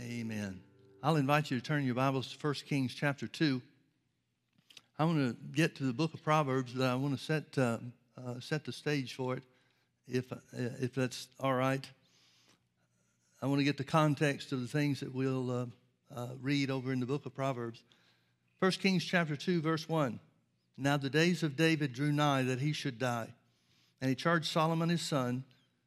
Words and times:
Amen. 0.00 0.60
I'll 1.02 1.16
invite 1.16 1.50
you 1.50 1.58
to 1.58 1.64
turn 1.64 1.84
your 1.84 1.96
Bibles 1.96 2.28
to 2.28 2.46
1 2.46 2.54
Kings 2.68 2.94
chapter 2.94 3.26
2. 3.26 3.60
I 4.96 5.04
want 5.04 5.18
to 5.18 5.36
get 5.52 5.74
to 5.76 5.84
the 5.84 5.92
book 5.92 6.14
of 6.14 6.22
Proverbs, 6.22 6.72
but 6.72 6.84
I 6.84 6.94
want 6.94 7.18
to 7.18 7.24
set, 7.24 7.58
uh, 7.58 7.78
uh, 8.16 8.38
set 8.38 8.64
the 8.64 8.70
stage 8.70 9.14
for 9.14 9.34
it, 9.34 9.42
if, 10.06 10.32
uh, 10.32 10.36
if 10.52 10.94
that's 10.94 11.26
all 11.40 11.54
right. 11.54 11.84
I 13.42 13.46
want 13.46 13.58
to 13.58 13.64
get 13.64 13.76
the 13.76 13.82
context 13.82 14.52
of 14.52 14.60
the 14.60 14.68
things 14.68 15.00
that 15.00 15.12
we'll 15.12 15.50
uh, 15.50 15.66
uh, 16.14 16.28
read 16.40 16.70
over 16.70 16.92
in 16.92 17.00
the 17.00 17.06
book 17.06 17.26
of 17.26 17.34
Proverbs. 17.34 17.82
1 18.60 18.70
Kings 18.72 19.04
chapter 19.04 19.34
2, 19.34 19.60
verse 19.60 19.88
1. 19.88 20.20
Now 20.76 20.96
the 20.96 21.10
days 21.10 21.42
of 21.42 21.56
David 21.56 21.92
drew 21.92 22.12
nigh 22.12 22.42
that 22.44 22.60
he 22.60 22.72
should 22.72 23.00
die. 23.00 23.30
And 24.00 24.10
he 24.10 24.14
charged 24.14 24.46
Solomon 24.46 24.90
his 24.90 25.02
son, 25.02 25.42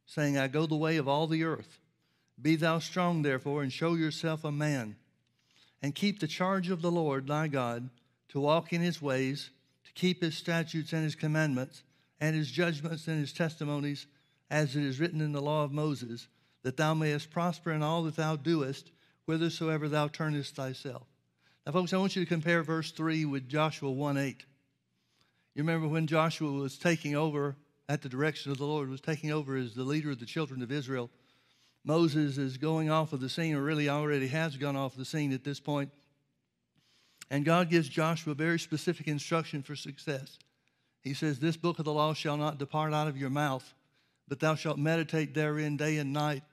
saying, 0.05 0.37
I 0.37 0.49
go 0.49 0.65
the 0.65 0.75
way 0.75 0.97
of 0.97 1.07
all 1.07 1.27
the 1.27 1.45
earth. 1.45 1.80
Be 2.41 2.55
thou 2.55 2.79
strong, 2.79 3.21
therefore, 3.21 3.61
and 3.61 3.71
show 3.71 3.93
yourself 3.93 4.43
a 4.43 4.51
man, 4.51 4.95
and 5.81 5.93
keep 5.93 6.19
the 6.19 6.27
charge 6.27 6.69
of 6.69 6.81
the 6.81 6.91
Lord 6.91 7.27
thy 7.27 7.47
God, 7.47 7.89
to 8.29 8.39
walk 8.39 8.73
in 8.73 8.81
his 8.81 9.01
ways, 9.01 9.51
to 9.85 9.93
keep 9.93 10.21
his 10.21 10.37
statutes 10.37 10.93
and 10.93 11.03
his 11.03 11.15
commandments, 11.15 11.83
and 12.19 12.35
his 12.35 12.49
judgments 12.49 13.07
and 13.07 13.19
his 13.19 13.33
testimonies, 13.33 14.07
as 14.49 14.75
it 14.75 14.83
is 14.83 14.99
written 14.99 15.21
in 15.21 15.31
the 15.31 15.41
law 15.41 15.63
of 15.63 15.71
Moses, 15.71 16.27
that 16.63 16.77
thou 16.77 16.93
mayest 16.93 17.29
prosper 17.29 17.71
in 17.71 17.83
all 17.83 18.03
that 18.03 18.15
thou 18.15 18.35
doest, 18.35 18.91
whithersoever 19.25 19.87
thou 19.89 20.07
turnest 20.07 20.55
thyself. 20.55 21.07
Now, 21.65 21.73
folks, 21.73 21.93
I 21.93 21.97
want 21.97 22.15
you 22.15 22.23
to 22.23 22.29
compare 22.29 22.63
verse 22.63 22.91
3 22.91 23.25
with 23.25 23.47
Joshua 23.47 23.91
1 23.91 24.17
8. 24.17 24.45
You 25.53 25.63
remember 25.63 25.87
when 25.87 26.07
Joshua 26.07 26.51
was 26.51 26.77
taking 26.77 27.15
over 27.15 27.55
at 27.89 28.01
the 28.01 28.09
direction 28.09 28.51
of 28.51 28.57
the 28.57 28.65
Lord, 28.65 28.89
was 28.89 29.01
taking 29.01 29.31
over 29.31 29.55
as 29.57 29.73
the 29.73 29.83
leader 29.83 30.11
of 30.11 30.19
the 30.19 30.25
children 30.25 30.61
of 30.61 30.71
Israel 30.71 31.09
Moses 31.83 32.37
is 32.37 32.57
going 32.57 32.89
off 32.89 33.13
of 33.13 33.19
the 33.19 33.29
scene, 33.29 33.55
or 33.55 33.61
really 33.61 33.89
already 33.89 34.27
has 34.27 34.57
gone 34.57 34.75
off 34.75 34.95
the 34.95 35.05
scene 35.05 35.33
at 35.33 35.43
this 35.43 35.59
point. 35.59 35.89
And 37.29 37.45
God 37.45 37.69
gives 37.69 37.89
Joshua 37.89 38.35
very 38.35 38.59
specific 38.59 39.07
instruction 39.07 39.63
for 39.63 39.75
success. 39.75 40.37
He 41.01 41.13
says, 41.13 41.39
This 41.39 41.57
book 41.57 41.79
of 41.79 41.85
the 41.85 41.93
law 41.93 42.13
shall 42.13 42.37
not 42.37 42.59
depart 42.59 42.93
out 42.93 43.07
of 43.07 43.17
your 43.17 43.29
mouth, 43.29 43.73
but 44.27 44.39
thou 44.39 44.55
shalt 44.55 44.77
meditate 44.77 45.33
therein 45.33 45.77
day 45.77 45.97
and 45.97 46.13
night 46.13 46.43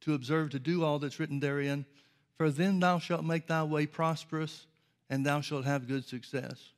to 0.00 0.14
observe 0.14 0.50
to 0.50 0.58
do 0.58 0.84
all 0.84 0.98
that's 0.98 1.20
written 1.20 1.40
therein. 1.40 1.84
For 2.36 2.50
then 2.50 2.80
thou 2.80 2.98
shalt 2.98 3.24
make 3.24 3.46
thy 3.46 3.64
way 3.64 3.86
prosperous, 3.86 4.66
and 5.10 5.26
thou 5.26 5.40
shalt 5.40 5.64
have 5.64 5.88
good 5.88 6.04
success. 6.04 6.70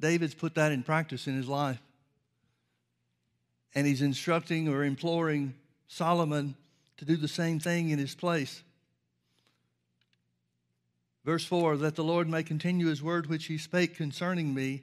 David's 0.00 0.34
put 0.34 0.54
that 0.54 0.72
in 0.72 0.82
practice 0.82 1.26
in 1.26 1.36
his 1.36 1.48
life. 1.48 1.82
And 3.74 3.86
he's 3.86 4.02
instructing 4.02 4.68
or 4.68 4.84
imploring 4.84 5.54
Solomon 5.88 6.54
to 6.98 7.04
do 7.04 7.16
the 7.16 7.28
same 7.28 7.60
thing 7.60 7.90
in 7.90 7.98
his 7.98 8.14
place. 8.14 8.62
Verse 11.24 11.44
4 11.44 11.78
that 11.78 11.96
the 11.96 12.04
Lord 12.04 12.28
may 12.28 12.42
continue 12.42 12.86
his 12.86 13.02
word 13.02 13.26
which 13.26 13.46
he 13.46 13.58
spake 13.58 13.96
concerning 13.96 14.54
me, 14.54 14.82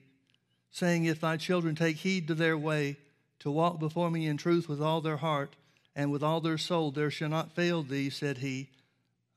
saying, 0.72 1.06
If 1.06 1.22
thy 1.22 1.38
children 1.38 1.76
take 1.76 1.98
heed 1.98 2.28
to 2.28 2.36
their 2.36 2.58
way, 2.58 2.98
to 3.40 3.52
walk 3.52 3.80
before 3.80 4.12
me 4.12 4.28
in 4.28 4.38
truth 4.38 4.70
with 4.70 4.82
all 4.82 5.02
their 5.02 5.18
heart 5.18 5.56
and 5.96 6.12
with 6.12 6.24
all 6.24 6.42
their 6.42 6.58
soul, 6.58 6.92
there 6.92 7.10
shall 7.10 7.30
not 7.30 7.56
fail 7.56 7.82
thee, 7.82 8.10
said 8.10 8.38
he, 8.38 8.70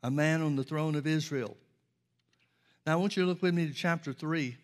a 0.03 0.11
man 0.11 0.43
on 0.43 0.57
the 0.57 0.65
throne 0.65 0.95
of 0.95 1.07
Israel. 1.07 1.57
Now 2.87 2.93
I 2.93 2.97
want 2.97 3.17
you 3.17 3.23
to 3.23 3.29
look 3.29 3.41
with 3.41 3.55
me 3.55 3.67
to 3.67 3.73
chapter 3.73 4.13
3. 4.13 4.57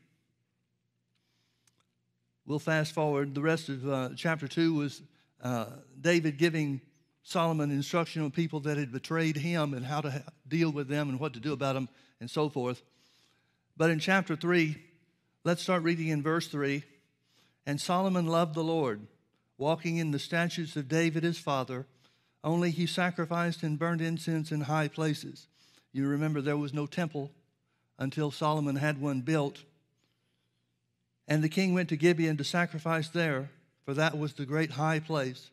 We'll 2.47 2.59
fast 2.59 2.93
forward. 2.93 3.35
The 3.35 3.41
rest 3.41 3.69
of 3.69 3.89
uh, 3.89 4.11
chapter 4.17 4.47
2 4.47 4.75
was 4.75 5.03
uh, 5.43 5.67
David 5.99 6.37
giving 6.37 6.81
Solomon 7.23 7.71
instruction 7.71 8.23
on 8.23 8.31
people 8.31 8.61
that 8.61 8.77
had 8.77 8.93
betrayed 8.93 9.37
him 9.37 9.75
and 9.75 9.85
how 9.85 10.01
to 10.01 10.25
deal 10.49 10.71
with 10.71 10.89
them 10.89 11.09
and 11.09 11.21
what 11.21 11.35
to 11.35 11.41
do 11.41 11.53
about 11.53 11.75
them 11.75 11.89
and 12.21 12.31
so 12.31 12.49
forth. 12.49 12.83
But 13.77 13.91
in 13.91 13.99
chapter 13.99 14.37
3, 14.37 14.77
let's 15.45 15.63
start 15.63 15.83
reading 15.83 16.09
in 16.09 16.23
verse 16.23 16.49
3. 16.49 16.83
And 17.67 17.81
Solomon 17.81 18.27
loved 18.27 18.55
the 18.55 18.65
Lord, 18.65 19.07
walking 19.59 19.97
in 19.97 20.11
the 20.11 20.19
statutes 20.19 20.77
of 20.77 20.89
David 20.89 21.23
his 21.23 21.39
father, 21.39 21.87
only 22.43 22.71
he 22.71 22.87
sacrificed 22.87 23.63
and 23.63 23.79
burned 23.79 24.01
incense 24.01 24.51
in 24.51 24.63
high 24.63 24.89
places. 24.89 25.47
You 25.93 26.07
remember 26.09 26.41
there 26.41 26.57
was 26.57 26.73
no 26.73 26.87
temple 26.87 27.31
until 27.99 28.31
Solomon 28.31 28.77
had 28.77 29.01
one 29.01 29.21
built. 29.21 29.63
And 31.29 31.45
the 31.45 31.49
king 31.49 31.75
went 31.75 31.91
to 31.91 31.97
Gibeon 31.97 32.39
to 32.39 32.45
sacrifice 32.45 33.09
there, 33.09 33.51
for 33.85 33.95
that 33.95 34.19
was 34.19 34.33
the 34.33 34.47
great 34.47 34.73
high 34.73 35.01
place. 35.01 35.51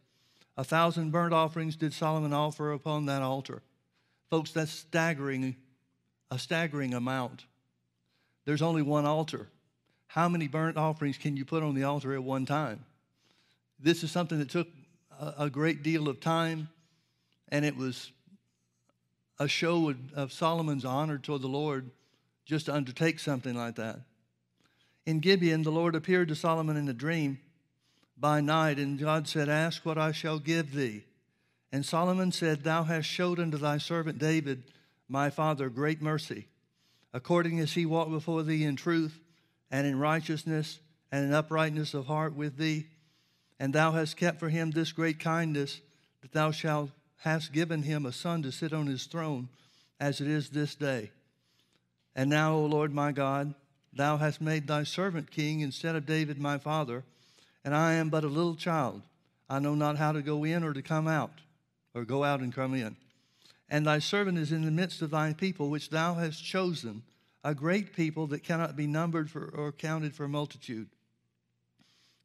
A 0.57 0.63
thousand 0.63 1.11
burnt 1.11 1.33
offerings 1.33 1.75
did 1.75 1.93
Solomon 1.93 2.33
offer 2.33 2.71
upon 2.71 3.05
that 3.05 3.21
altar. 3.21 3.61
Folks, 4.29 4.51
that's 4.51 4.71
staggering, 4.71 5.55
a 6.31 6.39
staggering 6.39 6.95
amount. 6.95 7.45
There's 8.45 8.63
only 8.63 8.81
one 8.81 9.05
altar. 9.05 9.47
How 10.07 10.27
many 10.27 10.47
burnt 10.47 10.77
offerings 10.77 11.17
can 11.17 11.37
you 11.37 11.45
put 11.45 11.61
on 11.61 11.75
the 11.75 11.83
altar 11.83 12.13
at 12.13 12.23
one 12.23 12.45
time? 12.45 12.85
This 13.79 14.03
is 14.03 14.11
something 14.11 14.39
that 14.39 14.49
took 14.49 14.67
a, 15.19 15.49
great 15.49 15.83
deal 15.83 16.07
of 16.07 16.19
time, 16.19 16.69
and 17.49 17.63
it 17.63 17.77
was 17.77 18.11
a 19.39 19.47
show 19.47 19.93
of 20.15 20.33
Solomon's 20.33 20.85
honor 20.85 21.19
toward 21.19 21.43
the 21.43 21.47
Lord 21.47 21.91
just 22.45 22.65
to 22.65 22.73
undertake 22.73 23.19
something 23.19 23.55
like 23.55 23.75
that. 23.75 23.99
In 25.05 25.19
Gibeon, 25.19 25.61
the 25.61 25.71
Lord 25.71 25.95
appeared 25.95 26.29
to 26.29 26.35
Solomon 26.35 26.77
in 26.77 26.89
a 26.89 26.93
dream 26.93 27.39
by 28.19 28.41
night, 28.41 28.79
and 28.79 28.97
God 28.97 29.27
said, 29.27 29.49
Ask 29.49 29.85
what 29.85 29.97
I 29.97 30.11
shall 30.11 30.39
give 30.39 30.73
thee. 30.73 31.03
And 31.71 31.85
Solomon 31.85 32.31
said, 32.31 32.63
Thou 32.63 32.83
hast 32.83 33.07
showed 33.07 33.39
unto 33.39 33.57
thy 33.57 33.77
servant 33.77 34.17
David, 34.17 34.63
my 35.07 35.29
father, 35.29 35.69
great 35.69 36.01
mercy, 36.01 36.47
according 37.13 37.59
as 37.59 37.73
he 37.73 37.85
walked 37.85 38.11
before 38.11 38.43
thee 38.43 38.63
in 38.63 38.75
truth 38.75 39.19
and 39.69 39.85
in 39.85 39.99
righteousness 39.99 40.79
and 41.11 41.25
in 41.25 41.33
uprightness 41.33 41.93
of 41.93 42.07
heart 42.07 42.35
with 42.35 42.57
thee. 42.57 42.87
And 43.59 43.73
thou 43.73 43.91
hast 43.91 44.17
kept 44.17 44.39
for 44.39 44.49
him 44.49 44.71
this 44.71 44.91
great 44.91 45.19
kindness, 45.19 45.81
that 46.21 46.31
thou 46.31 46.51
shalt 46.51 46.89
hast 47.17 47.53
given 47.53 47.83
him 47.83 48.05
a 48.05 48.11
son 48.11 48.43
to 48.43 48.51
sit 48.51 48.73
on 48.73 48.87
his 48.87 49.05
throne, 49.05 49.49
as 49.99 50.21
it 50.21 50.27
is 50.27 50.49
this 50.49 50.75
day. 50.75 51.11
And 52.15 52.29
now, 52.29 52.53
O 52.53 52.65
Lord 52.65 52.93
my 52.93 53.11
God, 53.11 53.53
thou 53.93 54.17
hast 54.17 54.41
made 54.41 54.67
thy 54.67 54.83
servant 54.83 55.31
king 55.31 55.59
instead 55.59 55.95
of 55.95 56.05
David 56.05 56.39
my 56.39 56.57
father 56.57 57.03
and 57.63 57.75
I 57.75 57.93
am 57.93 58.09
but 58.09 58.23
a 58.23 58.27
little 58.27 58.55
child. 58.55 59.01
I 59.49 59.59
know 59.59 59.75
not 59.75 59.97
how 59.97 60.11
to 60.11 60.21
go 60.21 60.43
in 60.43 60.63
or 60.63 60.73
to 60.73 60.81
come 60.81 61.07
out, 61.07 61.39
or 61.93 62.05
go 62.05 62.23
out 62.23 62.41
and 62.41 62.53
come 62.53 62.73
in. 62.73 62.95
And 63.69 63.85
thy 63.85 63.99
servant 63.99 64.37
is 64.37 64.51
in 64.51 64.63
the 64.63 64.71
midst 64.71 65.01
of 65.01 65.11
thy 65.11 65.33
people, 65.33 65.69
which 65.69 65.89
thou 65.89 66.15
hast 66.15 66.43
chosen, 66.43 67.03
a 67.43 67.53
great 67.53 67.93
people 67.93 68.27
that 68.27 68.43
cannot 68.43 68.75
be 68.75 68.87
numbered 68.87 69.29
for, 69.29 69.49
or 69.49 69.71
counted 69.71 70.13
for 70.13 70.27
multitude. 70.27 70.87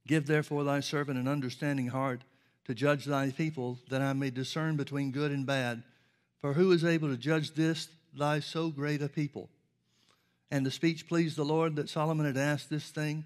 Give 0.07 0.27
therefore 0.27 0.65
thy 0.65 0.81
servant 0.81 1.19
an 1.19 1.29
understanding 1.29 1.89
heart 1.89 2.23
to 2.65 2.75
judge 2.75 3.05
thy 3.05 3.31
people, 3.31 3.79
that 3.89 4.03
I 4.03 4.13
may 4.13 4.31
discern 4.31 4.77
between 4.77 5.11
good 5.11 5.33
and 5.33 5.45
bad. 5.47 5.83
For 6.41 6.53
who 6.53 6.73
is 6.73 6.85
able 6.85 7.09
to 7.09 7.17
judge 7.17 7.55
this, 7.55 7.89
thy 8.17 8.41
so 8.41 8.69
great 8.69 9.03
a 9.03 9.09
people? 9.09 9.49
And 10.51 10.67
the 10.67 10.71
speech 10.71 11.09
pleased 11.09 11.37
the 11.37 11.45
Lord 11.45 11.77
that 11.77 11.89
Solomon 11.89 12.27
had 12.27 12.37
asked 12.37 12.69
this 12.69 12.91
thing. 12.91 13.25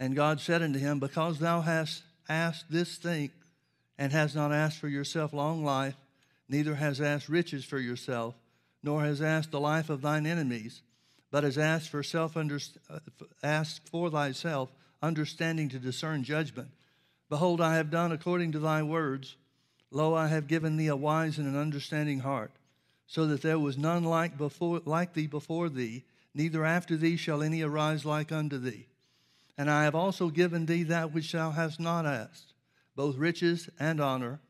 And 0.00 0.16
God 0.16 0.40
said 0.40 0.62
unto 0.62 0.78
him, 0.78 0.98
Because 0.98 1.38
thou 1.38 1.60
hast 1.60 2.02
asked 2.26 2.64
this 2.70 2.96
thing, 2.96 3.30
and 3.98 4.12
hast 4.12 4.34
not 4.34 4.50
asked 4.50 4.78
for 4.78 4.88
yourself 4.88 5.34
long 5.34 5.62
life, 5.62 5.94
neither 6.48 6.74
has 6.76 7.02
asked 7.02 7.28
riches 7.28 7.66
for 7.66 7.78
yourself, 7.78 8.34
nor 8.82 9.04
has 9.04 9.20
asked 9.20 9.50
the 9.50 9.60
life 9.60 9.90
of 9.90 10.00
thine 10.00 10.24
enemies, 10.24 10.80
but 11.30 11.44
has 11.44 11.58
asked 11.58 11.90
for 11.90 12.02
self 12.02 12.34
asked 13.42 13.88
for 13.90 14.10
thyself 14.10 14.70
understanding 15.02 15.68
to 15.68 15.78
discern 15.78 16.24
judgment. 16.24 16.70
Behold, 17.28 17.60
I 17.60 17.76
have 17.76 17.90
done 17.90 18.10
according 18.10 18.52
to 18.52 18.58
thy 18.58 18.82
words. 18.82 19.36
Lo, 19.90 20.14
I 20.14 20.28
have 20.28 20.48
given 20.48 20.78
thee 20.78 20.86
a 20.86 20.96
wise 20.96 21.36
and 21.36 21.46
an 21.46 21.60
understanding 21.60 22.20
heart, 22.20 22.52
so 23.06 23.26
that 23.26 23.42
there 23.42 23.58
was 23.58 23.76
none 23.76 24.04
like 24.04 24.38
before 24.38 24.80
like 24.86 25.12
thee 25.12 25.26
before 25.26 25.68
thee, 25.68 26.04
neither 26.34 26.64
after 26.64 26.96
thee 26.96 27.18
shall 27.18 27.42
any 27.42 27.60
arise 27.60 28.06
like 28.06 28.32
unto 28.32 28.56
thee. 28.56 28.86
And 29.60 29.70
I 29.70 29.84
have 29.84 29.94
also 29.94 30.30
given 30.30 30.64
thee 30.64 30.84
that 30.84 31.12
which 31.12 31.32
thou 31.32 31.50
hast 31.50 31.78
not 31.78 32.06
asked, 32.06 32.54
both 32.96 33.18
riches 33.18 33.68
and 33.78 34.00
honor, 34.00 34.40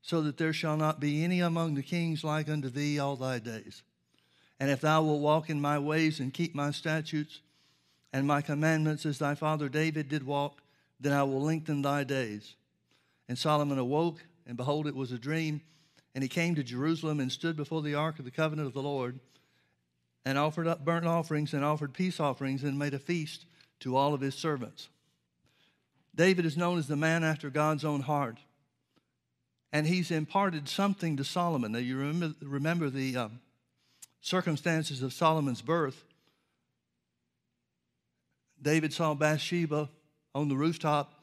so 0.00 0.22
that 0.22 0.36
there 0.36 0.52
shall 0.52 0.76
not 0.76 1.00
be 1.00 1.24
any 1.24 1.40
among 1.40 1.74
the 1.74 1.82
kings 1.82 2.22
like 2.22 2.48
unto 2.48 2.68
thee 2.68 2.96
all 2.96 3.16
thy 3.16 3.40
days. 3.40 3.82
And 4.60 4.70
if 4.70 4.80
thou 4.80 5.02
wilt 5.02 5.22
walk 5.22 5.50
in 5.50 5.60
my 5.60 5.80
ways 5.80 6.20
and 6.20 6.32
keep 6.32 6.54
my 6.54 6.70
statutes 6.70 7.40
and 8.12 8.28
my 8.28 8.42
commandments 8.42 9.04
as 9.04 9.18
thy 9.18 9.34
father 9.34 9.68
David 9.68 10.08
did 10.08 10.24
walk, 10.24 10.62
then 11.00 11.14
I 11.14 11.24
will 11.24 11.42
lengthen 11.42 11.82
thy 11.82 12.04
days. 12.04 12.54
And 13.28 13.36
Solomon 13.36 13.76
awoke, 13.76 14.24
and 14.46 14.56
behold, 14.56 14.86
it 14.86 14.94
was 14.94 15.10
a 15.10 15.18
dream. 15.18 15.62
And 16.14 16.22
he 16.22 16.28
came 16.28 16.54
to 16.54 16.62
Jerusalem 16.62 17.18
and 17.18 17.32
stood 17.32 17.56
before 17.56 17.82
the 17.82 17.96
ark 17.96 18.20
of 18.20 18.24
the 18.24 18.30
covenant 18.30 18.68
of 18.68 18.74
the 18.74 18.82
Lord, 18.82 19.18
and 20.24 20.38
offered 20.38 20.68
up 20.68 20.84
burnt 20.84 21.06
offerings 21.06 21.54
and 21.54 21.64
offered 21.64 21.92
peace 21.92 22.20
offerings, 22.20 22.62
and 22.62 22.78
made 22.78 22.94
a 22.94 23.00
feast 23.00 23.46
to 23.80 23.96
all 23.96 24.14
of 24.14 24.20
his 24.20 24.34
servants. 24.34 24.88
David 26.14 26.44
is 26.44 26.56
known 26.56 26.78
as 26.78 26.86
the 26.86 26.96
man 26.96 27.24
after 27.24 27.50
God's 27.50 27.84
own 27.84 28.00
heart. 28.00 28.38
And 29.72 29.86
he's 29.86 30.10
imparted 30.10 30.68
something 30.68 31.16
to 31.16 31.24
Solomon. 31.24 31.72
Now, 31.72 31.78
you 31.78 31.96
remember, 31.96 32.34
remember 32.42 32.90
the, 32.90 33.16
um, 33.16 33.40
circumstances 34.20 35.02
of 35.02 35.12
Solomon's 35.12 35.62
birth, 35.62 36.04
David 38.60 38.92
saw 38.92 39.14
Bathsheba 39.14 39.88
on 40.34 40.48
the 40.48 40.56
rooftop 40.56 41.14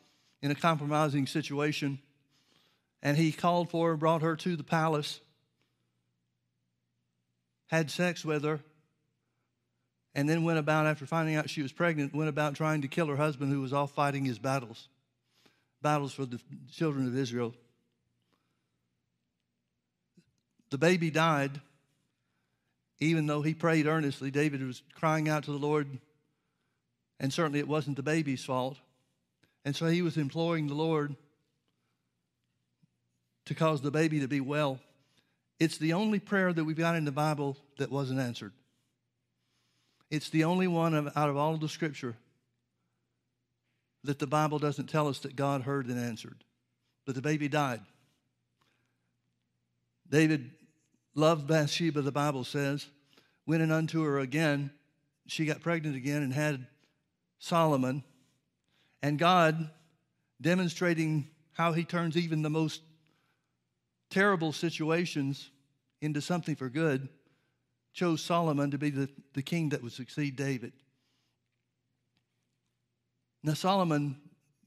in 0.41 0.51
a 0.51 0.55
compromising 0.55 1.27
situation, 1.27 1.99
and 3.01 3.17
he 3.17 3.31
called 3.31 3.69
for 3.69 3.89
her, 3.89 3.97
brought 3.97 4.23
her 4.23 4.35
to 4.35 4.55
the 4.55 4.63
palace, 4.63 5.19
had 7.67 7.91
sex 7.91 8.25
with 8.25 8.43
her, 8.43 8.61
and 10.17 10.27
then 10.27 10.43
went 10.43 10.57
about, 10.57 10.87
after 10.87 11.05
finding 11.05 11.35
out 11.35 11.47
she 11.47 11.61
was 11.61 11.71
pregnant, 11.71 12.13
went 12.13 12.27
about 12.27 12.55
trying 12.55 12.81
to 12.81 12.87
kill 12.87 13.05
her 13.05 13.15
husband 13.15 13.53
who 13.53 13.61
was 13.61 13.71
off 13.71 13.91
fighting 13.91 14.25
his 14.25 14.39
battles, 14.39 14.89
battles 15.83 16.11
for 16.11 16.25
the 16.25 16.41
children 16.71 17.07
of 17.07 17.15
Israel. 17.15 17.53
The 20.71 20.79
baby 20.79 21.11
died, 21.11 21.61
even 22.99 23.27
though 23.27 23.43
he 23.43 23.53
prayed 23.53 23.85
earnestly. 23.85 24.31
David 24.31 24.65
was 24.65 24.81
crying 24.95 25.29
out 25.29 25.43
to 25.43 25.51
the 25.51 25.57
Lord, 25.57 25.87
and 27.19 27.31
certainly 27.31 27.59
it 27.59 27.67
wasn't 27.67 27.95
the 27.95 28.03
baby's 28.03 28.43
fault. 28.43 28.77
And 29.65 29.75
so 29.75 29.85
he 29.85 30.01
was 30.01 30.17
imploring 30.17 30.65
the 30.65 30.73
Lord 30.73 31.15
to 33.45 33.53
cause 33.53 33.81
the 33.81 33.91
baby 33.91 34.21
to 34.21 34.27
be 34.27 34.41
well. 34.41 34.79
It's 35.59 35.77
the 35.77 35.93
only 35.93 36.19
prayer 36.19 36.51
that 36.51 36.65
we've 36.65 36.75
got 36.75 36.95
in 36.95 37.05
the 37.05 37.11
Bible 37.11 37.55
that 37.77 37.91
wasn't 37.91 38.19
answered. 38.19 38.53
It's 40.09 40.29
the 40.29 40.43
only 40.45 40.67
one 40.67 40.93
of, 40.93 41.11
out 41.15 41.29
of 41.29 41.37
all 41.37 41.53
of 41.53 41.59
the 41.59 41.69
scripture 41.69 42.15
that 44.03 44.19
the 44.19 44.27
Bible 44.27 44.59
doesn't 44.59 44.87
tell 44.87 45.07
us 45.07 45.19
that 45.19 45.35
God 45.35 45.63
heard 45.63 45.87
and 45.87 45.99
answered. 45.99 46.43
But 47.05 47.15
the 47.15 47.21
baby 47.21 47.47
died. 47.47 47.81
David 50.09 50.51
loved 51.15 51.47
Bathsheba, 51.47 52.01
the 52.01 52.11
Bible 52.11 52.43
says, 52.43 52.87
went 53.45 53.61
in 53.61 53.71
unto 53.71 54.03
her 54.03 54.19
again. 54.19 54.71
She 55.25 55.45
got 55.45 55.61
pregnant 55.61 55.95
again 55.95 56.23
and 56.23 56.33
had 56.33 56.67
Solomon. 57.39 58.03
And 59.01 59.19
God, 59.19 59.69
demonstrating 60.39 61.27
how 61.53 61.73
he 61.73 61.83
turns 61.83 62.15
even 62.15 62.41
the 62.41 62.49
most 62.49 62.81
terrible 64.09 64.53
situations 64.53 65.49
into 66.01 66.21
something 66.21 66.55
for 66.55 66.69
good, 66.69 67.09
chose 67.97 68.21
Solomon 68.21 68.69
to 68.69 68.77
be 68.77 68.91
the, 68.91 69.09
the 69.33 69.41
king 69.41 69.69
that 69.69 69.81
would 69.81 69.91
succeed 69.91 70.35
David. 70.35 70.71
Now, 73.41 73.55
Solomon 73.55 74.17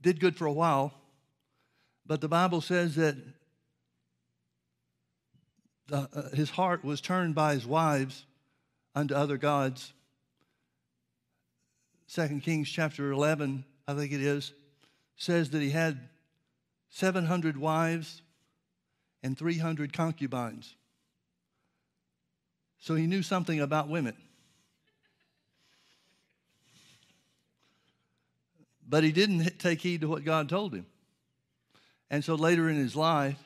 did 0.02 0.18
good 0.18 0.36
for 0.36 0.46
a 0.46 0.52
while, 0.52 0.92
but 2.04 2.20
the 2.20 2.28
Bible 2.28 2.60
says 2.60 2.96
that 2.96 3.14
the, 5.86 6.08
uh, 6.12 6.34
his 6.34 6.50
heart 6.50 6.84
was 6.84 7.00
turned 7.00 7.36
by 7.36 7.54
his 7.54 7.64
wives 7.64 8.24
unto 8.96 9.14
other 9.14 9.36
gods. 9.36 9.92
Second 12.08 12.42
Kings 12.42 12.68
chapter 12.68 13.12
11, 13.12 13.64
I 13.86 13.94
think 13.94 14.10
it 14.10 14.22
is, 14.22 14.52
says 15.14 15.50
that 15.50 15.62
he 15.62 15.70
had 15.70 16.00
700 16.88 17.56
wives 17.56 18.22
and 19.22 19.38
300 19.38 19.92
concubines. 19.92 20.74
So 22.90 22.96
he 22.96 23.06
knew 23.06 23.22
something 23.22 23.60
about 23.60 23.88
women. 23.88 24.16
But 28.84 29.04
he 29.04 29.12
didn't 29.12 29.60
take 29.60 29.80
heed 29.80 30.00
to 30.00 30.08
what 30.08 30.24
God 30.24 30.48
told 30.48 30.74
him. 30.74 30.86
And 32.10 32.24
so 32.24 32.34
later 32.34 32.68
in 32.68 32.74
his 32.74 32.96
life, 32.96 33.38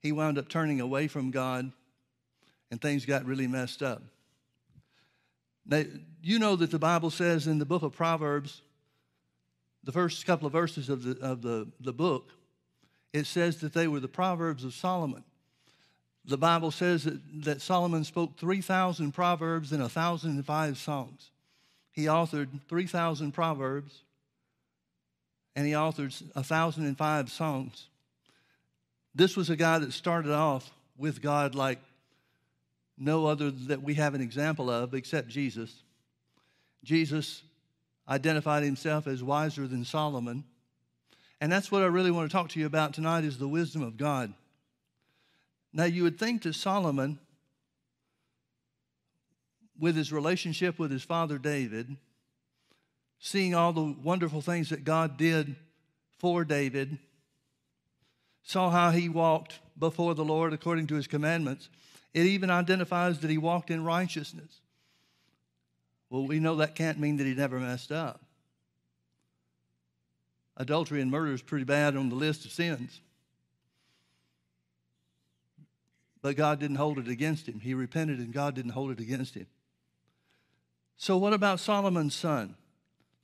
he 0.00 0.10
wound 0.10 0.38
up 0.38 0.48
turning 0.48 0.80
away 0.80 1.06
from 1.06 1.30
God 1.30 1.70
and 2.72 2.82
things 2.82 3.06
got 3.06 3.24
really 3.24 3.46
messed 3.46 3.80
up. 3.80 4.02
Now, 5.64 5.84
you 6.20 6.40
know 6.40 6.56
that 6.56 6.72
the 6.72 6.80
Bible 6.80 7.10
says 7.10 7.46
in 7.46 7.60
the 7.60 7.64
book 7.64 7.84
of 7.84 7.92
Proverbs, 7.92 8.60
the 9.84 9.92
first 9.92 10.26
couple 10.26 10.48
of 10.48 10.52
verses 10.52 10.88
of 10.88 11.04
the, 11.04 11.16
of 11.24 11.42
the, 11.42 11.68
the 11.78 11.92
book, 11.92 12.32
it 13.12 13.26
says 13.26 13.58
that 13.58 13.72
they 13.72 13.86
were 13.86 14.00
the 14.00 14.08
Proverbs 14.08 14.64
of 14.64 14.74
Solomon 14.74 15.22
the 16.24 16.38
Bible 16.38 16.70
says 16.70 17.04
that, 17.04 17.20
that 17.44 17.62
Solomon 17.62 18.04
spoke 18.04 18.38
3,000 18.38 19.12
proverbs 19.12 19.72
and 19.72 19.80
1,005 19.80 20.78
songs. 20.78 21.30
He 21.92 22.04
authored 22.04 22.48
3,000 22.68 23.32
proverbs 23.32 24.02
and 25.54 25.66
he 25.66 25.72
authored 25.72 26.20
1,005 26.34 27.30
songs. 27.30 27.86
This 29.14 29.36
was 29.36 29.50
a 29.50 29.56
guy 29.56 29.78
that 29.78 29.92
started 29.92 30.32
off 30.32 30.72
with 30.96 31.22
God 31.22 31.54
like 31.54 31.78
no 32.98 33.26
other 33.26 33.50
that 33.50 33.82
we 33.82 33.94
have 33.94 34.14
an 34.14 34.20
example 34.20 34.70
of 34.70 34.94
except 34.94 35.28
Jesus. 35.28 35.82
Jesus 36.82 37.42
identified 38.08 38.62
himself 38.62 39.06
as 39.06 39.22
wiser 39.22 39.66
than 39.66 39.84
Solomon. 39.84 40.44
And 41.40 41.50
that's 41.50 41.70
what 41.70 41.82
I 41.82 41.86
really 41.86 42.10
want 42.10 42.30
to 42.30 42.32
talk 42.34 42.48
to 42.50 42.60
you 42.60 42.66
about 42.66 42.94
tonight 42.94 43.24
is 43.24 43.38
the 43.38 43.48
wisdom 43.48 43.82
of 43.82 43.96
God. 43.96 44.32
Now, 45.76 45.84
you 45.84 46.04
would 46.04 46.20
think 46.20 46.42
that 46.42 46.54
Solomon, 46.54 47.18
with 49.76 49.96
his 49.96 50.12
relationship 50.12 50.78
with 50.78 50.92
his 50.92 51.02
father 51.02 51.36
David, 51.36 51.96
seeing 53.18 53.56
all 53.56 53.72
the 53.72 53.96
wonderful 54.02 54.40
things 54.40 54.70
that 54.70 54.84
God 54.84 55.16
did 55.16 55.56
for 56.18 56.44
David, 56.44 56.96
saw 58.44 58.70
how 58.70 58.92
he 58.92 59.08
walked 59.08 59.58
before 59.76 60.14
the 60.14 60.24
Lord 60.24 60.52
according 60.52 60.86
to 60.86 60.94
his 60.94 61.08
commandments. 61.08 61.68
It 62.12 62.26
even 62.26 62.50
identifies 62.50 63.18
that 63.18 63.30
he 63.30 63.38
walked 63.38 63.70
in 63.72 63.82
righteousness. 63.82 64.60
Well, 66.08 66.24
we 66.24 66.38
know 66.38 66.54
that 66.56 66.76
can't 66.76 67.00
mean 67.00 67.16
that 67.16 67.26
he 67.26 67.34
never 67.34 67.58
messed 67.58 67.90
up. 67.90 68.22
Adultery 70.56 71.00
and 71.00 71.10
murder 71.10 71.32
is 71.32 71.42
pretty 71.42 71.64
bad 71.64 71.96
on 71.96 72.10
the 72.10 72.14
list 72.14 72.44
of 72.44 72.52
sins. 72.52 73.00
But 76.24 76.36
God 76.36 76.58
didn't 76.58 76.76
hold 76.76 76.98
it 76.98 77.06
against 77.06 77.46
him. 77.46 77.60
He 77.60 77.74
repented 77.74 78.18
and 78.18 78.32
God 78.32 78.54
didn't 78.54 78.70
hold 78.70 78.90
it 78.90 78.98
against 78.98 79.34
him. 79.34 79.46
So, 80.96 81.18
what 81.18 81.34
about 81.34 81.60
Solomon's 81.60 82.14
son? 82.14 82.54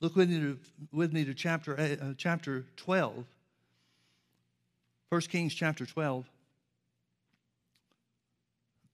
Look 0.01 0.15
with 0.15 0.29
me 0.29 0.39
to, 0.39 0.59
with 0.93 1.11
me 1.11 1.25
to 1.25 1.33
chapter, 1.33 1.79
uh, 1.79 2.13
chapter 2.15 2.63
12, 2.77 3.25
1 5.09 5.21
Kings 5.21 5.55
chapter 5.55 5.83
12. 5.83 6.29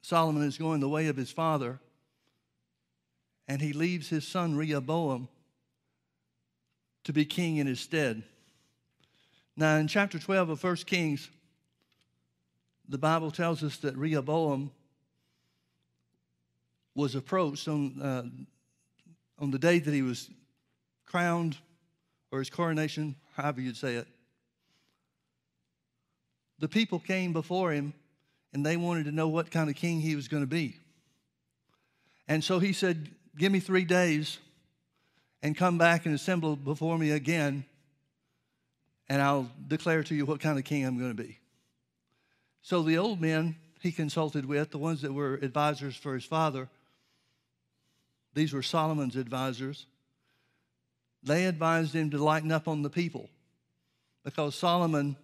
Solomon 0.02 0.44
is 0.44 0.58
going 0.58 0.80
the 0.80 0.88
way 0.88 1.08
of 1.08 1.18
his 1.18 1.30
father, 1.30 1.78
and 3.46 3.62
he 3.62 3.74
leaves 3.74 4.08
his 4.08 4.26
son 4.26 4.56
Rehoboam 4.56 5.28
to 7.04 7.12
be 7.12 7.26
king 7.26 7.58
in 7.58 7.68
his 7.68 7.82
stead. 7.82 8.24
Now, 9.58 9.76
in 9.76 9.90
chapter 9.90 10.18
12 10.18 10.50
of 10.52 10.64
1 10.64 10.76
Kings, 10.78 11.30
the 12.90 12.98
Bible 12.98 13.32
tells 13.32 13.64
us 13.64 13.78
that 13.78 13.96
Rehoboam 13.98 14.72
was 16.96 17.16
approached 17.16 17.68
on, 17.68 18.02
uh, 18.02 18.24
on 19.40 19.52
the 19.52 19.60
day 19.60 19.80
that 19.80 19.94
he 19.94 20.02
was 20.02 20.30
crowned, 21.06 21.58
or 22.32 22.40
his 22.40 22.50
coronation, 22.50 23.16
however 23.36 23.62
you'd 23.62 23.78
say 23.78 23.96
it. 23.96 24.08
The 26.60 26.68
people 26.68 27.00
came 27.00 27.34
before 27.34 27.72
him 27.72 27.94
and 28.54 28.66
they 28.66 28.78
wanted 28.78 29.06
to 29.06 29.12
know 29.12 29.28
what 29.28 29.52
kind 29.52 29.70
of 29.70 29.76
king 29.76 30.02
he 30.02 30.16
was 30.16 30.28
going 30.28 30.44
to 30.44 30.48
be. 30.48 30.78
And 32.28 32.44
so 32.44 32.60
he 32.60 32.74
said, 32.74 33.12
Give 33.38 33.52
me 33.52 33.60
three 33.60 33.86
days 33.86 34.40
and 35.44 35.56
come 35.56 35.78
back 35.78 36.08
and 36.08 36.16
assemble 36.16 36.56
before 36.56 36.98
me 36.98 37.12
again, 37.12 37.66
and 39.08 39.22
I'll 39.22 39.52
declare 39.68 40.04
to 40.04 40.16
you 40.16 40.26
what 40.26 40.40
kind 40.40 40.58
of 40.58 40.66
king 40.66 40.84
I'm 40.84 40.98
going 40.98 41.16
to 41.16 41.24
be. 41.24 41.38
So 42.68 42.82
the 42.82 42.98
old 42.98 43.22
men 43.22 43.56
he 43.80 43.94
consulted 43.94 44.46
with, 44.46 44.72
the 44.72 44.78
ones 44.78 45.02
that 45.04 45.14
were 45.14 45.36
advisors 45.36 45.96
for 45.96 46.14
his 46.14 46.26
father, 46.26 46.68
these 48.34 48.52
were 48.52 48.62
Solomon's 48.62 49.16
advisors. 49.16 49.86
They 51.24 51.46
advised 51.46 51.96
him 51.96 52.10
to 52.10 52.18
lighten 52.18 52.52
up 52.52 52.68
on 52.68 52.82
the 52.82 52.90
people 52.90 53.30
because 54.26 54.54
Solomon, 54.54 55.16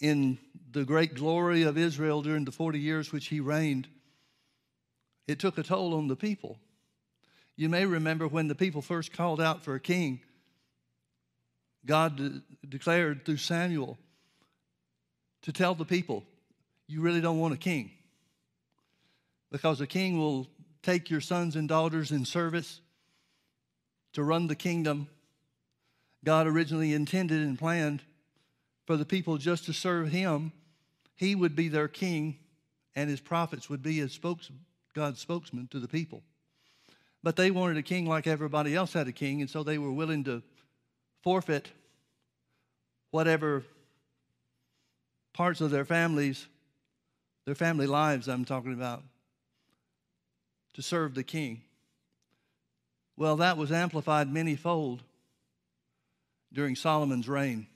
in 0.00 0.38
the 0.70 0.86
great 0.86 1.14
glory 1.14 1.64
of 1.64 1.76
Israel 1.76 2.22
during 2.22 2.46
the 2.46 2.52
40 2.52 2.80
years 2.80 3.12
which 3.12 3.26
he 3.26 3.40
reigned, 3.40 3.86
it 5.28 5.38
took 5.38 5.58
a 5.58 5.62
toll 5.62 5.92
on 5.92 6.08
the 6.08 6.16
people. 6.16 6.58
You 7.54 7.68
may 7.68 7.84
remember 7.84 8.26
when 8.26 8.48
the 8.48 8.54
people 8.54 8.80
first 8.80 9.12
called 9.12 9.42
out 9.42 9.62
for 9.62 9.74
a 9.74 9.80
king, 9.80 10.22
God 11.84 12.16
de- 12.16 12.42
declared 12.66 13.26
through 13.26 13.36
Samuel 13.36 13.98
to 15.42 15.52
tell 15.52 15.74
the 15.74 15.84
people, 15.84 16.24
you 16.86 17.00
really 17.00 17.20
don't 17.20 17.38
want 17.38 17.54
a 17.54 17.58
king. 17.58 17.90
Because 19.50 19.80
a 19.80 19.86
king 19.86 20.18
will 20.18 20.48
take 20.82 21.10
your 21.10 21.20
sons 21.20 21.56
and 21.56 21.68
daughters 21.68 22.10
in 22.10 22.24
service 22.24 22.80
to 24.12 24.22
run 24.22 24.46
the 24.46 24.54
kingdom. 24.54 25.08
God 26.24 26.46
originally 26.46 26.92
intended 26.92 27.42
and 27.42 27.58
planned 27.58 28.02
for 28.86 28.96
the 28.96 29.04
people 29.04 29.38
just 29.38 29.64
to 29.66 29.72
serve 29.72 30.08
him. 30.08 30.52
He 31.16 31.34
would 31.34 31.54
be 31.54 31.68
their 31.68 31.88
king, 31.88 32.38
and 32.94 33.08
his 33.08 33.20
prophets 33.20 33.68
would 33.68 33.82
be 33.82 33.98
his 33.98 34.12
spokes, 34.12 34.50
God's 34.94 35.20
spokesman 35.20 35.68
to 35.68 35.80
the 35.80 35.88
people. 35.88 36.22
But 37.22 37.36
they 37.36 37.50
wanted 37.50 37.76
a 37.76 37.82
king 37.82 38.06
like 38.06 38.26
everybody 38.26 38.74
else 38.74 38.92
had 38.92 39.06
a 39.06 39.12
king, 39.12 39.40
and 39.40 39.48
so 39.48 39.62
they 39.62 39.78
were 39.78 39.92
willing 39.92 40.24
to 40.24 40.42
forfeit 41.22 41.70
whatever 43.10 43.64
parts 45.32 45.60
of 45.60 45.70
their 45.70 45.84
families, 45.84 46.46
their 47.44 47.54
family 47.54 47.86
lives, 47.86 48.28
I'm 48.28 48.44
talking 48.44 48.72
about, 48.72 49.02
to 50.74 50.82
serve 50.82 51.14
the 51.14 51.24
king. 51.24 51.62
Well, 53.16 53.36
that 53.36 53.56
was 53.56 53.70
amplified 53.72 54.32
many 54.32 54.56
fold 54.56 55.02
during 56.52 56.76
Solomon's 56.76 57.28
reign. 57.28 57.66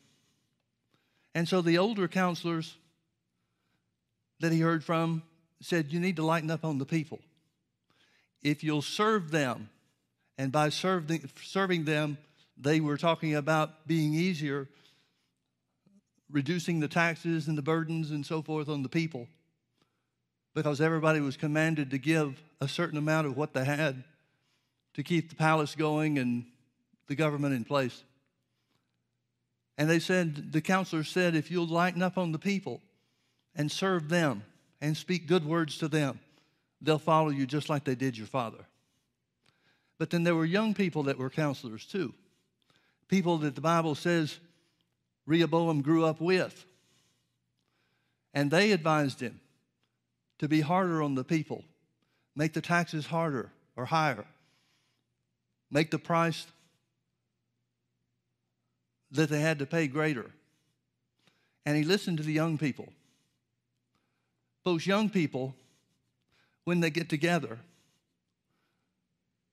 And 1.34 1.48
so 1.48 1.60
the 1.60 1.78
older 1.78 2.08
counselors 2.08 2.76
that 4.40 4.52
he 4.52 4.60
heard 4.60 4.84
from 4.84 5.22
said, 5.60 5.92
You 5.92 6.00
need 6.00 6.16
to 6.16 6.24
lighten 6.24 6.50
up 6.50 6.64
on 6.64 6.78
the 6.78 6.86
people. 6.86 7.20
If 8.42 8.62
you'll 8.64 8.82
serve 8.82 9.30
them, 9.30 9.68
and 10.38 10.52
by 10.52 10.68
serving, 10.68 11.28
serving 11.42 11.84
them, 11.84 12.18
they 12.56 12.80
were 12.80 12.96
talking 12.96 13.34
about 13.34 13.86
being 13.86 14.14
easier, 14.14 14.68
reducing 16.30 16.80
the 16.80 16.88
taxes 16.88 17.48
and 17.48 17.56
the 17.56 17.62
burdens 17.62 18.10
and 18.10 18.24
so 18.26 18.42
forth 18.42 18.68
on 18.68 18.82
the 18.82 18.88
people, 18.88 19.28
because 20.54 20.80
everybody 20.80 21.20
was 21.20 21.36
commanded 21.36 21.90
to 21.90 21.98
give 21.98 22.42
a 22.60 22.68
certain 22.68 22.98
amount 22.98 23.26
of 23.26 23.36
what 23.36 23.52
they 23.52 23.64
had 23.64 24.02
to 24.94 25.02
keep 25.02 25.28
the 25.28 25.36
palace 25.36 25.74
going 25.74 26.18
and 26.18 26.44
the 27.06 27.14
government 27.14 27.54
in 27.54 27.64
place. 27.64 28.02
And 29.78 29.90
they 29.90 29.98
said, 29.98 30.52
the 30.52 30.62
counselors 30.62 31.10
said, 31.10 31.36
if 31.36 31.50
you'll 31.50 31.66
lighten 31.66 32.02
up 32.02 32.16
on 32.16 32.32
the 32.32 32.38
people 32.38 32.80
and 33.54 33.70
serve 33.70 34.08
them 34.08 34.42
and 34.80 34.96
speak 34.96 35.26
good 35.26 35.44
words 35.44 35.76
to 35.78 35.88
them, 35.88 36.18
they'll 36.80 36.98
follow 36.98 37.28
you 37.28 37.46
just 37.46 37.68
like 37.68 37.84
they 37.84 37.94
did 37.94 38.16
your 38.16 38.26
father. 38.26 38.64
But 39.98 40.10
then 40.10 40.24
there 40.24 40.34
were 40.34 40.46
young 40.46 40.74
people 40.74 41.04
that 41.04 41.18
were 41.18 41.30
counselors 41.30 41.84
too. 41.84 42.14
People 43.08 43.38
that 43.38 43.54
the 43.54 43.60
Bible 43.60 43.94
says 43.94 44.38
Rehoboam 45.26 45.82
grew 45.82 46.04
up 46.04 46.20
with. 46.20 46.64
And 48.32 48.50
they 48.50 48.72
advised 48.72 49.20
him 49.20 49.40
to 50.38 50.48
be 50.48 50.60
harder 50.60 51.02
on 51.02 51.14
the 51.14 51.24
people, 51.24 51.64
make 52.34 52.52
the 52.52 52.60
taxes 52.60 53.06
harder 53.06 53.50
or 53.76 53.86
higher, 53.86 54.26
make 55.70 55.90
the 55.90 55.98
price 55.98 56.46
that 59.10 59.30
they 59.30 59.40
had 59.40 59.58
to 59.58 59.66
pay 59.66 59.86
greater. 59.86 60.30
And 61.64 61.76
he 61.76 61.82
listened 61.82 62.18
to 62.18 62.22
the 62.22 62.32
young 62.32 62.58
people. 62.58 62.92
Those 64.64 64.86
young 64.86 65.08
people, 65.08 65.54
when 66.64 66.80
they 66.80 66.90
get 66.90 67.08
together, 67.08 67.58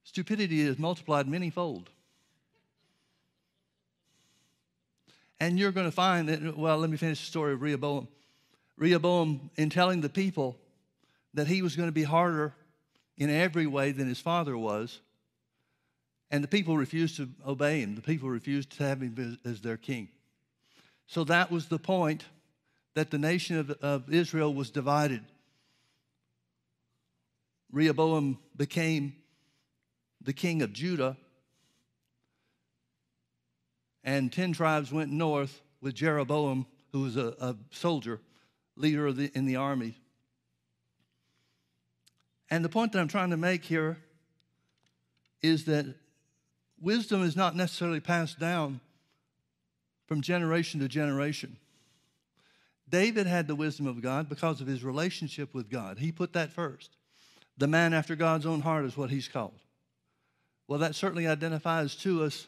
stupidity 0.04 0.62
is 0.62 0.78
multiplied 0.78 1.28
many 1.28 1.50
And 5.44 5.60
you're 5.60 5.74
going 5.74 5.88
to 5.88 5.92
find 5.92 6.30
that, 6.30 6.58
well, 6.58 6.78
let 6.78 6.90
me 6.90 6.96
finish 6.96 7.20
the 7.20 7.26
story 7.26 7.52
of 7.52 7.62
Rehoboam. 7.62 8.08
Rehoboam, 8.78 9.50
in 9.58 9.70
telling 9.70 10.00
the 10.00 10.08
people 10.08 10.58
that 11.34 11.48
he 11.48 11.62
was 11.62 11.76
going 11.76 11.90
to 11.90 11.94
be 11.94 12.04
harder 12.04 12.54
in 13.18 13.30
every 13.30 13.68
way 13.68 13.92
than 13.92 14.08
his 14.08 14.22
father 14.22 14.58
was, 14.58 15.02
and 16.32 16.42
the 16.42 16.48
people 16.48 16.78
refused 16.78 17.18
to 17.18 17.28
obey 17.46 17.82
him. 17.82 17.94
The 17.96 18.02
people 18.02 18.30
refused 18.30 18.70
to 18.78 18.84
have 18.86 19.02
him 19.02 19.38
as 19.44 19.60
their 19.60 19.76
king. 19.76 20.08
So 21.08 21.26
that 21.26 21.52
was 21.52 21.68
the 21.68 21.78
point 21.78 22.24
that 22.94 23.12
the 23.12 23.18
nation 23.18 23.58
of, 23.58 23.72
of 23.82 24.14
Israel 24.14 24.54
was 24.54 24.70
divided. 24.70 25.26
Rehoboam 27.70 28.40
became 28.56 29.14
the 30.22 30.32
king 30.32 30.62
of 30.62 30.72
Judah, 30.72 31.18
and 34.04 34.32
10 34.32 34.54
tribes 34.54 34.92
went 34.92 35.12
north 35.12 35.62
with 35.82 35.96
Jeroboam, 35.96 36.66
who 36.92 37.02
was 37.02 37.18
a, 37.18 37.36
a 37.40 37.56
soldier, 37.72 38.20
leader 38.76 39.12
the, 39.12 39.32
in 39.36 39.46
the 39.46 39.56
army. 39.56 39.96
And 42.50 42.64
the 42.64 42.70
point 42.70 42.92
that 42.92 43.00
I'm 43.00 43.08
trying 43.08 43.32
to 43.32 43.38
make 43.38 43.64
here 43.64 43.98
is 45.42 45.66
that 45.66 45.86
wisdom 46.80 47.24
is 47.24 47.36
not 47.36 47.56
necessarily 47.56 48.00
passed 48.00 48.40
down 48.40 48.80
from 50.08 50.22
generation 50.22 50.80
to 50.82 50.88
generation. 50.88 51.58
David 52.90 53.26
had 53.26 53.48
the 53.48 53.56
wisdom 53.56 53.88
of 53.88 54.02
God 54.02 54.30
because 54.30 54.62
of 54.62 54.68
his 54.68 54.84
relationship 54.84 55.54
with 55.54 55.70
God. 55.70 55.98
He 55.98 56.12
put 56.12 56.34
that 56.34 56.52
first. 56.52 56.92
The 57.58 57.68
man 57.68 57.94
after 57.94 58.16
God's 58.16 58.46
own 58.46 58.62
heart 58.62 58.86
is 58.86 58.98
what 58.98 59.10
he's 59.10 59.28
called. 59.28 59.60
Well, 60.68 60.80
that 60.80 60.96
certainly 60.96 61.28
identifies 61.28 61.96
to 61.98 62.24
us 62.24 62.48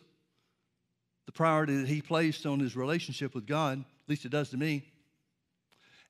the 1.26 1.32
priority 1.32 1.78
that 1.78 1.88
he 1.88 2.02
placed 2.02 2.46
on 2.46 2.60
his 2.60 2.76
relationship 2.76 3.34
with 3.34 3.48
God, 3.48 3.80
at 3.80 4.10
least 4.10 4.26
it 4.26 4.30
does 4.30 4.50
to 4.50 4.58
me. 4.58 4.92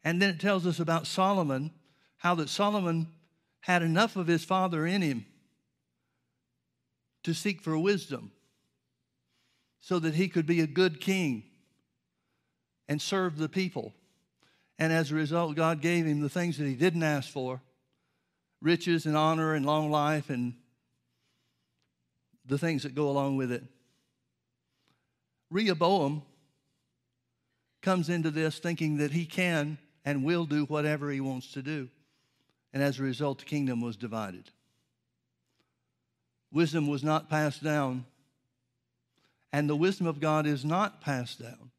And 0.04 0.22
then 0.22 0.30
it 0.30 0.40
tells 0.40 0.66
us 0.66 0.80
about 0.80 1.08
Solomon, 1.08 1.72
how 2.18 2.36
that 2.36 2.50
Solomon 2.50 3.08
had 3.62 3.82
enough 3.82 4.16
of 4.16 4.28
his 4.28 4.44
father 4.44 4.86
in 4.86 5.02
him 5.02 5.26
to 7.24 7.34
seek 7.34 7.62
for 7.62 7.78
wisdom 7.78 8.32
so 9.82 9.98
that 10.00 10.16
he 10.16 10.28
could 10.28 10.46
be 10.46 10.62
a 10.62 10.68
good 10.68 11.02
king 11.02 11.44
and 12.88 13.02
serve 13.02 13.38
the 13.38 13.50
people. 13.50 13.94
And 14.78 14.94
as 14.94 15.12
a 15.12 15.16
result, 15.16 15.56
God 15.56 15.82
gave 15.82 16.06
him 16.06 16.22
the 16.22 16.30
things 16.30 16.58
that 16.58 16.66
he 16.66 16.76
didn't 16.76 17.04
ask 17.04 17.30
for 17.30 17.62
riches 18.62 19.06
and 19.06 19.16
honor 19.16 19.54
and 19.54 19.66
long 19.66 19.90
life 19.90 20.30
and 20.30 20.54
the 22.46 22.58
things 22.58 22.84
that 22.84 22.94
go 22.94 23.10
along 23.10 23.38
with 23.38 23.52
it. 23.52 23.64
Rehoboam 25.56 26.22
comes 27.82 28.10
into 28.10 28.30
this 28.30 28.60
thinking 28.60 28.98
that 28.98 29.12
he 29.12 29.26
can 29.26 29.78
and 30.04 30.26
will 30.26 30.46
do 30.46 30.66
whatever 30.66 31.10
he 31.10 31.22
wants 31.22 31.54
to 31.54 31.62
do. 31.62 31.88
And 32.74 32.84
as 32.84 33.00
a 33.00 33.04
result, 33.04 33.40
the 33.40 33.46
kingdom 33.46 33.80
was 33.80 33.96
divided. 33.96 34.50
Wisdom 36.52 36.88
was 36.88 37.06
not 37.06 37.30
passed 37.30 37.64
down, 37.64 38.04
and 39.54 39.70
the 39.70 39.78
wisdom 39.78 40.08
of 40.08 40.20
God 40.20 40.46
is 40.46 40.66
not 40.66 41.00
passed 41.00 41.42
down 41.42 41.72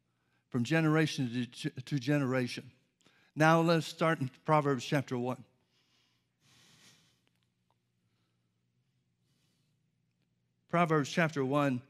from 0.49 0.65
generation 0.65 1.47
to, 1.85 1.99
generation. 1.99 2.71
Now 3.35 3.61
let's 3.61 3.87
start 3.87 4.23
in 4.23 4.31
Proverbs 4.47 4.87
chapter 4.87 5.19
1. 5.19 5.45
Proverbs 10.71 11.11
chapter 11.11 11.45
1, 11.45 11.83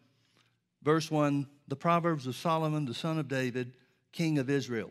verse 0.83 1.13
1, 1.13 1.47
the 1.69 1.77
Proverbs 1.77 2.27
of 2.27 2.37
Solomon, 2.37 2.85
the 2.85 2.95
son 2.95 3.19
of 3.19 3.29
David, 3.29 3.73
king 4.13 4.39
of 4.39 4.49
Israel. 4.49 4.91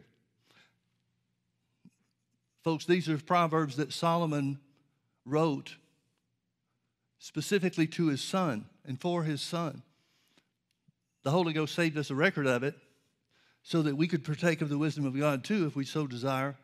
Folks, 2.63 2.86
these 2.86 3.08
are 3.10 3.17
Proverbs 3.17 3.75
that 3.77 3.94
Solomon 3.94 4.60
wrote 5.25 5.75
specifically 7.20 7.88
to 7.88 8.08
his 8.08 8.22
son 8.22 8.65
and 8.86 9.00
for 9.00 9.24
his 9.24 9.41
son. 9.41 9.84
The 11.24 11.32
Holy 11.32 11.53
Ghost 11.53 11.74
saved 11.74 11.98
us 11.98 12.10
a 12.10 12.15
record 12.15 12.46
of 12.46 12.63
it 12.63 12.75
so 13.63 13.82
that 13.82 13.96
we 13.96 14.08
could 14.08 14.24
partake 14.24 14.62
of 14.62 14.70
the 14.70 14.77
wisdom 14.77 15.05
of 15.05 15.17
God 15.17 15.44
too 15.44 15.65
if 15.65 15.75
we 15.75 15.86
so 15.86 16.05
desire. 16.05 16.55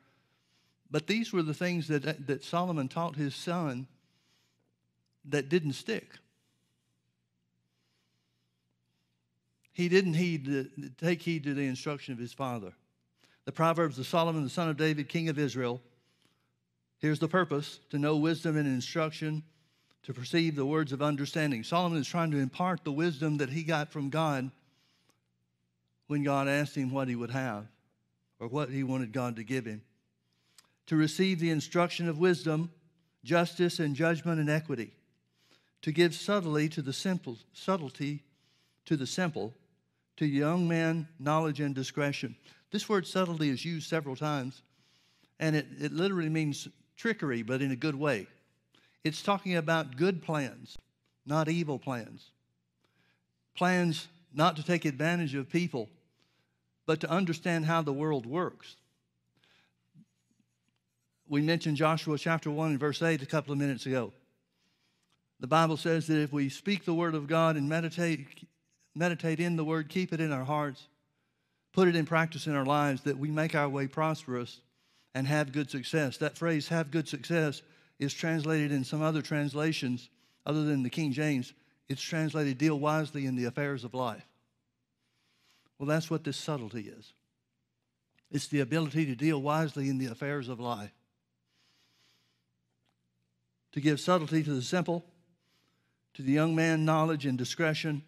But 0.91 1.07
these 1.07 1.33
were 1.33 1.41
the 1.41 1.53
things 1.53 1.87
that, 1.87 2.27
that 2.27 2.43
Solomon 2.43 2.87
taught 2.87 3.15
his 3.15 3.33
son 3.33 3.87
that 5.25 5.49
didn't 5.49 5.73
stick. 5.73 6.17
He 9.73 9.89
didn't 9.89 10.15
heed 10.15 10.45
the, 10.45 10.91
take 10.97 11.21
heed 11.21 11.43
to 11.43 11.53
the 11.53 11.65
instruction 11.65 12.13
of 12.13 12.19
his 12.19 12.33
father. 12.33 12.73
The 13.45 13.51
Proverbs 13.51 13.97
of 13.97 14.07
Solomon, 14.07 14.43
the 14.43 14.49
son 14.49 14.69
of 14.69 14.77
David, 14.77 15.09
king 15.09 15.29
of 15.29 15.39
Israel. 15.39 15.81
Here's 16.99 17.19
the 17.19 17.27
purpose 17.27 17.79
to 17.89 17.97
know 17.97 18.17
wisdom 18.17 18.57
and 18.57 18.67
instruction 18.67 19.43
to 20.03 20.13
perceive 20.13 20.55
the 20.55 20.65
words 20.65 20.91
of 20.91 21.01
understanding. 21.01 21.63
Solomon 21.63 21.99
is 21.99 22.07
trying 22.07 22.31
to 22.31 22.37
impart 22.37 22.83
the 22.83 22.91
wisdom 22.91 23.37
that 23.37 23.49
he 23.49 23.63
got 23.63 23.91
from 23.91 24.09
God 24.09 24.51
when 26.07 26.23
God 26.23 26.47
asked 26.47 26.75
him 26.75 26.91
what 26.91 27.07
he 27.07 27.15
would 27.15 27.31
have 27.31 27.65
or 28.39 28.47
what 28.47 28.69
he 28.69 28.83
wanted 28.83 29.13
God 29.13 29.37
to 29.37 29.43
give 29.43 29.65
him. 29.65 29.81
To 30.87 30.95
receive 30.95 31.39
the 31.39 31.51
instruction 31.51 32.09
of 32.09 32.17
wisdom, 32.17 32.71
justice 33.23 33.79
and 33.79 33.95
judgment 33.95 34.39
and 34.39 34.49
equity. 34.49 34.91
To 35.83 35.91
give 35.91 36.13
subtlety 36.13 36.69
to 36.69 36.81
the 36.81 36.93
simple, 36.93 37.37
subtlety 37.53 38.23
to 38.85 38.97
the 38.97 39.07
simple, 39.07 39.53
to 40.17 40.25
young 40.25 40.67
men 40.67 41.07
knowledge 41.19 41.59
and 41.59 41.73
discretion. 41.73 42.35
This 42.71 42.87
word 42.87 43.05
subtlety 43.05 43.49
is 43.49 43.65
used 43.65 43.89
several 43.89 44.15
times, 44.15 44.61
and 45.39 45.55
it, 45.55 45.67
it 45.79 45.91
literally 45.91 46.29
means 46.29 46.67
trickery, 46.95 47.41
but 47.41 47.61
in 47.61 47.71
a 47.71 47.75
good 47.75 47.95
way. 47.95 48.27
It's 49.03 49.21
talking 49.21 49.55
about 49.55 49.97
good 49.97 50.21
plans, 50.21 50.77
not 51.25 51.49
evil 51.49 51.79
plans. 51.79 52.31
Plans 53.55 54.07
not 54.33 54.55
to 54.55 54.63
take 54.63 54.85
advantage 54.85 55.35
of 55.35 55.49
people, 55.49 55.89
but 56.85 57.01
to 57.01 57.09
understand 57.09 57.65
how 57.65 57.81
the 57.81 57.93
world 57.93 58.25
works. 58.25 58.75
We 61.27 61.41
mentioned 61.41 61.77
Joshua 61.77 62.17
chapter 62.17 62.51
1 62.51 62.71
and 62.71 62.79
verse 62.79 63.01
8 63.01 63.21
a 63.21 63.25
couple 63.25 63.53
of 63.53 63.57
minutes 63.57 63.85
ago. 63.85 64.13
The 65.39 65.47
Bible 65.47 65.77
says 65.77 66.07
that 66.07 66.21
if 66.21 66.31
we 66.31 66.49
speak 66.49 66.85
the 66.85 66.93
word 66.93 67.15
of 67.15 67.27
God 67.27 67.55
and 67.55 67.67
meditate, 67.67 68.27
meditate 68.95 69.39
in 69.39 69.55
the 69.55 69.63
word, 69.63 69.89
keep 69.89 70.13
it 70.13 70.19
in 70.19 70.31
our 70.31 70.43
hearts, 70.43 70.87
put 71.73 71.87
it 71.87 71.95
in 71.95 72.05
practice 72.05 72.47
in 72.47 72.55
our 72.55 72.65
lives, 72.65 73.01
that 73.01 73.17
we 73.17 73.29
make 73.31 73.55
our 73.55 73.69
way 73.69 73.87
prosperous 73.87 74.61
and 75.13 75.27
have 75.27 75.51
good 75.51 75.69
success. 75.69 76.17
That 76.17 76.37
phrase, 76.37 76.67
have 76.69 76.91
good 76.91 77.07
success, 77.07 77.61
is 77.99 78.13
translated 78.13 78.71
in 78.71 78.83
some 78.83 79.01
other 79.01 79.21
translations 79.21 80.09
other 80.45 80.63
than 80.63 80.83
the 80.83 80.89
King 80.89 81.11
James. 81.11 81.53
It's 81.87 82.01
translated, 82.01 82.57
deal 82.57 82.79
wisely 82.79 83.25
in 83.25 83.35
the 83.35 83.45
affairs 83.45 83.83
of 83.83 83.93
life. 83.93 84.25
Well, 85.77 85.87
that's 85.87 86.09
what 86.09 86.23
this 86.23 86.37
subtlety 86.37 86.91
is 86.97 87.13
it's 88.29 88.47
the 88.47 88.61
ability 88.61 89.05
to 89.07 89.15
deal 89.15 89.41
wisely 89.41 89.89
in 89.89 89.97
the 89.97 90.05
affairs 90.05 90.47
of 90.47 90.59
life, 90.59 90.93
to 93.73 93.81
give 93.81 93.99
subtlety 93.99 94.41
to 94.43 94.53
the 94.53 94.61
simple 94.61 95.05
to 96.13 96.21
the 96.21 96.31
young 96.31 96.55
man, 96.55 96.85
knowledge 96.85 97.25
and 97.25 97.37
discretion. 97.37 98.03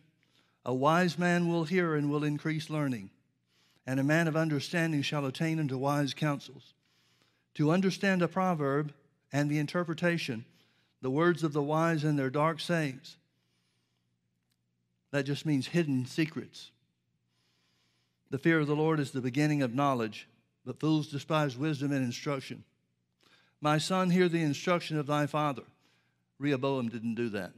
A 0.66 0.74
wise 0.74 1.18
man 1.20 1.48
will 1.48 1.66
hear 1.66 1.96
and 1.96 2.10
will 2.10 2.24
increase 2.24 2.70
learning, 2.70 3.10
and 3.86 4.00
a 4.00 4.04
man 4.04 4.28
of 4.28 4.36
understanding 4.36 5.02
shall 5.02 5.26
attain 5.26 5.60
unto 5.60 5.78
wise 5.78 6.14
counsels. 6.14 6.74
To 7.56 7.72
understand 7.72 8.22
a 8.22 8.28
proverb 8.28 8.94
and 9.32 9.50
the 9.50 9.60
interpretation, 9.60 10.46
the 11.02 11.12
words 11.12 11.44
of 11.44 11.54
the 11.54 11.62
wise 11.62 12.04
and 12.04 12.18
their 12.18 12.30
dark 12.30 12.60
sayings, 12.60 13.18
that 15.12 15.26
just 15.26 15.46
means 15.46 15.68
hidden 15.68 16.06
secrets. 16.08 16.72
The 18.32 18.40
fear 18.40 18.60
of 18.60 18.68
the 18.68 18.76
Lord 18.76 19.00
is 19.00 19.12
the 19.12 19.22
beginning 19.22 19.62
of 19.62 19.76
knowledge, 19.76 20.28
but 20.66 20.80
fools 20.80 21.08
despise 21.08 21.56
wisdom 21.56 21.92
and 21.92 22.04
instruction. 22.04 22.64
My 23.62 23.78
son, 23.78 24.10
hear 24.10 24.28
the 24.28 24.42
instruction 24.42 24.98
of 24.98 25.06
thy 25.06 25.28
father. 25.28 25.64
Rehoboam 26.40 26.90
didn't 26.90 27.14
do 27.14 27.30
that. 27.30 27.52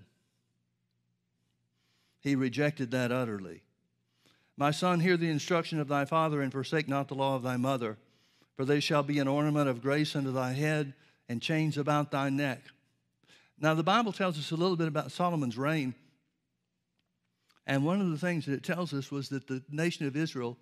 He 2.26 2.36
rejected 2.36 2.90
that 2.90 3.12
utterly. 3.12 3.62
My 4.58 4.72
son, 4.72 5.00
hear 5.00 5.16
the 5.16 5.30
instruction 5.30 5.80
of 5.80 5.88
thy 5.88 6.06
father, 6.06 6.42
and 6.42 6.52
forsake 6.52 6.88
not 6.88 7.08
the 7.08 7.14
law 7.14 7.36
of 7.36 7.44
thy 7.44 7.56
mother, 7.56 8.00
for 8.56 8.66
they 8.66 8.80
shall 8.80 9.04
be 9.04 9.20
an 9.20 9.28
ornament 9.28 9.70
of 9.70 9.80
grace 9.80 10.16
unto 10.16 10.32
thy 10.32 10.54
head, 10.54 10.96
and 11.30 11.40
chains 11.40 11.78
about 11.78 12.10
thy 12.10 12.32
neck. 12.32 12.64
Now, 13.60 13.76
the 13.76 13.84
Bible 13.84 14.12
tells 14.12 14.40
us 14.40 14.50
a 14.50 14.56
little 14.56 14.76
bit 14.76 14.88
about 14.88 15.12
Solomon's 15.12 15.56
reign. 15.56 15.94
And 17.68 17.86
one 17.86 18.02
of 18.02 18.10
the 18.10 18.18
things 18.18 18.48
that 18.48 18.54
it 18.54 18.64
tells 18.64 18.92
us 18.92 19.12
was 19.12 19.30
that 19.30 19.46
the 19.46 19.62
nation 19.70 20.08
of 20.08 20.18
Israel 20.18 20.58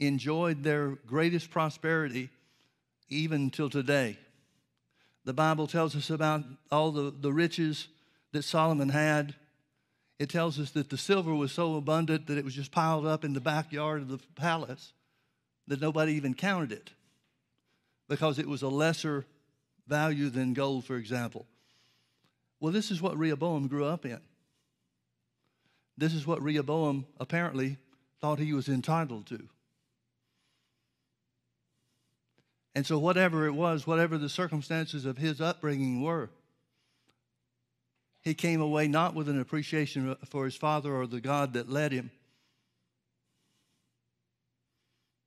enjoyed 0.00 0.62
their 0.62 0.92
greatest 1.06 1.50
prosperity 1.50 2.30
even 3.10 3.50
till 3.50 3.68
today. 3.68 4.16
The 5.26 5.34
Bible 5.34 5.66
tells 5.66 5.94
us 5.96 6.08
about 6.08 6.44
all 6.70 6.92
the, 6.92 7.10
the 7.10 7.32
riches 7.32 7.88
that 8.32 8.44
Solomon 8.44 8.88
had 8.88 9.34
it 10.18 10.28
tells 10.28 10.60
us 10.60 10.70
that 10.72 10.90
the 10.90 10.98
silver 10.98 11.34
was 11.34 11.52
so 11.52 11.76
abundant 11.76 12.26
that 12.26 12.38
it 12.38 12.44
was 12.44 12.54
just 12.54 12.70
piled 12.70 13.06
up 13.06 13.24
in 13.24 13.32
the 13.32 13.40
backyard 13.40 14.02
of 14.02 14.08
the 14.08 14.18
palace 14.36 14.92
that 15.66 15.80
nobody 15.80 16.12
even 16.12 16.34
counted 16.34 16.72
it 16.72 16.90
because 18.08 18.38
it 18.38 18.46
was 18.46 18.62
a 18.62 18.68
lesser 18.68 19.24
value 19.86 20.30
than 20.30 20.54
gold, 20.54 20.84
for 20.84 20.96
example. 20.96 21.46
Well, 22.60 22.72
this 22.72 22.90
is 22.90 23.02
what 23.02 23.18
Rehoboam 23.18 23.66
grew 23.66 23.84
up 23.84 24.06
in. 24.06 24.20
This 25.96 26.14
is 26.14 26.26
what 26.26 26.42
Rehoboam 26.42 27.06
apparently 27.18 27.78
thought 28.20 28.38
he 28.38 28.52
was 28.52 28.68
entitled 28.68 29.26
to. 29.26 29.48
And 32.74 32.84
so, 32.86 32.98
whatever 32.98 33.46
it 33.46 33.52
was, 33.52 33.86
whatever 33.86 34.18
the 34.18 34.28
circumstances 34.28 35.04
of 35.04 35.18
his 35.18 35.40
upbringing 35.40 36.02
were, 36.02 36.30
he 38.24 38.32
came 38.32 38.62
away 38.62 38.88
not 38.88 39.14
with 39.14 39.28
an 39.28 39.38
appreciation 39.38 40.16
for 40.30 40.46
his 40.46 40.56
father 40.56 40.94
or 40.94 41.06
the 41.06 41.20
God 41.20 41.52
that 41.52 41.68
led 41.68 41.92
him, 41.92 42.10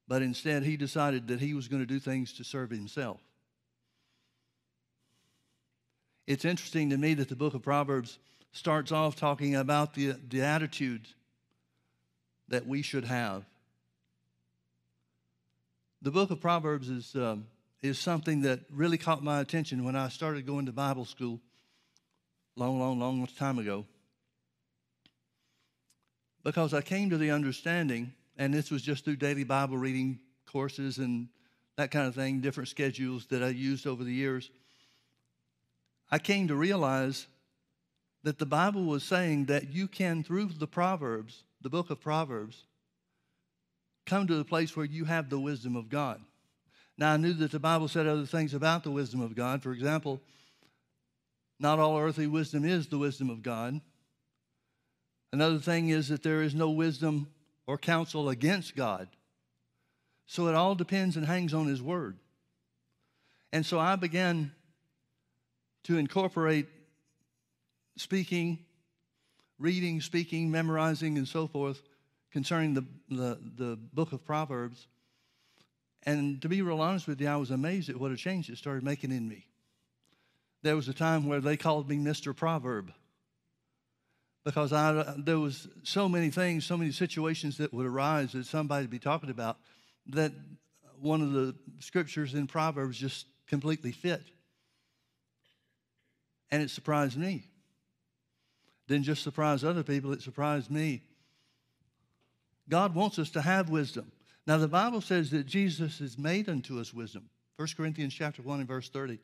but 0.07 0.23
instead 0.23 0.63
he 0.63 0.77
decided 0.77 1.27
that 1.27 1.39
he 1.39 1.53
was 1.53 1.67
going 1.67 1.81
to 1.81 1.86
do 1.86 1.99
things 1.99 2.33
to 2.33 2.43
serve 2.43 2.71
himself. 2.71 3.19
It's 6.25 6.43
interesting 6.43 6.89
to 6.89 6.97
me 6.97 7.13
that 7.13 7.29
the 7.29 7.36
book 7.36 7.53
of 7.53 7.62
Proverbs 7.62 8.17
starts 8.51 8.91
off 8.91 9.15
talking 9.15 9.55
about 9.55 9.93
the, 9.93 10.15
the 10.27 10.41
attitudes 10.41 11.13
that 12.47 12.65
we 12.65 12.81
should 12.81 13.05
have. 13.05 13.45
The 16.01 16.12
book 16.12 16.31
of 16.31 16.41
Proverbs 16.41 16.89
is, 16.89 17.15
um, 17.15 17.45
is 17.81 17.99
something 17.99 18.41
that 18.41 18.62
really 18.71 18.97
caught 18.97 19.23
my 19.23 19.39
attention 19.39 19.83
when 19.83 19.95
I 19.95 20.10
started 20.10 20.45
going 20.45 20.65
to 20.65 20.71
Bible 20.71 21.05
school 21.05 21.39
long, 22.57 22.79
long, 22.79 22.99
long 22.99 23.27
time 23.37 23.59
ago. 23.59 23.85
Because 26.43 26.73
I 26.73 26.81
came 26.81 27.09
to 27.09 27.17
the 27.17 27.31
understanding, 27.31 28.13
and 28.37 28.53
this 28.53 28.71
was 28.71 28.81
just 28.81 29.05
through 29.05 29.17
daily 29.17 29.43
Bible 29.43 29.77
reading 29.77 30.19
courses 30.45 30.97
and 30.97 31.27
that 31.77 31.91
kind 31.91 32.07
of 32.07 32.15
thing, 32.15 32.41
different 32.41 32.69
schedules 32.69 33.27
that 33.27 33.43
I 33.43 33.49
used 33.49 33.85
over 33.85 34.03
the 34.03 34.13
years. 34.13 34.49
I 36.09 36.17
came 36.17 36.47
to 36.47 36.55
realize 36.55 37.27
that 38.23 38.39
the 38.39 38.45
Bible 38.45 38.85
was 38.85 39.03
saying 39.03 39.45
that 39.45 39.69
you 39.69 39.87
can, 39.87 40.23
through 40.23 40.49
the 40.57 40.67
Proverbs, 40.67 41.43
the 41.61 41.69
book 41.69 41.91
of 41.91 42.01
Proverbs, 42.01 42.63
come 44.05 44.25
to 44.25 44.35
the 44.35 44.45
place 44.45 44.75
where 44.75 44.85
you 44.85 45.05
have 45.05 45.29
the 45.29 45.39
wisdom 45.39 45.75
of 45.75 45.89
God. 45.89 46.21
Now, 46.97 47.13
I 47.13 47.17
knew 47.17 47.33
that 47.33 47.51
the 47.51 47.59
Bible 47.59 47.87
said 47.87 48.07
other 48.07 48.25
things 48.25 48.55
about 48.55 48.83
the 48.83 48.89
wisdom 48.89 49.21
of 49.21 49.35
God. 49.35 49.61
For 49.61 49.71
example, 49.71 50.19
not 51.59 51.79
all 51.79 51.97
earthly 51.97 52.27
wisdom 52.27 52.65
is 52.65 52.87
the 52.87 52.97
wisdom 52.97 53.29
of 53.29 53.41
God. 53.41 53.81
Another 55.33 55.59
thing 55.59 55.89
is 55.89 56.09
that 56.09 56.23
there 56.23 56.41
is 56.41 56.53
no 56.53 56.69
wisdom 56.69 57.27
or 57.65 57.77
counsel 57.77 58.29
against 58.29 58.75
God. 58.75 59.09
So 60.25 60.47
it 60.47 60.55
all 60.55 60.75
depends 60.75 61.17
and 61.17 61.25
hangs 61.25 61.53
on 61.53 61.67
His 61.67 61.81
Word. 61.81 62.17
And 63.51 63.65
so 63.65 63.79
I 63.79 63.95
began 63.95 64.51
to 65.83 65.97
incorporate 65.97 66.67
speaking, 67.97 68.59
reading, 69.57 70.01
speaking, 70.01 70.51
memorizing, 70.51 71.17
and 71.17 71.27
so 71.27 71.47
forth 71.47 71.81
concerning 72.31 72.73
the, 72.73 72.85
the, 73.09 73.39
the 73.55 73.79
book 73.93 74.11
of 74.11 74.23
Proverbs. 74.25 74.87
And 76.03 76.41
to 76.41 76.49
be 76.49 76.61
real 76.61 76.81
honest 76.81 77.07
with 77.07 77.19
you, 77.19 77.27
I 77.27 77.37
was 77.37 77.51
amazed 77.51 77.89
at 77.89 77.97
what 77.97 78.11
a 78.11 78.17
change 78.17 78.49
it 78.49 78.57
started 78.57 78.83
making 78.83 79.11
in 79.11 79.27
me 79.27 79.47
there 80.67 80.75
was 80.75 80.89
a 80.89 80.93
time 80.93 81.25
where 81.25 81.39
they 81.39 81.56
called 81.56 81.88
me 81.88 81.95
Mr. 81.95 82.36
Proverb 82.36 82.91
because 84.43 84.73
I, 84.73 85.13
there 85.17 85.39
was 85.39 85.65
so 85.84 86.10
many 86.10 86.30
things, 86.30 86.65
so 86.65 86.75
many 86.75 86.91
situations 86.91 87.60
that 87.60 87.73
would 87.73 87.86
arise 87.86 88.34
that 88.34 88.45
somebody 88.45 88.84
would 88.84 88.89
be 88.89 88.99
talking 88.99 89.30
about 89.30 89.60
that 90.08 90.34
one 90.99 91.21
of 91.21 91.32
the 91.32 91.56
scriptures 91.80 92.34
in 92.34 92.47
Proverbs 92.47 92.97
just 92.97 93.27
completely 93.47 93.93
fit. 93.93 94.23
And 96.51 96.62
it 96.62 96.69
surprised 96.69 97.17
me. 97.17 97.45
Didn't 98.89 99.06
just 99.06 99.23
surprise 99.23 99.63
other 99.63 99.84
people, 99.84 100.12
it 100.12 100.21
surprised 100.21 100.69
me. 100.69 101.01
God 102.67 102.93
wants 102.93 103.19
us 103.19 103.30
to 103.32 103.41
have 103.41 103.69
wisdom. 103.69 104.12
Now 104.45 104.58
the 104.58 104.67
Bible 104.67 104.99
says 104.99 105.32
that 105.32 105.45
Jesus 105.45 106.01
is 106.01 106.17
made 106.17 106.49
unto 106.49 106.77
us 106.77 106.93
wisdom. 106.93 107.30
1 107.56 107.69
Corinthians 107.77 108.13
chapter 108.13 108.41
1 108.41 108.60
and 108.60 108.67
verse 108.67 108.89
30 108.89 109.17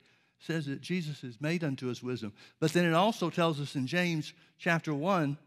says 0.46 0.66
that 0.66 0.82
Jesus 0.82 1.24
is 1.24 1.40
made 1.40 1.64
unto 1.64 1.90
us 1.90 2.04
wisdom. 2.04 2.34
But 2.60 2.74
then 2.74 2.86
it 2.86 2.94
also 2.94 3.30
tells 3.30 3.62
us 3.62 3.76
in 3.76 3.88
James 3.88 4.34
chapter 4.60 4.94
1 4.94 5.38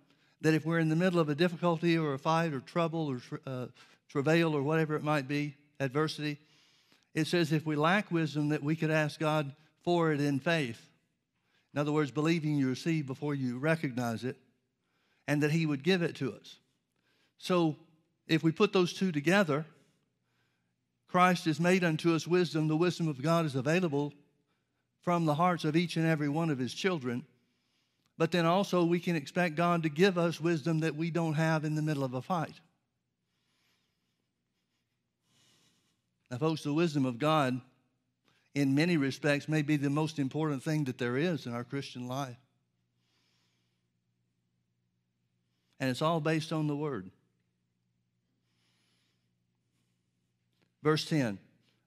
that 0.40 0.54
if 0.54 0.64
we're 0.64 0.78
in 0.78 0.88
the 0.88 0.96
middle 0.96 1.20
of 1.20 1.28
a 1.28 1.34
difficulty 1.34 1.98
or 1.98 2.14
a 2.14 2.18
fight 2.18 2.54
or 2.54 2.60
trouble 2.60 3.08
or 3.08 3.40
uh, 3.46 3.66
travail 4.08 4.54
or 4.54 4.62
whatever 4.62 4.96
it 4.96 5.02
might 5.02 5.28
be, 5.28 5.54
adversity, 5.80 6.38
it 7.14 7.26
says 7.26 7.52
if 7.52 7.66
we 7.66 7.76
lack 7.76 8.10
wisdom 8.10 8.48
that 8.48 8.62
we 8.62 8.74
could 8.74 8.90
ask 8.90 9.20
God 9.20 9.52
for 9.84 10.12
it 10.12 10.20
in 10.20 10.40
faith. 10.40 10.80
In 11.74 11.80
other 11.80 11.92
words, 11.92 12.10
believing 12.10 12.56
you 12.56 12.68
receive 12.68 13.06
before 13.06 13.34
you 13.34 13.58
recognize 13.58 14.24
it, 14.24 14.36
and 15.28 15.42
that 15.42 15.50
He 15.50 15.66
would 15.66 15.82
give 15.82 16.00
it 16.00 16.16
to 16.16 16.32
us. 16.32 16.56
So 17.36 17.76
if 18.26 18.42
we 18.42 18.50
put 18.50 18.72
those 18.72 18.94
two 18.94 19.12
together, 19.12 19.66
Christ 21.08 21.46
is 21.46 21.60
made 21.60 21.84
unto 21.84 22.14
us 22.14 22.26
wisdom. 22.26 22.68
The 22.68 22.76
wisdom 22.76 23.08
of 23.08 23.22
God 23.22 23.44
is 23.44 23.54
available 23.54 24.14
from 25.06 25.24
the 25.24 25.36
hearts 25.36 25.64
of 25.64 25.76
each 25.76 25.96
and 25.96 26.04
every 26.04 26.28
one 26.28 26.50
of 26.50 26.58
his 26.58 26.74
children. 26.74 27.24
But 28.18 28.32
then 28.32 28.44
also, 28.44 28.84
we 28.84 28.98
can 28.98 29.14
expect 29.14 29.54
God 29.54 29.84
to 29.84 29.88
give 29.88 30.18
us 30.18 30.40
wisdom 30.40 30.80
that 30.80 30.96
we 30.96 31.12
don't 31.12 31.34
have 31.34 31.64
in 31.64 31.76
the 31.76 31.80
middle 31.80 32.02
of 32.02 32.14
a 32.14 32.20
fight. 32.20 32.54
Now, 36.28 36.38
folks, 36.38 36.64
the 36.64 36.72
wisdom 36.72 37.06
of 37.06 37.20
God, 37.20 37.60
in 38.56 38.74
many 38.74 38.96
respects, 38.96 39.48
may 39.48 39.62
be 39.62 39.76
the 39.76 39.90
most 39.90 40.18
important 40.18 40.64
thing 40.64 40.82
that 40.86 40.98
there 40.98 41.16
is 41.16 41.46
in 41.46 41.54
our 41.54 41.62
Christian 41.62 42.08
life. 42.08 42.38
And 45.78 45.88
it's 45.88 46.02
all 46.02 46.20
based 46.20 46.52
on 46.52 46.66
the 46.66 46.74
Word. 46.74 47.12
Verse 50.82 51.04
10 51.04 51.38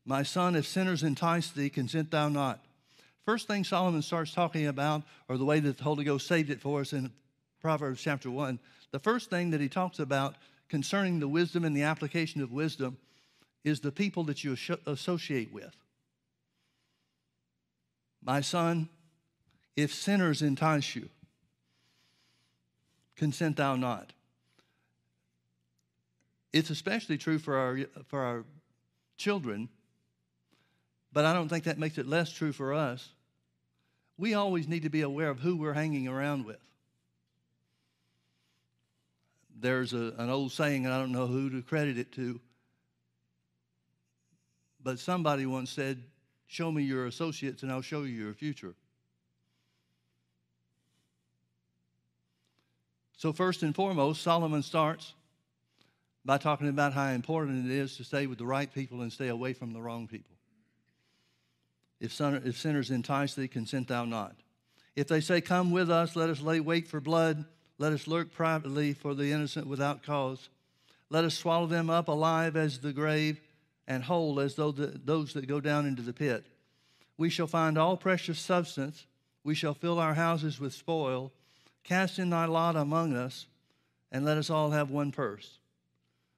My 0.05 0.23
son, 0.23 0.55
if 0.55 0.65
sinners 0.65 1.03
entice 1.03 1.49
thee, 1.49 1.69
consent 1.69 2.11
thou 2.11 2.29
not. 2.29 2.63
First 3.29 3.45
thing 3.45 3.63
Solomon 3.63 4.01
starts 4.01 4.33
talking 4.33 4.65
about, 4.65 5.03
or 5.27 5.37
the 5.37 5.45
way 5.45 5.59
that 5.59 5.77
the 5.77 5.83
Holy 5.83 6.03
Ghost 6.03 6.25
saved 6.25 6.49
it 6.49 6.59
for 6.59 6.81
us 6.81 6.93
in 6.93 7.11
Proverbs 7.61 8.01
chapter 8.01 8.31
1, 8.31 8.57
the 8.89 8.97
first 8.97 9.29
thing 9.29 9.51
that 9.51 9.61
he 9.61 9.69
talks 9.69 9.99
about 9.99 10.33
concerning 10.67 11.19
the 11.19 11.27
wisdom 11.27 11.63
and 11.63 11.77
the 11.77 11.83
application 11.83 12.41
of 12.41 12.51
wisdom 12.51 12.97
is 13.63 13.81
the 13.81 13.91
people 13.91 14.23
that 14.23 14.43
you 14.43 14.57
associate 14.87 15.53
with. 15.53 15.75
My 18.23 18.41
son, 18.41 18.89
if 19.75 19.93
sinners 19.93 20.41
entice 20.41 20.95
you, 20.95 21.07
consent 23.15 23.57
thou 23.57 23.75
not. 23.75 24.11
It's 26.51 26.71
especially 26.71 27.19
true 27.19 27.37
for 27.37 27.57
our, 27.57 27.77
for 28.07 28.23
our 28.23 28.43
children, 29.17 29.69
but 31.13 31.25
I 31.25 31.33
don't 31.33 31.47
think 31.47 31.65
that 31.65 31.77
makes 31.77 31.99
it 31.99 32.07
less 32.07 32.31
true 32.31 32.51
for 32.51 32.73
us. 32.73 33.09
We 34.19 34.33
always 34.33 34.67
need 34.67 34.83
to 34.83 34.89
be 34.89 35.01
aware 35.01 35.29
of 35.29 35.39
who 35.39 35.55
we're 35.55 35.71
hanging 35.71 36.09
around 36.09 36.45
with. 36.45 36.59
There's 39.57 39.93
a, 39.93 40.13
an 40.17 40.29
old 40.29 40.51
saying, 40.51 40.85
and 40.85 40.93
I 40.93 40.99
don't 40.99 41.13
know 41.13 41.25
who 41.25 41.49
to 41.51 41.61
credit 41.61 41.97
it 41.97 42.11
to, 42.13 42.41
but 44.83 44.99
somebody 44.99 45.45
once 45.45 45.69
said, 45.69 46.03
Show 46.47 46.69
me 46.71 46.83
your 46.83 47.05
associates 47.05 47.63
and 47.63 47.71
I'll 47.71 47.81
show 47.81 48.01
you 48.01 48.25
your 48.25 48.33
future. 48.33 48.73
So, 53.17 53.31
first 53.31 53.63
and 53.63 53.75
foremost, 53.75 54.23
Solomon 54.23 54.63
starts 54.63 55.13
by 56.25 56.39
talking 56.39 56.67
about 56.67 56.91
how 56.91 57.07
important 57.09 57.69
it 57.69 57.71
is 57.71 57.95
to 57.97 58.03
stay 58.03 58.27
with 58.27 58.39
the 58.39 58.45
right 58.45 58.73
people 58.73 59.01
and 59.01 59.13
stay 59.13 59.27
away 59.27 59.53
from 59.53 59.73
the 59.73 59.81
wrong 59.81 60.07
people. 60.07 60.38
If, 61.99 62.13
son, 62.13 62.41
if 62.45 62.57
sinners 62.57 62.91
entice 62.91 63.33
thee, 63.33 63.47
consent 63.47 63.87
thou 63.87 64.05
not. 64.05 64.35
If 64.95 65.07
they 65.07 65.21
say, 65.21 65.41
Come 65.41 65.71
with 65.71 65.89
us, 65.89 66.15
let 66.15 66.29
us 66.29 66.41
lay 66.41 66.59
wait 66.59 66.87
for 66.87 66.99
blood, 66.99 67.45
let 67.77 67.93
us 67.93 68.07
lurk 68.07 68.31
privately 68.31 68.93
for 68.93 69.13
the 69.13 69.31
innocent 69.31 69.67
without 69.67 70.03
cause. 70.03 70.49
Let 71.09 71.23
us 71.23 71.35
swallow 71.35 71.65
them 71.65 71.89
up 71.89 72.07
alive 72.07 72.55
as 72.55 72.79
the 72.79 72.93
grave 72.93 73.39
and 73.87 74.03
whole 74.03 74.39
as 74.39 74.55
though 74.55 74.71
the, 74.71 74.87
those 75.03 75.33
that 75.33 75.47
go 75.47 75.59
down 75.59 75.85
into 75.85 76.01
the 76.01 76.13
pit. 76.13 76.45
We 77.17 77.29
shall 77.29 77.47
find 77.47 77.77
all 77.77 77.97
precious 77.97 78.39
substance. 78.39 79.05
We 79.43 79.55
shall 79.55 79.73
fill 79.73 79.99
our 79.99 80.13
houses 80.13 80.59
with 80.59 80.73
spoil. 80.73 81.31
Cast 81.83 82.19
in 82.19 82.29
thy 82.29 82.45
lot 82.45 82.75
among 82.75 83.15
us, 83.15 83.47
and 84.11 84.23
let 84.23 84.37
us 84.37 84.49
all 84.49 84.71
have 84.71 84.91
one 84.91 85.11
purse. 85.11 85.57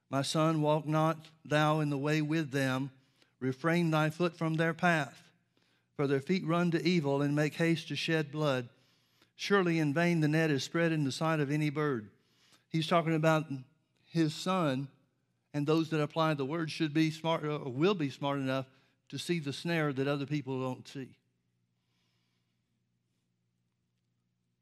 My 0.08 0.22
son, 0.22 0.62
walk 0.62 0.86
not 0.86 1.18
thou 1.44 1.80
in 1.80 1.90
the 1.90 1.98
way 1.98 2.22
with 2.22 2.50
them, 2.50 2.90
refrain 3.38 3.90
thy 3.90 4.10
foot 4.10 4.36
from 4.36 4.54
their 4.54 4.74
path, 4.74 5.21
for 6.02 6.08
their 6.08 6.18
feet 6.18 6.44
run 6.44 6.68
to 6.68 6.84
evil 6.84 7.22
and 7.22 7.36
make 7.36 7.54
haste 7.54 7.86
to 7.86 7.94
shed 7.94 8.32
blood. 8.32 8.68
Surely 9.36 9.78
in 9.78 9.94
vain 9.94 10.18
the 10.18 10.26
net 10.26 10.50
is 10.50 10.64
spread 10.64 10.90
in 10.90 11.04
the 11.04 11.12
sight 11.12 11.38
of 11.38 11.48
any 11.48 11.70
bird. 11.70 12.10
He's 12.70 12.88
talking 12.88 13.14
about 13.14 13.44
his 14.10 14.34
son, 14.34 14.88
and 15.54 15.64
those 15.64 15.90
that 15.90 16.02
apply 16.02 16.34
the 16.34 16.44
word 16.44 16.72
should 16.72 16.92
be 16.92 17.12
smart 17.12 17.44
or 17.44 17.60
will 17.60 17.94
be 17.94 18.10
smart 18.10 18.38
enough 18.38 18.66
to 19.10 19.16
see 19.16 19.38
the 19.38 19.52
snare 19.52 19.92
that 19.92 20.08
other 20.08 20.26
people 20.26 20.60
don't 20.60 20.88
see. 20.88 21.06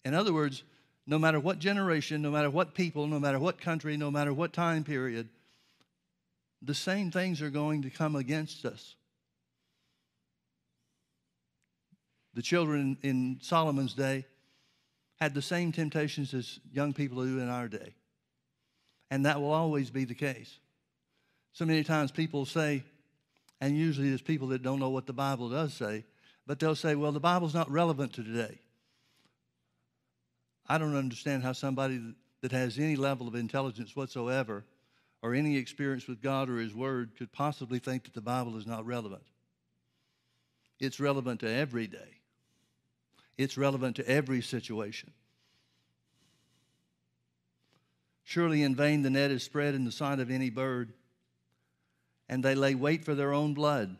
In 0.05 0.13
other 0.13 0.35
words, 0.35 0.63
no 1.07 1.19
matter 1.19 1.41
what 1.41 1.59
generation, 1.59 2.21
no 2.21 2.31
matter 2.31 2.51
what 2.51 2.75
people, 2.75 3.07
no 3.07 3.19
matter 3.19 3.39
what 3.39 3.59
country, 3.59 3.97
no 3.97 4.11
matter 4.11 4.35
what 4.35 4.53
time 4.53 4.85
period, 4.85 5.31
the 6.61 6.75
same 6.75 7.11
things 7.11 7.41
are 7.41 7.49
going 7.49 7.81
to 7.81 7.89
come 7.89 8.15
against 8.15 8.67
us. 8.67 8.95
The 12.35 12.43
children 12.43 12.97
in 13.03 13.39
Solomon's 13.43 13.95
day 13.95 14.25
had 15.21 15.35
the 15.35 15.43
same 15.43 15.73
temptations 15.73 16.33
as 16.33 16.61
young 16.73 16.93
people 16.93 17.25
do 17.25 17.41
in 17.41 17.49
our 17.49 17.69
day. 17.69 17.95
And 19.11 19.27
that 19.27 19.41
will 19.41 19.53
always 19.53 19.91
be 19.91 20.05
the 20.05 20.15
case. 20.15 20.59
So 21.53 21.65
many 21.65 21.83
times 21.83 22.11
people 22.11 22.47
say, 22.47 22.85
and 23.61 23.77
usually 23.77 24.09
it's 24.09 24.23
people 24.23 24.49
that 24.49 24.63
don't 24.63 24.79
know 24.79 24.91
what 24.91 25.07
the 25.07 25.13
Bible 25.13 25.51
does 25.51 25.75
say, 25.75 26.05
but 26.47 26.59
they'll 26.59 26.77
say, 26.77 26.95
well, 26.95 27.13
the 27.13 27.21
Bible's 27.21 27.55
not 27.55 27.71
relevant 27.71 28.15
to 28.15 28.25
today. 28.25 28.61
I 30.69 30.79
don't 30.79 30.97
understand 30.97 31.43
how 31.43 31.53
somebody 31.53 32.01
that 32.43 32.53
has 32.53 32.79
any 32.79 32.97
level 32.97 33.29
of 33.29 33.35
intelligence 33.35 33.95
whatsoever 33.97 34.65
or 35.23 35.35
any 35.35 35.57
experience 35.57 36.07
with 36.07 36.23
God 36.23 36.49
or 36.49 36.59
His 36.59 36.75
Word 36.75 37.11
could 37.19 37.33
possibly 37.33 37.79
think 37.79 38.05
that 38.05 38.15
the 38.15 38.21
Bible 38.21 38.57
is 38.57 38.67
not 38.67 38.87
relevant. 38.87 39.25
It's 40.79 41.01
relevant 41.01 41.41
to 41.41 41.51
every 41.51 41.87
day, 41.87 42.20
it's 43.43 43.57
relevant 43.57 43.97
to 43.97 44.07
every 44.09 44.43
situation. 44.43 45.11
Surely 48.23 48.63
in 48.63 48.75
vain 48.75 49.03
the 49.03 49.09
net 49.09 49.31
is 49.31 49.43
spread 49.43 49.75
in 49.75 49.85
the 49.85 49.93
sight 49.93 50.21
of 50.21 50.31
any 50.31 50.51
bird, 50.51 50.93
and 52.29 52.45
they 52.45 52.55
lay 52.55 52.75
wait 52.75 53.03
for 53.03 53.15
their 53.15 53.33
own 53.33 53.55
blood. 53.55 53.97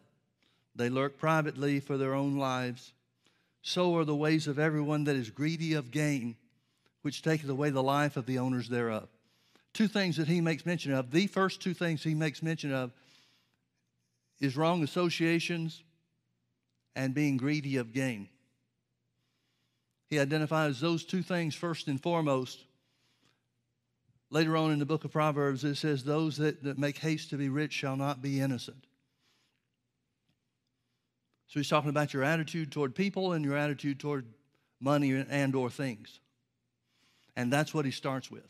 They 0.77 0.91
lurk 0.91 1.19
privately 1.19 1.81
for 1.81 1.97
their 1.97 2.15
own 2.15 2.37
lives. 2.37 2.93
So 3.63 3.97
are 3.97 4.05
the 4.05 4.15
ways 4.15 4.47
of 4.47 4.59
everyone 4.59 5.05
that 5.05 5.17
is 5.17 5.31
greedy 5.31 5.73
of 5.73 5.91
gain 5.91 6.37
which 7.03 7.23
taketh 7.23 7.49
away 7.49 7.71
the 7.71 7.83
life 7.83 8.19
of 8.19 8.27
the 8.27 8.39
owners 8.39 8.69
thereof. 8.69 9.09
Two 9.73 9.89
things 9.89 10.19
that 10.19 10.29
he 10.29 10.43
makes 10.43 10.67
mention 10.67 10.93
of. 10.93 11.11
The 11.11 11.27
first 11.27 11.63
two 11.63 11.73
things 11.73 12.03
he 12.03 12.15
makes 12.15 12.43
mention 12.43 12.73
of 12.73 12.93
is 14.39 14.57
wrong 14.57 14.83
associations 14.83 15.83
and 16.95 17.15
being 17.15 17.39
greedy 17.39 17.79
of 17.79 17.93
gain. 17.93 18.29
He 20.11 20.19
identifies 20.19 20.81
those 20.81 21.05
two 21.05 21.23
things 21.23 21.55
first 21.55 21.87
and 21.87 22.03
foremost. 22.03 22.65
Later 24.29 24.57
on 24.57 24.73
in 24.73 24.81
the 24.81 24.87
book 24.87 25.05
of 25.05 25.13
Proverbs, 25.13 25.65
it 25.65 25.77
says, 25.77 26.05
Those 26.05 26.37
that, 26.37 26.63
that 26.65 26.79
make 26.79 26.99
haste 26.99 27.31
to 27.31 27.37
be 27.37 27.49
rich 27.49 27.73
shall 27.73 27.97
not 27.97 28.21
be 28.21 28.41
innocent. 28.41 28.87
So 31.47 31.59
he's 31.59 31.69
talking 31.69 31.91
about 31.91 32.13
your 32.13 32.23
attitude 32.23 32.71
toward 32.71 32.95
people 32.95 33.33
and 33.33 33.45
your 33.45 33.57
attitude 33.57 33.99
toward 33.99 34.27
money 34.81 35.13
and 35.13 35.55
or 35.55 35.71
things. 35.71 36.21
And 37.37 37.53
that's 37.53 37.73
what 37.73 37.85
he 37.85 37.91
starts 37.91 38.31
with. 38.31 38.47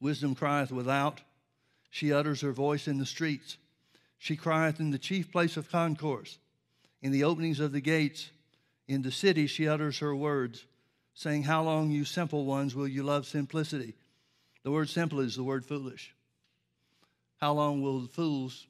Wisdom 0.00 0.34
crieth 0.34 0.72
without, 0.72 1.20
she 1.90 2.12
utters 2.12 2.40
her 2.40 2.52
voice 2.52 2.88
in 2.88 2.98
the 2.98 3.06
streets. 3.06 3.58
She 4.18 4.36
crieth 4.36 4.80
in 4.80 4.90
the 4.90 4.98
chief 4.98 5.30
place 5.30 5.56
of 5.56 5.70
concourse, 5.70 6.38
in 7.02 7.12
the 7.12 7.24
openings 7.24 7.60
of 7.60 7.72
the 7.72 7.80
gates. 7.80 8.30
In 8.88 9.02
the 9.02 9.12
city 9.12 9.46
she 9.46 9.68
utters 9.68 10.00
her 10.00 10.14
words, 10.14 10.66
saying, 11.14 11.44
How 11.44 11.62
long, 11.62 11.90
you 11.90 12.04
simple 12.04 12.44
ones, 12.44 12.74
will 12.74 12.88
you 12.88 13.02
love 13.02 13.26
simplicity? 13.26 13.94
The 14.64 14.70
word 14.70 14.88
simple 14.88 15.20
is 15.20 15.36
the 15.36 15.44
word 15.44 15.64
foolish. 15.64 16.14
How 17.40 17.52
long 17.52 17.82
will 17.82 18.00
the 18.00 18.08
fools 18.08 18.66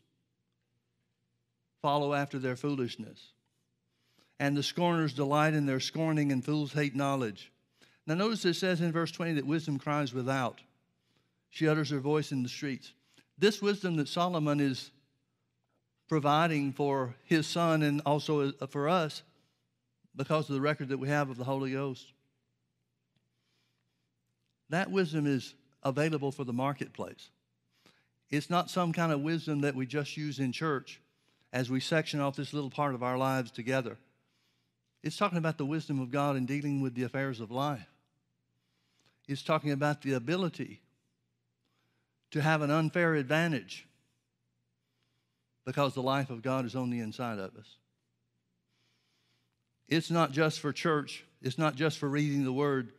follow 1.80 2.12
after 2.12 2.38
their 2.38 2.56
foolishness? 2.56 3.32
and 4.40 4.56
the 4.56 4.62
scorners 4.62 5.12
delight 5.12 5.52
in 5.52 5.66
their 5.66 5.78
scorning, 5.78 6.32
and 6.32 6.42
fools 6.42 6.72
hate 6.72 6.96
knowledge. 6.96 7.52
Now, 8.06 8.14
notice 8.14 8.44
it 8.46 8.54
says 8.54 8.80
in 8.80 8.90
verse 8.90 9.12
20 9.12 9.34
that 9.34 9.46
wisdom 9.46 9.78
cries 9.78 10.14
without. 10.14 10.62
She 11.50 11.68
utters 11.68 11.90
her 11.90 12.00
voice 12.00 12.32
in 12.32 12.42
the 12.42 12.48
streets. 12.48 12.94
This 13.38 13.60
wisdom 13.60 13.96
that 13.96 14.08
Solomon 14.08 14.58
is 14.58 14.90
providing 16.10 16.72
for 16.72 17.14
his 17.22 17.46
son 17.46 17.82
and 17.82 18.02
also 18.04 18.52
uh, 18.60 18.66
for 18.66 18.88
us 18.88 19.22
because 20.16 20.48
of 20.48 20.56
the 20.56 20.60
record 20.60 20.88
that 20.88 20.98
we 20.98 21.06
have 21.06 21.30
of 21.30 21.36
the 21.36 21.44
Holy 21.44 21.70
Ghost. 21.70 22.04
That 24.70 24.90
wisdom 24.90 25.24
is 25.24 25.54
available 25.84 26.32
for 26.32 26.42
the 26.42 26.52
marketplace. 26.52 27.30
It's 28.28 28.50
not 28.50 28.70
some 28.70 28.92
kind 28.92 29.12
of 29.12 29.20
wisdom 29.20 29.60
that 29.60 29.76
we 29.76 29.86
just 29.86 30.16
use 30.16 30.40
in 30.40 30.50
church 30.50 31.00
as 31.52 31.70
we 31.70 31.78
section 31.78 32.18
off 32.18 32.34
this 32.34 32.52
little 32.52 32.70
part 32.70 32.96
of 32.96 33.04
our 33.04 33.16
lives 33.16 33.52
together. 33.52 33.96
It's 35.04 35.16
talking 35.16 35.38
about 35.38 35.58
the 35.58 35.64
wisdom 35.64 36.00
of 36.00 36.10
God 36.10 36.34
in 36.34 36.44
dealing 36.44 36.80
with 36.80 36.96
the 36.96 37.04
affairs 37.04 37.38
of 37.38 37.52
life. 37.52 37.86
It's 39.28 39.44
talking 39.44 39.70
about 39.70 40.02
the 40.02 40.14
ability 40.14 40.80
to 42.32 42.42
have 42.42 42.62
an 42.62 42.70
unfair 42.72 43.14
advantage 43.14 43.86
because 45.64 45.94
the 45.94 46.02
life 46.02 46.30
of 46.30 46.42
God 46.42 46.64
is 46.64 46.74
on 46.74 46.90
the 46.90 47.00
inside 47.00 47.38
of 47.38 47.56
us. 47.56 47.76
It's 49.88 50.10
not 50.10 50.32
just 50.32 50.60
for 50.60 50.72
church, 50.72 51.24
it's 51.42 51.58
not 51.58 51.74
just 51.74 51.98
for 51.98 52.08
reading 52.08 52.44
the 52.44 52.52
Word, 52.52 52.92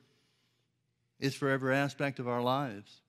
it's 1.20 1.36
for 1.36 1.50
every 1.50 1.76
aspect 1.76 2.20
of 2.20 2.28
our 2.28 2.42
lives. 2.42 3.02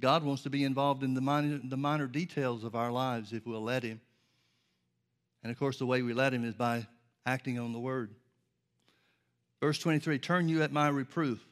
God 0.00 0.24
wants 0.24 0.42
to 0.42 0.50
be 0.50 0.64
involved 0.64 1.02
in 1.02 1.14
the 1.14 1.20
minor, 1.20 1.60
the 1.62 1.76
minor 1.76 2.06
details 2.06 2.64
of 2.64 2.74
our 2.74 2.90
lives 2.90 3.32
if 3.32 3.46
we'll 3.46 3.62
let 3.62 3.82
Him. 3.82 4.00
And 5.42 5.50
of 5.50 5.58
course, 5.58 5.78
the 5.78 5.86
way 5.86 6.02
we 6.02 6.12
let 6.12 6.34
Him 6.34 6.44
is 6.44 6.54
by 6.54 6.86
acting 7.24 7.58
on 7.58 7.72
the 7.72 7.78
word. 7.78 8.14
Verse 9.60 9.78
23 9.78 10.18
Turn 10.18 10.48
you 10.48 10.62
at 10.62 10.72
my 10.72 10.88
reproof. 10.88 11.44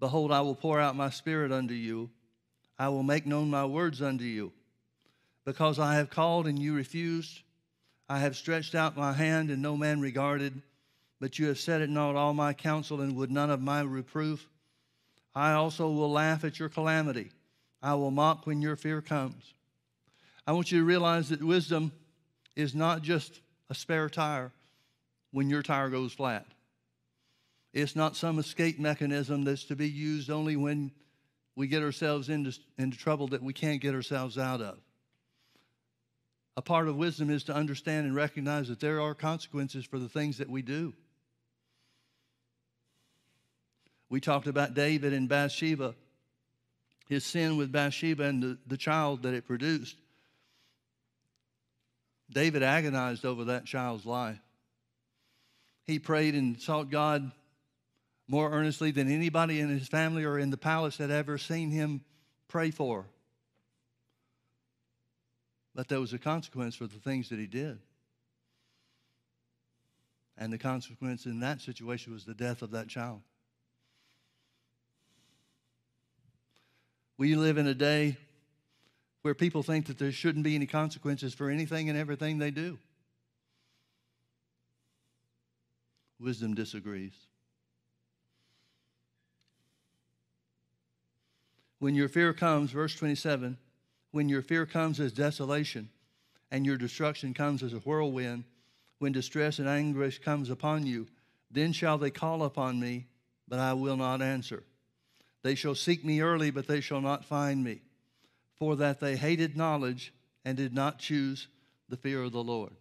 Behold, 0.00 0.30
I 0.30 0.40
will 0.42 0.54
pour 0.54 0.80
out 0.80 0.94
my 0.94 1.10
spirit 1.10 1.50
unto 1.50 1.74
you. 1.74 2.10
I 2.78 2.88
will 2.90 3.02
make 3.02 3.26
known 3.26 3.50
my 3.50 3.64
words 3.64 4.00
unto 4.00 4.24
you. 4.24 4.52
Because 5.48 5.78
I 5.78 5.94
have 5.94 6.10
called 6.10 6.46
and 6.46 6.58
you 6.58 6.74
refused, 6.74 7.40
I 8.06 8.18
have 8.18 8.36
stretched 8.36 8.74
out 8.74 8.98
my 8.98 9.14
hand 9.14 9.48
and 9.48 9.62
no 9.62 9.78
man 9.78 9.98
regarded, 9.98 10.60
but 11.20 11.38
you 11.38 11.46
have 11.46 11.58
set 11.58 11.80
at 11.80 11.88
naught 11.88 12.16
all 12.16 12.34
my 12.34 12.52
counsel 12.52 13.00
and 13.00 13.16
would 13.16 13.30
none 13.30 13.50
of 13.50 13.62
my 13.62 13.80
reproof. 13.80 14.46
I 15.34 15.52
also 15.52 15.90
will 15.90 16.12
laugh 16.12 16.44
at 16.44 16.58
your 16.58 16.68
calamity. 16.68 17.30
I 17.82 17.94
will 17.94 18.10
mock 18.10 18.46
when 18.46 18.60
your 18.60 18.76
fear 18.76 19.00
comes. 19.00 19.54
I 20.46 20.52
want 20.52 20.70
you 20.70 20.80
to 20.80 20.84
realize 20.84 21.30
that 21.30 21.42
wisdom 21.42 21.92
is 22.54 22.74
not 22.74 23.00
just 23.00 23.40
a 23.70 23.74
spare 23.74 24.10
tire 24.10 24.52
when 25.30 25.48
your 25.48 25.62
tire 25.62 25.88
goes 25.88 26.12
flat. 26.12 26.44
It's 27.72 27.96
not 27.96 28.16
some 28.16 28.38
escape 28.38 28.78
mechanism 28.78 29.44
that's 29.44 29.64
to 29.64 29.76
be 29.76 29.88
used 29.88 30.28
only 30.28 30.56
when 30.56 30.90
we 31.56 31.68
get 31.68 31.82
ourselves 31.82 32.28
into, 32.28 32.52
into 32.76 32.98
trouble 32.98 33.28
that 33.28 33.42
we 33.42 33.54
can't 33.54 33.80
get 33.80 33.94
ourselves 33.94 34.36
out 34.36 34.60
of. 34.60 34.78
A 36.58 36.60
part 36.60 36.88
of 36.88 36.96
wisdom 36.96 37.30
is 37.30 37.44
to 37.44 37.54
understand 37.54 38.04
and 38.04 38.16
recognize 38.16 38.66
that 38.66 38.80
there 38.80 39.00
are 39.00 39.14
consequences 39.14 39.84
for 39.84 40.00
the 40.00 40.08
things 40.08 40.38
that 40.38 40.50
we 40.50 40.60
do. 40.60 40.92
We 44.10 44.20
talked 44.20 44.48
about 44.48 44.74
David 44.74 45.12
and 45.12 45.28
Bathsheba, 45.28 45.94
his 47.08 47.24
sin 47.24 47.58
with 47.58 47.70
Bathsheba 47.70 48.24
and 48.24 48.42
the, 48.42 48.58
the 48.66 48.76
child 48.76 49.22
that 49.22 49.34
it 49.34 49.46
produced. 49.46 49.98
David 52.28 52.64
agonized 52.64 53.24
over 53.24 53.44
that 53.44 53.64
child's 53.64 54.04
life. 54.04 54.40
He 55.86 56.00
prayed 56.00 56.34
and 56.34 56.60
sought 56.60 56.90
God 56.90 57.30
more 58.26 58.50
earnestly 58.50 58.90
than 58.90 59.08
anybody 59.08 59.60
in 59.60 59.68
his 59.68 59.86
family 59.86 60.24
or 60.24 60.40
in 60.40 60.50
the 60.50 60.56
palace 60.56 60.96
had 60.96 61.12
ever 61.12 61.38
seen 61.38 61.70
him 61.70 62.00
pray 62.48 62.72
for. 62.72 63.06
But 65.78 65.86
there 65.86 66.00
was 66.00 66.12
a 66.12 66.18
consequence 66.18 66.74
for 66.74 66.88
the 66.88 66.98
things 66.98 67.28
that 67.28 67.38
he 67.38 67.46
did. 67.46 67.78
And 70.36 70.52
the 70.52 70.58
consequence 70.58 71.24
in 71.24 71.38
that 71.38 71.60
situation 71.60 72.12
was 72.12 72.24
the 72.24 72.34
death 72.34 72.62
of 72.62 72.72
that 72.72 72.88
child. 72.88 73.20
We 77.16 77.36
live 77.36 77.58
in 77.58 77.68
a 77.68 77.74
day 77.74 78.16
where 79.22 79.36
people 79.36 79.62
think 79.62 79.86
that 79.86 79.98
there 79.98 80.10
shouldn't 80.10 80.42
be 80.42 80.56
any 80.56 80.66
consequences 80.66 81.32
for 81.32 81.48
anything 81.48 81.88
and 81.88 81.96
everything 81.96 82.38
they 82.38 82.50
do. 82.50 82.76
Wisdom 86.18 86.54
disagrees. 86.54 87.14
When 91.78 91.94
your 91.94 92.08
fear 92.08 92.32
comes, 92.32 92.72
verse 92.72 92.96
27, 92.96 93.56
when 94.10 94.28
your 94.28 94.42
fear 94.42 94.66
comes 94.66 95.00
as 95.00 95.12
desolation 95.12 95.88
and 96.50 96.64
your 96.64 96.76
destruction 96.76 97.34
comes 97.34 97.62
as 97.62 97.72
a 97.72 97.78
whirlwind, 97.78 98.44
when 98.98 99.12
distress 99.12 99.58
and 99.58 99.68
anguish 99.68 100.18
comes 100.18 100.50
upon 100.50 100.86
you, 100.86 101.06
then 101.50 101.72
shall 101.72 101.98
they 101.98 102.10
call 102.10 102.42
upon 102.42 102.80
me, 102.80 103.06
but 103.46 103.58
I 103.58 103.72
will 103.72 103.96
not 103.96 104.22
answer. 104.22 104.64
They 105.42 105.54
shall 105.54 105.74
seek 105.74 106.04
me 106.04 106.20
early, 106.20 106.50
but 106.50 106.66
they 106.66 106.80
shall 106.80 107.00
not 107.00 107.24
find 107.24 107.62
me, 107.62 107.80
for 108.56 108.76
that 108.76 109.00
they 109.00 109.16
hated 109.16 109.56
knowledge 109.56 110.12
and 110.44 110.56
did 110.56 110.74
not 110.74 110.98
choose 110.98 111.48
the 111.88 111.96
fear 111.96 112.22
of 112.22 112.32
the 112.32 112.42
Lord. 112.42 112.72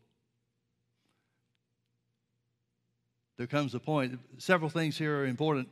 There 3.37 3.47
comes 3.47 3.75
a 3.75 3.79
point, 3.79 4.19
several 4.39 4.69
things 4.69 4.97
here 4.97 5.19
are 5.19 5.25
important. 5.25 5.69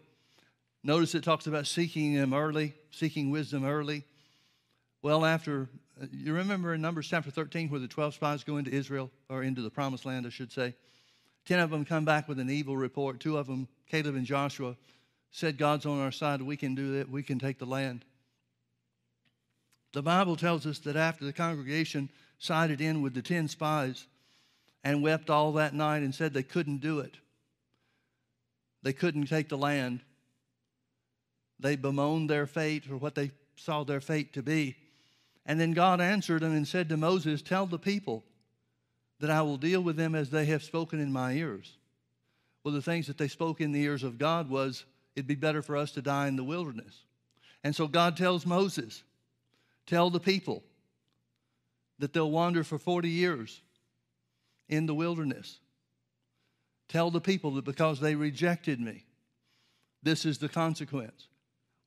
Notice 0.83 1.15
it 1.15 1.23
talks 1.23 1.47
about 1.47 1.65
seeking 1.65 2.13
Him 2.13 2.33
early, 2.33 2.75
seeking 2.91 3.31
wisdom 3.31 3.65
early. 3.65 4.03
Well, 5.05 5.23
after, 5.23 5.69
uh, 6.01 6.07
you 6.11 6.33
remember 6.33 6.73
in 6.73 6.81
Numbers 6.81 7.07
chapter 7.07 7.29
13 7.29 7.69
where 7.69 7.79
the 7.79 7.87
12 7.87 8.15
spies 8.15 8.43
go 8.43 8.57
into 8.57 8.71
Israel, 8.71 9.11
or 9.29 9.43
into 9.43 9.61
the 9.61 9.69
promised 9.69 10.03
land, 10.03 10.25
I 10.25 10.29
should 10.29 10.51
say. 10.51 10.73
Ten 11.45 11.59
of 11.59 11.69
them 11.69 11.85
come 11.85 12.05
back 12.05 12.27
with 12.27 12.39
an 12.39 12.49
evil 12.49 12.75
report. 12.75 13.19
Two 13.19 13.37
of 13.37 13.45
them, 13.45 13.67
Caleb 13.87 14.15
and 14.15 14.25
Joshua, 14.25 14.75
said, 15.29 15.59
God's 15.59 15.85
on 15.85 15.99
our 15.99 16.11
side. 16.11 16.41
We 16.41 16.57
can 16.57 16.73
do 16.73 16.97
that. 16.97 17.07
We 17.07 17.21
can 17.21 17.37
take 17.37 17.59
the 17.59 17.67
land. 17.67 18.03
The 19.93 20.01
Bible 20.01 20.35
tells 20.35 20.65
us 20.65 20.79
that 20.79 20.95
after 20.95 21.23
the 21.23 21.33
congregation 21.33 22.09
sided 22.39 22.81
in 22.81 23.03
with 23.03 23.13
the 23.13 23.21
10 23.21 23.47
spies 23.47 24.07
and 24.83 25.03
wept 25.03 25.29
all 25.29 25.51
that 25.51 25.75
night 25.75 26.01
and 26.01 26.15
said 26.15 26.33
they 26.33 26.41
couldn't 26.41 26.81
do 26.81 26.97
it, 26.97 27.13
they 28.81 28.91
couldn't 28.91 29.27
take 29.27 29.49
the 29.49 29.55
land, 29.55 29.99
they 31.59 31.75
bemoaned 31.75 32.27
their 32.27 32.47
fate 32.47 32.89
or 32.89 32.97
what 32.97 33.13
they 33.13 33.29
saw 33.55 33.83
their 33.83 34.01
fate 34.01 34.33
to 34.33 34.41
be. 34.41 34.75
And 35.45 35.59
then 35.59 35.73
God 35.73 36.01
answered 36.01 36.41
them 36.41 36.55
and 36.55 36.67
said 36.67 36.89
to 36.89 36.97
Moses, 36.97 37.41
Tell 37.41 37.65
the 37.65 37.79
people 37.79 38.23
that 39.19 39.29
I 39.29 39.41
will 39.41 39.57
deal 39.57 39.81
with 39.81 39.95
them 39.95 40.15
as 40.15 40.29
they 40.29 40.45
have 40.45 40.63
spoken 40.63 40.99
in 40.99 41.11
my 41.11 41.33
ears. 41.33 41.77
Well, 42.63 42.73
the 42.73 42.81
things 42.81 43.07
that 43.07 43.17
they 43.17 43.27
spoke 43.27 43.61
in 43.61 43.71
the 43.71 43.81
ears 43.81 44.03
of 44.03 44.17
God 44.17 44.49
was, 44.49 44.85
It'd 45.15 45.27
be 45.27 45.35
better 45.35 45.61
for 45.61 45.77
us 45.77 45.91
to 45.91 46.01
die 46.01 46.27
in 46.27 46.35
the 46.35 46.43
wilderness. 46.43 47.03
And 47.63 47.75
so 47.75 47.87
God 47.87 48.17
tells 48.17 48.45
Moses, 48.45 49.03
Tell 49.85 50.09
the 50.09 50.19
people 50.19 50.63
that 51.99 52.11
they'll 52.11 52.31
wander 52.31 52.63
for 52.63 52.77
40 52.77 53.09
years 53.09 53.61
in 54.67 54.85
the 54.85 54.95
wilderness. 54.95 55.59
Tell 56.89 57.09
the 57.11 57.21
people 57.21 57.51
that 57.51 57.65
because 57.65 57.99
they 57.99 58.15
rejected 58.15 58.79
me, 58.79 59.05
this 60.03 60.25
is 60.25 60.37
the 60.37 60.49
consequence. 60.49 61.27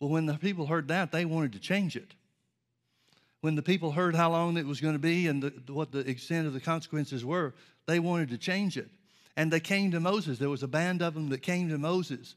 Well, 0.00 0.10
when 0.10 0.26
the 0.26 0.34
people 0.34 0.66
heard 0.66 0.88
that, 0.88 1.12
they 1.12 1.24
wanted 1.24 1.52
to 1.52 1.60
change 1.60 1.96
it. 1.96 2.14
When 3.40 3.54
the 3.54 3.62
people 3.62 3.92
heard 3.92 4.14
how 4.14 4.30
long 4.30 4.56
it 4.56 4.66
was 4.66 4.80
going 4.80 4.94
to 4.94 4.98
be 4.98 5.28
and 5.28 5.42
the, 5.42 5.72
what 5.72 5.92
the 5.92 6.00
extent 6.00 6.46
of 6.46 6.52
the 6.52 6.60
consequences 6.60 7.24
were, 7.24 7.54
they 7.86 8.00
wanted 8.00 8.30
to 8.30 8.38
change 8.38 8.76
it. 8.76 8.88
And 9.36 9.52
they 9.52 9.60
came 9.60 9.92
to 9.92 10.00
Moses. 10.00 10.38
There 10.38 10.50
was 10.50 10.64
a 10.64 10.68
band 10.68 11.02
of 11.02 11.14
them 11.14 11.28
that 11.28 11.42
came 11.42 11.68
to 11.68 11.78
Moses. 11.78 12.34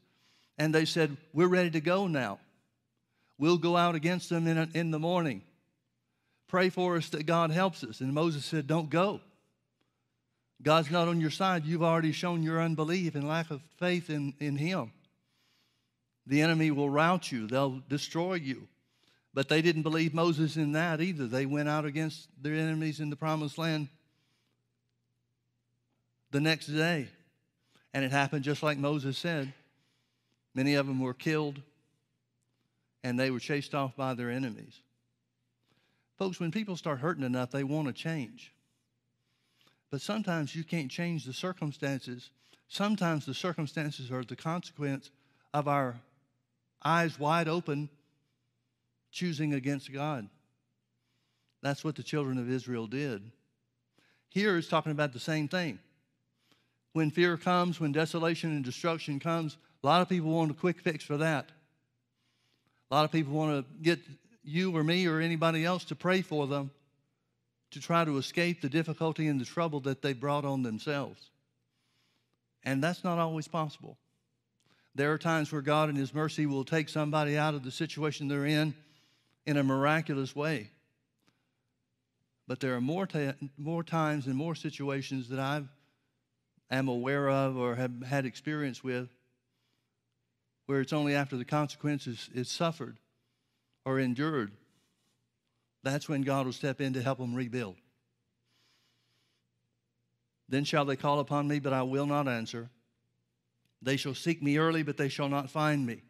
And 0.58 0.72
they 0.72 0.84
said, 0.84 1.16
We're 1.32 1.48
ready 1.48 1.70
to 1.70 1.80
go 1.80 2.06
now. 2.06 2.38
We'll 3.38 3.58
go 3.58 3.76
out 3.76 3.96
against 3.96 4.30
them 4.30 4.46
in, 4.46 4.70
in 4.74 4.92
the 4.92 5.00
morning. 5.00 5.42
Pray 6.46 6.68
for 6.68 6.96
us 6.96 7.08
that 7.08 7.26
God 7.26 7.50
helps 7.50 7.82
us. 7.82 8.00
And 8.00 8.12
Moses 8.12 8.44
said, 8.44 8.68
Don't 8.68 8.88
go. 8.88 9.20
God's 10.62 10.92
not 10.92 11.08
on 11.08 11.20
your 11.20 11.30
side. 11.30 11.64
You've 11.64 11.82
already 11.82 12.12
shown 12.12 12.44
your 12.44 12.62
unbelief 12.62 13.16
and 13.16 13.26
lack 13.26 13.50
of 13.50 13.60
faith 13.78 14.08
in, 14.08 14.34
in 14.38 14.56
Him. 14.56 14.92
The 16.26 16.42
enemy 16.42 16.70
will 16.70 16.88
rout 16.88 17.32
you, 17.32 17.48
they'll 17.48 17.82
destroy 17.88 18.34
you. 18.34 18.68
But 19.34 19.48
they 19.48 19.62
didn't 19.62 19.82
believe 19.82 20.12
Moses 20.12 20.56
in 20.56 20.72
that 20.72 21.00
either. 21.00 21.26
They 21.26 21.46
went 21.46 21.68
out 21.68 21.84
against 21.84 22.28
their 22.40 22.54
enemies 22.54 23.00
in 23.00 23.10
the 23.10 23.16
promised 23.16 23.56
land 23.56 23.88
the 26.30 26.40
next 26.40 26.66
day. 26.66 27.08
And 27.94 28.04
it 28.04 28.10
happened 28.10 28.44
just 28.44 28.62
like 28.62 28.78
Moses 28.78 29.16
said. 29.16 29.52
Many 30.54 30.74
of 30.74 30.86
them 30.86 31.00
were 31.00 31.14
killed 31.14 31.60
and 33.02 33.18
they 33.18 33.30
were 33.30 33.40
chased 33.40 33.74
off 33.74 33.96
by 33.96 34.14
their 34.14 34.30
enemies. 34.30 34.80
Folks, 36.18 36.38
when 36.38 36.50
people 36.50 36.76
start 36.76 37.00
hurting 37.00 37.24
enough, 37.24 37.50
they 37.50 37.64
want 37.64 37.88
to 37.88 37.92
change. 37.92 38.52
But 39.90 40.00
sometimes 40.00 40.54
you 40.54 40.62
can't 40.62 40.90
change 40.90 41.24
the 41.24 41.32
circumstances. 41.32 42.30
Sometimes 42.68 43.26
the 43.26 43.34
circumstances 43.34 44.10
are 44.10 44.24
the 44.24 44.36
consequence 44.36 45.10
of 45.52 45.68
our 45.68 45.96
eyes 46.84 47.18
wide 47.18 47.48
open, 47.48 47.88
choosing 49.12 49.54
against 49.54 49.92
God. 49.92 50.28
That's 51.62 51.84
what 51.84 51.94
the 51.94 52.02
children 52.02 52.38
of 52.38 52.50
Israel 52.50 52.86
did. 52.86 53.22
Here 54.28 54.56
it's 54.56 54.68
talking 54.68 54.92
about 54.92 55.12
the 55.12 55.20
same 55.20 55.46
thing. 55.46 55.78
When 56.94 57.10
fear 57.10 57.36
comes, 57.36 57.78
when 57.78 57.92
desolation 57.92 58.50
and 58.50 58.64
destruction 58.64 59.20
comes, 59.20 59.56
a 59.82 59.86
lot 59.86 60.02
of 60.02 60.08
people 60.08 60.30
want 60.30 60.50
a 60.50 60.54
quick 60.54 60.80
fix 60.80 61.04
for 61.04 61.18
that. 61.18 61.50
A 62.90 62.94
lot 62.94 63.04
of 63.04 63.12
people 63.12 63.32
want 63.32 63.64
to 63.64 63.82
get 63.82 64.00
you 64.42 64.76
or 64.76 64.82
me 64.82 65.06
or 65.06 65.20
anybody 65.20 65.64
else 65.64 65.84
to 65.84 65.94
pray 65.94 66.22
for 66.22 66.46
them 66.46 66.70
to 67.70 67.80
try 67.80 68.04
to 68.04 68.18
escape 68.18 68.60
the 68.60 68.68
difficulty 68.68 69.28
and 69.28 69.40
the 69.40 69.44
trouble 69.44 69.80
that 69.80 70.02
they 70.02 70.12
brought 70.12 70.44
on 70.44 70.62
themselves. 70.62 71.30
And 72.64 72.82
that's 72.82 73.02
not 73.02 73.18
always 73.18 73.48
possible. 73.48 73.96
There 74.94 75.10
are 75.12 75.18
times 75.18 75.50
where 75.50 75.62
God, 75.62 75.88
in 75.88 75.96
His 75.96 76.12
mercy, 76.12 76.44
will 76.44 76.64
take 76.64 76.90
somebody 76.90 77.38
out 77.38 77.54
of 77.54 77.64
the 77.64 77.70
situation 77.70 78.28
they're 78.28 78.44
in 78.44 78.74
in 79.46 79.56
a 79.56 79.62
miraculous 79.62 80.34
way. 80.34 80.70
But 82.46 82.60
there 82.60 82.74
are 82.74 82.80
more, 82.80 83.06
ta- 83.06 83.34
more 83.56 83.82
times 83.82 84.26
and 84.26 84.36
more 84.36 84.54
situations 84.54 85.28
that 85.28 85.38
I 85.38 85.62
am 86.70 86.88
aware 86.88 87.28
of 87.28 87.56
or 87.56 87.76
have 87.76 88.02
had 88.02 88.26
experience 88.26 88.82
with 88.82 89.08
where 90.66 90.80
it's 90.80 90.92
only 90.92 91.14
after 91.14 91.36
the 91.36 91.44
consequences 91.44 92.30
is 92.34 92.48
suffered 92.48 92.98
or 93.84 93.98
endured 93.98 94.52
that's 95.82 96.08
when 96.08 96.22
God 96.22 96.46
will 96.46 96.52
step 96.52 96.80
in 96.80 96.92
to 96.92 97.02
help 97.02 97.18
them 97.18 97.34
rebuild. 97.34 97.76
Then 100.48 100.64
shall 100.64 100.84
they 100.84 100.96
call 100.96 101.18
upon 101.18 101.48
me, 101.48 101.58
but 101.58 101.72
I 101.72 101.82
will 101.82 102.06
not 102.06 102.28
answer. 102.28 102.70
They 103.80 103.96
shall 103.96 104.14
seek 104.14 104.42
me 104.42 104.58
early, 104.58 104.82
but 104.82 104.96
they 104.96 105.08
shall 105.08 105.28
not 105.28 105.50
find 105.50 105.84
me. 105.84 106.02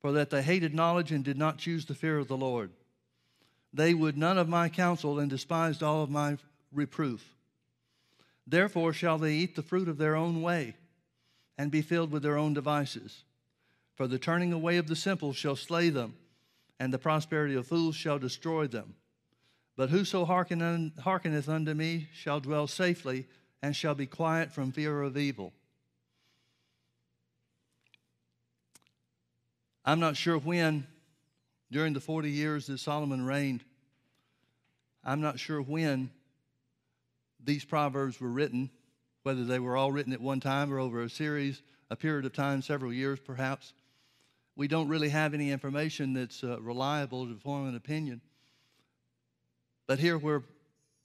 For 0.00 0.12
that 0.12 0.30
they 0.30 0.42
hated 0.42 0.74
knowledge 0.74 1.12
and 1.12 1.24
did 1.24 1.36
not 1.36 1.58
choose 1.58 1.84
the 1.84 1.94
fear 1.94 2.18
of 2.18 2.28
the 2.28 2.36
Lord. 2.36 2.70
They 3.72 3.94
would 3.94 4.16
none 4.16 4.38
of 4.38 4.48
my 4.48 4.68
counsel 4.68 5.18
and 5.18 5.28
despised 5.28 5.82
all 5.82 6.02
of 6.02 6.10
my 6.10 6.38
reproof. 6.72 7.34
Therefore 8.46 8.92
shall 8.92 9.18
they 9.18 9.34
eat 9.34 9.54
the 9.54 9.62
fruit 9.62 9.88
of 9.88 9.98
their 9.98 10.16
own 10.16 10.42
way 10.42 10.74
and 11.58 11.70
be 11.70 11.82
filled 11.82 12.10
with 12.10 12.22
their 12.22 12.38
own 12.38 12.54
devices. 12.54 13.24
For 13.94 14.08
the 14.08 14.18
turning 14.18 14.52
away 14.52 14.78
of 14.78 14.88
the 14.88 14.96
simple 14.96 15.34
shall 15.34 15.56
slay 15.56 15.90
them, 15.90 16.16
and 16.78 16.92
the 16.92 16.98
prosperity 16.98 17.54
of 17.54 17.66
fools 17.66 17.94
shall 17.94 18.18
destroy 18.18 18.66
them. 18.66 18.94
But 19.76 19.90
whoso 19.90 20.24
hearkeneth 20.24 21.48
unto 21.48 21.74
me 21.74 22.08
shall 22.14 22.40
dwell 22.40 22.66
safely 22.66 23.26
and 23.62 23.76
shall 23.76 23.94
be 23.94 24.06
quiet 24.06 24.50
from 24.50 24.72
fear 24.72 25.02
of 25.02 25.18
evil. 25.18 25.52
I'm 29.84 30.00
not 30.00 30.16
sure 30.16 30.38
when, 30.38 30.86
during 31.70 31.92
the 31.92 32.00
40 32.00 32.30
years 32.30 32.66
that 32.66 32.78
Solomon 32.78 33.24
reigned, 33.24 33.64
I'm 35.02 35.20
not 35.20 35.38
sure 35.38 35.62
when 35.62 36.10
these 37.42 37.64
proverbs 37.64 38.20
were 38.20 38.28
written, 38.28 38.70
whether 39.22 39.44
they 39.44 39.58
were 39.58 39.76
all 39.76 39.92
written 39.92 40.12
at 40.12 40.20
one 40.20 40.40
time 40.40 40.72
or 40.72 40.78
over 40.78 41.02
a 41.02 41.08
series, 41.08 41.62
a 41.90 41.96
period 41.96 42.26
of 42.26 42.32
time, 42.32 42.62
several 42.62 42.92
years 42.92 43.18
perhaps. 43.18 43.72
We 44.56 44.68
don't 44.68 44.88
really 44.88 45.08
have 45.08 45.32
any 45.32 45.50
information 45.50 46.12
that's 46.12 46.44
uh, 46.44 46.60
reliable 46.60 47.26
to 47.26 47.36
form 47.36 47.68
an 47.68 47.76
opinion. 47.76 48.20
But 49.86 49.98
here, 49.98 50.18
where 50.18 50.42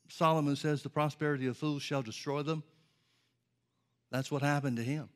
Solomon 0.10 0.56
says 0.56 0.84
the 0.84 0.90
prosperity 0.90 1.48
of 1.48 1.58
fools 1.58 1.82
shall 1.82 2.02
destroy 2.02 2.44
them, 2.44 2.64
that's 4.12 4.30
what 4.30 4.42
happened 4.42 4.78
to 4.78 4.84
him. 4.84 5.10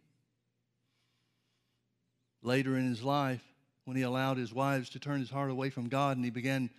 Later 2.41 2.77
in 2.77 2.87
his 2.87 3.03
life, 3.03 3.43
when 3.89 3.97
he 3.97 4.03
allowed 4.03 4.37
his 4.37 4.53
wives 4.53 4.87
to 4.87 4.99
turn 4.99 5.19
his 5.19 5.31
heart 5.31 5.49
away 5.49 5.71
from 5.71 5.89
God 5.89 6.15
and 6.15 6.23
he 6.23 6.29
began 6.29 6.69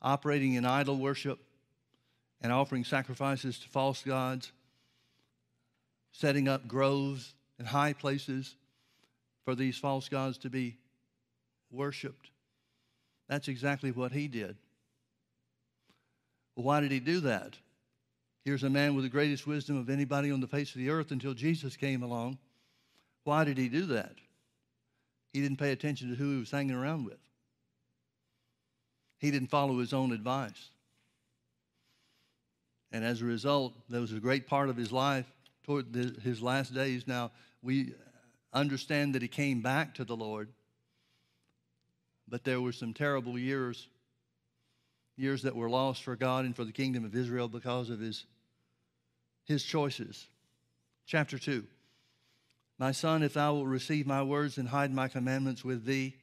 operating 0.00 0.54
in 0.54 0.64
idol 0.64 0.96
worship 0.96 1.40
and 2.40 2.52
offering 2.52 2.84
sacrifices 2.84 3.58
to 3.58 3.68
false 3.68 4.00
gods, 4.02 4.52
setting 6.12 6.46
up 6.46 6.68
groves 6.68 7.34
and 7.58 7.66
high 7.66 7.92
places 7.92 8.54
for 9.44 9.56
these 9.56 9.76
false 9.76 10.08
gods 10.08 10.38
to 10.38 10.50
be 10.50 10.76
worshiped. 11.72 12.30
That's 13.28 13.48
exactly 13.48 13.90
what 13.90 14.12
he 14.12 14.28
did. 14.28 14.56
Well, 16.54 16.64
why 16.64 16.80
did 16.80 16.92
he 16.92 17.00
do 17.00 17.18
that? 17.22 17.58
Here's 18.44 18.62
a 18.62 18.70
man 18.70 18.94
with 18.94 19.02
the 19.02 19.10
greatest 19.10 19.48
wisdom 19.48 19.76
of 19.76 19.90
anybody 19.90 20.30
on 20.30 20.40
the 20.40 20.46
face 20.46 20.70
of 20.76 20.78
the 20.78 20.90
earth 20.90 21.10
until 21.10 21.34
Jesus 21.34 21.76
came 21.76 22.04
along. 22.04 22.38
Why 23.24 23.42
did 23.42 23.58
he 23.58 23.68
do 23.68 23.86
that? 23.86 24.14
He 25.32 25.40
didn't 25.40 25.58
pay 25.58 25.72
attention 25.72 26.10
to 26.10 26.14
who 26.14 26.34
he 26.34 26.40
was 26.40 26.50
hanging 26.50 26.74
around 26.74 27.04
with. 27.04 27.18
He 29.18 29.30
didn't 29.30 29.50
follow 29.50 29.78
his 29.78 29.92
own 29.92 30.12
advice. 30.12 30.70
And 32.90 33.04
as 33.04 33.22
a 33.22 33.24
result, 33.24 33.72
there 33.88 34.00
was 34.00 34.12
a 34.12 34.20
great 34.20 34.46
part 34.46 34.68
of 34.68 34.76
his 34.76 34.92
life 34.92 35.26
toward 35.64 35.92
the, 35.92 36.14
his 36.22 36.42
last 36.42 36.74
days. 36.74 37.06
Now, 37.06 37.30
we 37.62 37.94
understand 38.52 39.14
that 39.14 39.22
he 39.22 39.28
came 39.28 39.62
back 39.62 39.94
to 39.94 40.04
the 40.04 40.16
Lord, 40.16 40.48
but 42.28 42.44
there 42.44 42.60
were 42.60 42.72
some 42.72 42.92
terrible 42.92 43.38
years, 43.38 43.88
years 45.16 45.42
that 45.42 45.56
were 45.56 45.70
lost 45.70 46.02
for 46.02 46.16
God 46.16 46.44
and 46.44 46.54
for 46.54 46.64
the 46.64 46.72
kingdom 46.72 47.04
of 47.04 47.14
Israel 47.14 47.48
because 47.48 47.88
of 47.88 48.00
his, 48.00 48.24
his 49.44 49.62
choices. 49.62 50.26
Chapter 51.06 51.38
2. 51.38 51.64
My 52.82 52.90
son, 52.90 53.22
if 53.22 53.34
thou 53.34 53.54
wilt 53.54 53.68
receive 53.68 54.08
my 54.08 54.24
words 54.24 54.58
and 54.58 54.66
hide 54.66 54.92
my 54.92 55.06
commandments 55.06 55.64
with 55.64 55.84
thee, 55.84 56.16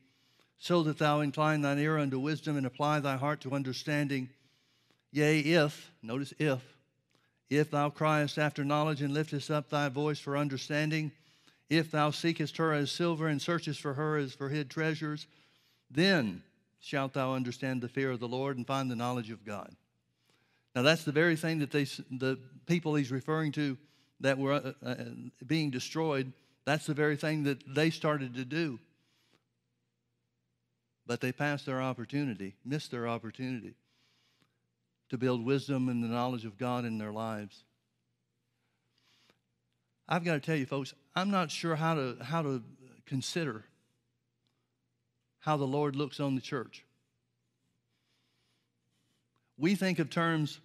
so 0.57 0.83
that 0.83 0.97
thou 0.97 1.21
incline 1.21 1.61
thine 1.61 1.79
ear 1.79 1.97
unto 1.97 2.19
wisdom 2.19 2.57
and 2.57 2.65
apply 2.65 2.99
thy 2.99 3.15
heart 3.15 3.39
to 3.41 3.53
understanding, 3.53 4.27
Yea, 5.13 5.39
if, 5.39 5.89
notice 6.03 6.33
if, 6.37 6.59
if 7.49 7.71
thou 7.71 7.89
criest 7.89 8.37
after 8.37 8.65
knowledge 8.65 9.01
and 9.01 9.13
liftest 9.13 9.49
up 9.49 9.69
thy 9.69 9.87
voice 9.87 10.19
for 10.19 10.35
understanding, 10.35 11.13
if 11.69 11.91
thou 11.91 12.11
seekest 12.11 12.57
her 12.57 12.73
as 12.73 12.91
silver 12.91 13.29
and 13.29 13.41
searchest 13.41 13.79
for 13.79 13.93
her 13.93 14.17
as 14.17 14.33
for 14.33 14.49
hid 14.49 14.69
treasures, 14.69 15.27
then 15.89 16.43
shalt 16.81 17.13
thou 17.13 17.35
understand 17.35 17.81
the 17.81 17.87
fear 17.87 18.11
of 18.11 18.19
the 18.19 18.27
Lord 18.27 18.57
and 18.57 18.67
find 18.67 18.91
the 18.91 18.97
knowledge 18.97 19.31
of 19.31 19.45
God. 19.45 19.73
Now, 20.75 20.81
that's 20.81 21.05
the 21.05 21.13
very 21.13 21.37
thing 21.37 21.59
that 21.59 21.71
they, 21.71 21.85
the 22.11 22.37
people 22.65 22.95
he's 22.95 23.13
referring 23.13 23.53
to 23.53 23.77
that 24.19 24.37
were 24.37 24.51
uh, 24.51 24.73
uh, 24.85 24.95
being 25.47 25.69
destroyed, 25.69 26.33
that's 26.69 26.85
the 26.85 26.93
very 26.93 27.15
thing 27.15 27.43
that 27.43 27.63
they 27.67 27.89
started 27.89 28.35
to 28.35 28.45
do. 28.45 28.79
But 31.07 31.21
they 31.21 31.31
passed 31.31 31.65
their 31.65 31.81
opportunity, 31.81 32.55
missed 32.63 32.91
their 32.91 33.07
opportunity 33.07 33.73
to 35.09 35.17
build 35.17 35.43
wisdom 35.43 35.89
and 35.89 36.03
the 36.03 36.07
knowledge 36.07 36.45
of 36.45 36.57
God 36.57 36.85
in 36.85 36.99
their 36.99 37.11
lives. 37.11 37.63
I've 40.07 40.23
got 40.23 40.33
to 40.33 40.39
tell 40.39 40.55
you, 40.55 40.65
folks, 40.65 40.93
I'm 41.15 41.31
not 41.31 41.49
sure 41.49 41.75
how 41.75 41.95
to, 41.95 42.17
how 42.21 42.43
to 42.43 42.61
consider 43.05 43.65
how 45.39 45.57
the 45.57 45.65
Lord 45.65 45.95
looks 45.95 46.19
on 46.19 46.35
the 46.35 46.41
church. 46.41 46.83
We 49.57 49.75
think 49.75 49.99
of 49.99 50.09
terms 50.09 50.59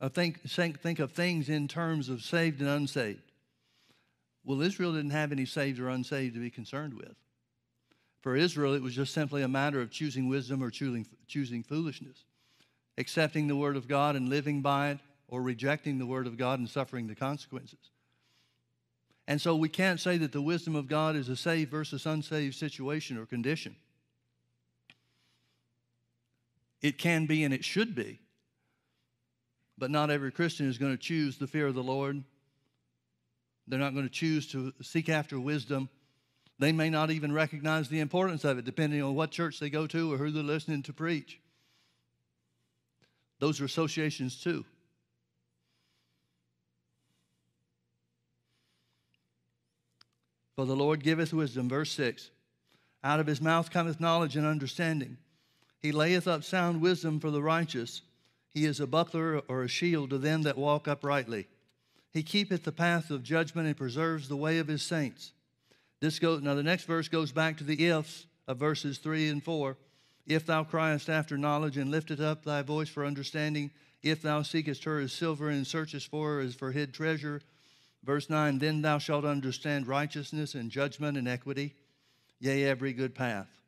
of 0.00 0.12
think, 0.12 0.40
think 0.48 0.98
of 0.98 1.12
things 1.12 1.48
in 1.48 1.68
terms 1.68 2.08
of 2.08 2.22
saved 2.22 2.60
and 2.60 2.68
unsaved. 2.68 3.25
Well, 4.46 4.62
Israel 4.62 4.94
didn't 4.94 5.10
have 5.10 5.32
any 5.32 5.44
saved 5.44 5.78
or 5.78 5.90
unsaved 5.90 6.34
to 6.34 6.40
be 6.40 6.50
concerned 6.50 6.94
with. 6.94 7.16
For 8.22 8.34
Israel, 8.34 8.72
it 8.72 8.82
was 8.82 8.94
just 8.94 9.12
simply 9.12 9.42
a 9.42 9.48
matter 9.48 9.82
of 9.82 9.90
choosing 9.90 10.28
wisdom 10.28 10.62
or 10.62 10.70
choosing, 10.70 11.06
choosing 11.26 11.62
foolishness 11.62 12.24
accepting 12.98 13.46
the 13.46 13.56
Word 13.56 13.76
of 13.76 13.88
God 13.88 14.16
and 14.16 14.28
living 14.28 14.62
by 14.62 14.90
it, 14.90 14.98
or 15.28 15.42
rejecting 15.42 15.98
the 15.98 16.06
Word 16.06 16.26
of 16.26 16.36
God 16.36 16.58
and 16.58 16.68
suffering 16.68 17.06
the 17.06 17.14
consequences. 17.14 17.90
And 19.28 19.40
so 19.40 19.56
we 19.56 19.68
can't 19.68 19.98
say 19.98 20.18
that 20.18 20.30
the 20.30 20.40
wisdom 20.40 20.76
of 20.76 20.86
God 20.86 21.16
is 21.16 21.28
a 21.28 21.36
saved 21.36 21.70
versus 21.70 22.06
unsaved 22.06 22.54
situation 22.54 23.18
or 23.18 23.26
condition. 23.26 23.74
It 26.80 26.96
can 26.96 27.26
be 27.26 27.42
and 27.42 27.52
it 27.52 27.64
should 27.64 27.94
be. 27.94 28.20
But 29.76 29.90
not 29.90 30.10
every 30.10 30.30
Christian 30.30 30.68
is 30.68 30.78
going 30.78 30.92
to 30.92 31.02
choose 31.02 31.38
the 31.38 31.48
fear 31.48 31.66
of 31.66 31.74
the 31.74 31.82
Lord. 31.82 32.22
They're 33.68 33.78
not 33.78 33.94
going 33.94 34.06
to 34.06 34.12
choose 34.12 34.46
to 34.48 34.72
seek 34.82 35.08
after 35.08 35.40
wisdom. 35.40 35.88
They 36.58 36.72
may 36.72 36.88
not 36.88 37.10
even 37.10 37.32
recognize 37.32 37.88
the 37.88 38.00
importance 38.00 38.44
of 38.44 38.58
it, 38.58 38.64
depending 38.64 39.02
on 39.02 39.14
what 39.14 39.30
church 39.30 39.58
they 39.58 39.70
go 39.70 39.86
to 39.88 40.12
or 40.12 40.16
who 40.16 40.30
they're 40.30 40.42
listening 40.42 40.82
to 40.84 40.92
preach. 40.92 41.40
Those 43.38 43.60
are 43.60 43.64
associations 43.64 44.40
too. 44.40 44.64
For 50.54 50.64
the 50.64 50.76
Lord 50.76 51.02
giveth 51.02 51.34
wisdom, 51.34 51.68
verse 51.68 51.92
6. 51.92 52.30
Out 53.04 53.20
of 53.20 53.26
his 53.26 53.42
mouth 53.42 53.70
cometh 53.70 54.00
knowledge 54.00 54.36
and 54.36 54.46
understanding. 54.46 55.18
He 55.82 55.92
layeth 55.92 56.26
up 56.26 56.42
sound 56.42 56.80
wisdom 56.80 57.20
for 57.20 57.30
the 57.30 57.42
righteous. 57.42 58.00
He 58.48 58.64
is 58.64 58.80
a 58.80 58.86
buckler 58.86 59.40
or 59.48 59.62
a 59.62 59.68
shield 59.68 60.10
to 60.10 60.18
them 60.18 60.42
that 60.42 60.56
walk 60.56 60.88
uprightly. 60.88 61.46
He 62.16 62.22
keepeth 62.22 62.64
the 62.64 62.72
path 62.72 63.10
of 63.10 63.22
judgment 63.22 63.66
and 63.66 63.76
preserves 63.76 64.26
the 64.26 64.38
way 64.38 64.56
of 64.56 64.68
his 64.68 64.82
saints. 64.82 65.32
This 66.00 66.18
goes 66.18 66.40
now 66.40 66.54
the 66.54 66.62
next 66.62 66.84
verse 66.84 67.08
goes 67.08 67.30
back 67.30 67.58
to 67.58 67.64
the 67.64 67.88
ifs 67.88 68.24
of 68.48 68.56
verses 68.56 68.96
3 68.96 69.28
and 69.28 69.44
4. 69.44 69.76
If 70.26 70.46
thou 70.46 70.64
criest 70.64 71.10
after 71.10 71.36
knowledge 71.36 71.76
and 71.76 71.90
liftest 71.90 72.22
up 72.22 72.42
thy 72.42 72.62
voice 72.62 72.88
for 72.88 73.04
understanding, 73.04 73.70
if 74.02 74.22
thou 74.22 74.40
seekest 74.40 74.84
her 74.84 74.98
as 74.98 75.12
silver 75.12 75.50
and 75.50 75.66
searchest 75.66 76.10
for 76.10 76.36
her 76.36 76.40
as 76.40 76.54
for 76.54 76.72
hid 76.72 76.94
treasure. 76.94 77.42
Verse 78.02 78.30
9, 78.30 78.60
then 78.60 78.80
thou 78.80 78.96
shalt 78.96 79.26
understand 79.26 79.86
righteousness 79.86 80.54
and 80.54 80.70
judgment 80.70 81.18
and 81.18 81.28
equity, 81.28 81.74
yea, 82.40 82.64
every 82.64 82.94
good 82.94 83.14
path. 83.14 83.60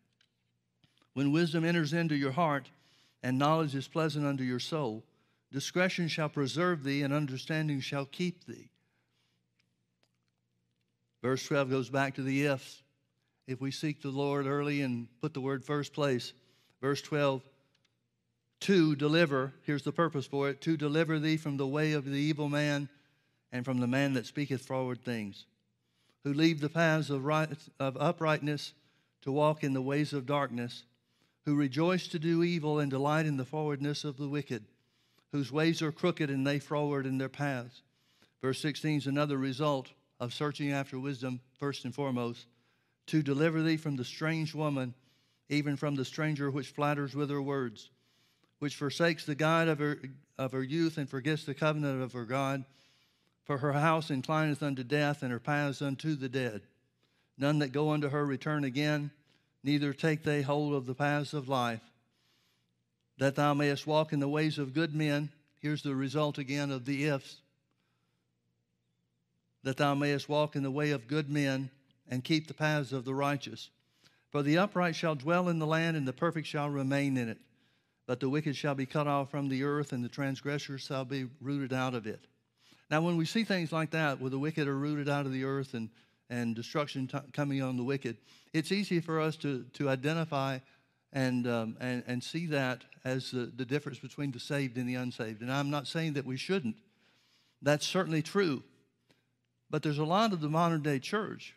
When 1.12 1.32
wisdom 1.32 1.66
enters 1.66 1.92
into 1.92 2.16
your 2.16 2.32
heart 2.32 2.70
and 3.22 3.38
knowledge 3.38 3.74
is 3.74 3.88
pleasant 3.88 4.24
unto 4.24 4.42
your 4.42 4.58
soul, 4.58 5.04
discretion 5.52 6.08
shall 6.08 6.28
preserve 6.28 6.84
thee 6.84 7.02
and 7.02 7.12
understanding 7.12 7.80
shall 7.80 8.04
keep 8.04 8.44
thee. 8.44 8.70
Verse 11.22 11.44
12 11.46 11.70
goes 11.70 11.90
back 11.90 12.14
to 12.14 12.22
the 12.22 12.46
ifs. 12.46 12.82
If 13.46 13.60
we 13.60 13.70
seek 13.70 14.02
the 14.02 14.10
Lord 14.10 14.46
early 14.46 14.82
and 14.82 15.08
put 15.20 15.34
the 15.34 15.40
word 15.40 15.64
first 15.64 15.92
place, 15.92 16.32
Verse 16.80 17.02
12, 17.02 17.42
to 18.60 18.96
deliver, 18.96 19.52
here's 19.64 19.82
the 19.82 19.92
purpose 19.92 20.26
for 20.26 20.48
it, 20.48 20.60
to 20.62 20.76
deliver 20.76 21.18
thee 21.18 21.36
from 21.36 21.56
the 21.56 21.66
way 21.66 21.92
of 21.92 22.04
the 22.04 22.18
evil 22.18 22.48
man 22.48 22.88
and 23.50 23.64
from 23.64 23.80
the 23.80 23.86
man 23.86 24.14
that 24.14 24.26
speaketh 24.26 24.64
forward 24.64 25.02
things, 25.02 25.46
who 26.24 26.32
leave 26.32 26.60
the 26.60 26.68
paths 26.68 27.10
of, 27.10 27.24
right, 27.24 27.48
of 27.80 27.96
uprightness 27.96 28.74
to 29.22 29.32
walk 29.32 29.64
in 29.64 29.72
the 29.72 29.82
ways 29.82 30.12
of 30.12 30.26
darkness, 30.26 30.84
who 31.44 31.56
rejoice 31.56 32.06
to 32.08 32.18
do 32.18 32.44
evil 32.44 32.78
and 32.78 32.90
delight 32.90 33.26
in 33.26 33.36
the 33.36 33.44
forwardness 33.44 34.04
of 34.04 34.16
the 34.16 34.28
wicked, 34.28 34.64
whose 35.32 35.52
ways 35.52 35.82
are 35.82 35.92
crooked 35.92 36.30
and 36.30 36.46
they 36.46 36.58
froward 36.58 37.06
in 37.06 37.18
their 37.18 37.28
paths. 37.28 37.82
Verse 38.40 38.60
16 38.60 38.98
is 38.98 39.06
another 39.06 39.36
result 39.36 39.92
of 40.20 40.34
searching 40.34 40.72
after 40.72 40.98
wisdom, 40.98 41.40
first 41.58 41.84
and 41.84 41.94
foremost, 41.94 42.46
to 43.06 43.22
deliver 43.22 43.62
thee 43.62 43.76
from 43.76 43.96
the 43.96 44.04
strange 44.04 44.54
woman 44.54 44.94
even 45.48 45.76
from 45.76 45.94
the 45.94 46.04
stranger 46.04 46.50
which 46.50 46.68
flatters 46.68 47.14
with 47.14 47.30
her 47.30 47.40
words, 47.40 47.90
which 48.58 48.76
forsakes 48.76 49.24
the 49.24 49.34
God 49.34 49.68
of 49.68 49.78
her, 49.78 49.98
of 50.36 50.52
her 50.52 50.62
youth 50.62 50.98
and 50.98 51.08
forgets 51.08 51.44
the 51.44 51.54
covenant 51.54 52.02
of 52.02 52.12
her 52.12 52.24
God. 52.24 52.64
For 53.44 53.58
her 53.58 53.72
house 53.72 54.10
inclineth 54.10 54.62
unto 54.62 54.84
death, 54.84 55.22
and 55.22 55.32
her 55.32 55.38
paths 55.38 55.80
unto 55.80 56.14
the 56.14 56.28
dead. 56.28 56.62
None 57.38 57.60
that 57.60 57.72
go 57.72 57.90
unto 57.90 58.10
her 58.10 58.26
return 58.26 58.64
again, 58.64 59.10
neither 59.64 59.92
take 59.92 60.22
they 60.22 60.42
hold 60.42 60.74
of 60.74 60.86
the 60.86 60.94
paths 60.94 61.32
of 61.32 61.48
life. 61.48 61.80
That 63.18 63.34
thou 63.34 63.54
mayest 63.54 63.86
walk 63.86 64.12
in 64.12 64.20
the 64.20 64.28
ways 64.28 64.58
of 64.58 64.74
good 64.74 64.94
men. 64.94 65.30
Here's 65.60 65.82
the 65.82 65.94
result 65.94 66.38
again 66.38 66.70
of 66.70 66.84
the 66.84 67.04
ifs. 67.06 67.40
That 69.64 69.76
thou 69.76 69.94
mayest 69.94 70.28
walk 70.28 70.54
in 70.54 70.62
the 70.62 70.70
way 70.70 70.92
of 70.92 71.08
good 71.08 71.28
men 71.28 71.70
and 72.08 72.24
keep 72.24 72.46
the 72.46 72.54
paths 72.54 72.92
of 72.92 73.04
the 73.04 73.14
righteous. 73.14 73.70
For 74.30 74.42
the 74.42 74.58
upright 74.58 74.94
shall 74.94 75.14
dwell 75.14 75.48
in 75.48 75.58
the 75.58 75.66
land, 75.66 75.96
and 75.96 76.06
the 76.06 76.12
perfect 76.12 76.46
shall 76.46 76.68
remain 76.68 77.16
in 77.16 77.28
it. 77.28 77.38
But 78.06 78.20
the 78.20 78.28
wicked 78.28 78.56
shall 78.56 78.74
be 78.74 78.86
cut 78.86 79.06
off 79.06 79.30
from 79.30 79.48
the 79.48 79.64
earth, 79.64 79.92
and 79.92 80.04
the 80.04 80.08
transgressors 80.08 80.82
shall 80.82 81.04
be 81.04 81.26
rooted 81.40 81.72
out 81.72 81.94
of 81.94 82.06
it. 82.06 82.20
Now, 82.90 83.02
when 83.02 83.16
we 83.16 83.26
see 83.26 83.44
things 83.44 83.72
like 83.72 83.90
that, 83.90 84.20
where 84.20 84.30
the 84.30 84.38
wicked 84.38 84.66
are 84.66 84.76
rooted 84.76 85.08
out 85.08 85.26
of 85.26 85.32
the 85.32 85.44
earth 85.44 85.74
and, 85.74 85.90
and 86.30 86.54
destruction 86.54 87.06
t- 87.06 87.18
coming 87.32 87.62
on 87.62 87.76
the 87.76 87.82
wicked, 87.82 88.16
it's 88.54 88.72
easy 88.72 89.00
for 89.00 89.20
us 89.20 89.36
to, 89.36 89.64
to 89.74 89.88
identify 89.88 90.58
and, 91.12 91.46
um, 91.46 91.76
and, 91.80 92.02
and 92.06 92.22
see 92.22 92.46
that 92.46 92.84
as 93.04 93.30
the, 93.30 93.50
the 93.56 93.64
difference 93.64 93.98
between 93.98 94.30
the 94.30 94.40
saved 94.40 94.76
and 94.76 94.88
the 94.88 94.94
unsaved. 94.94 95.40
And 95.40 95.50
I'm 95.50 95.70
not 95.70 95.86
saying 95.86 96.14
that 96.14 96.26
we 96.26 96.36
shouldn't. 96.36 96.76
That's 97.62 97.86
certainly 97.86 98.22
true. 98.22 98.62
But 99.70 99.82
there's 99.82 99.98
a 99.98 100.04
lot 100.04 100.32
of 100.32 100.40
the 100.40 100.48
modern 100.48 100.82
day 100.82 100.98
church 100.98 101.54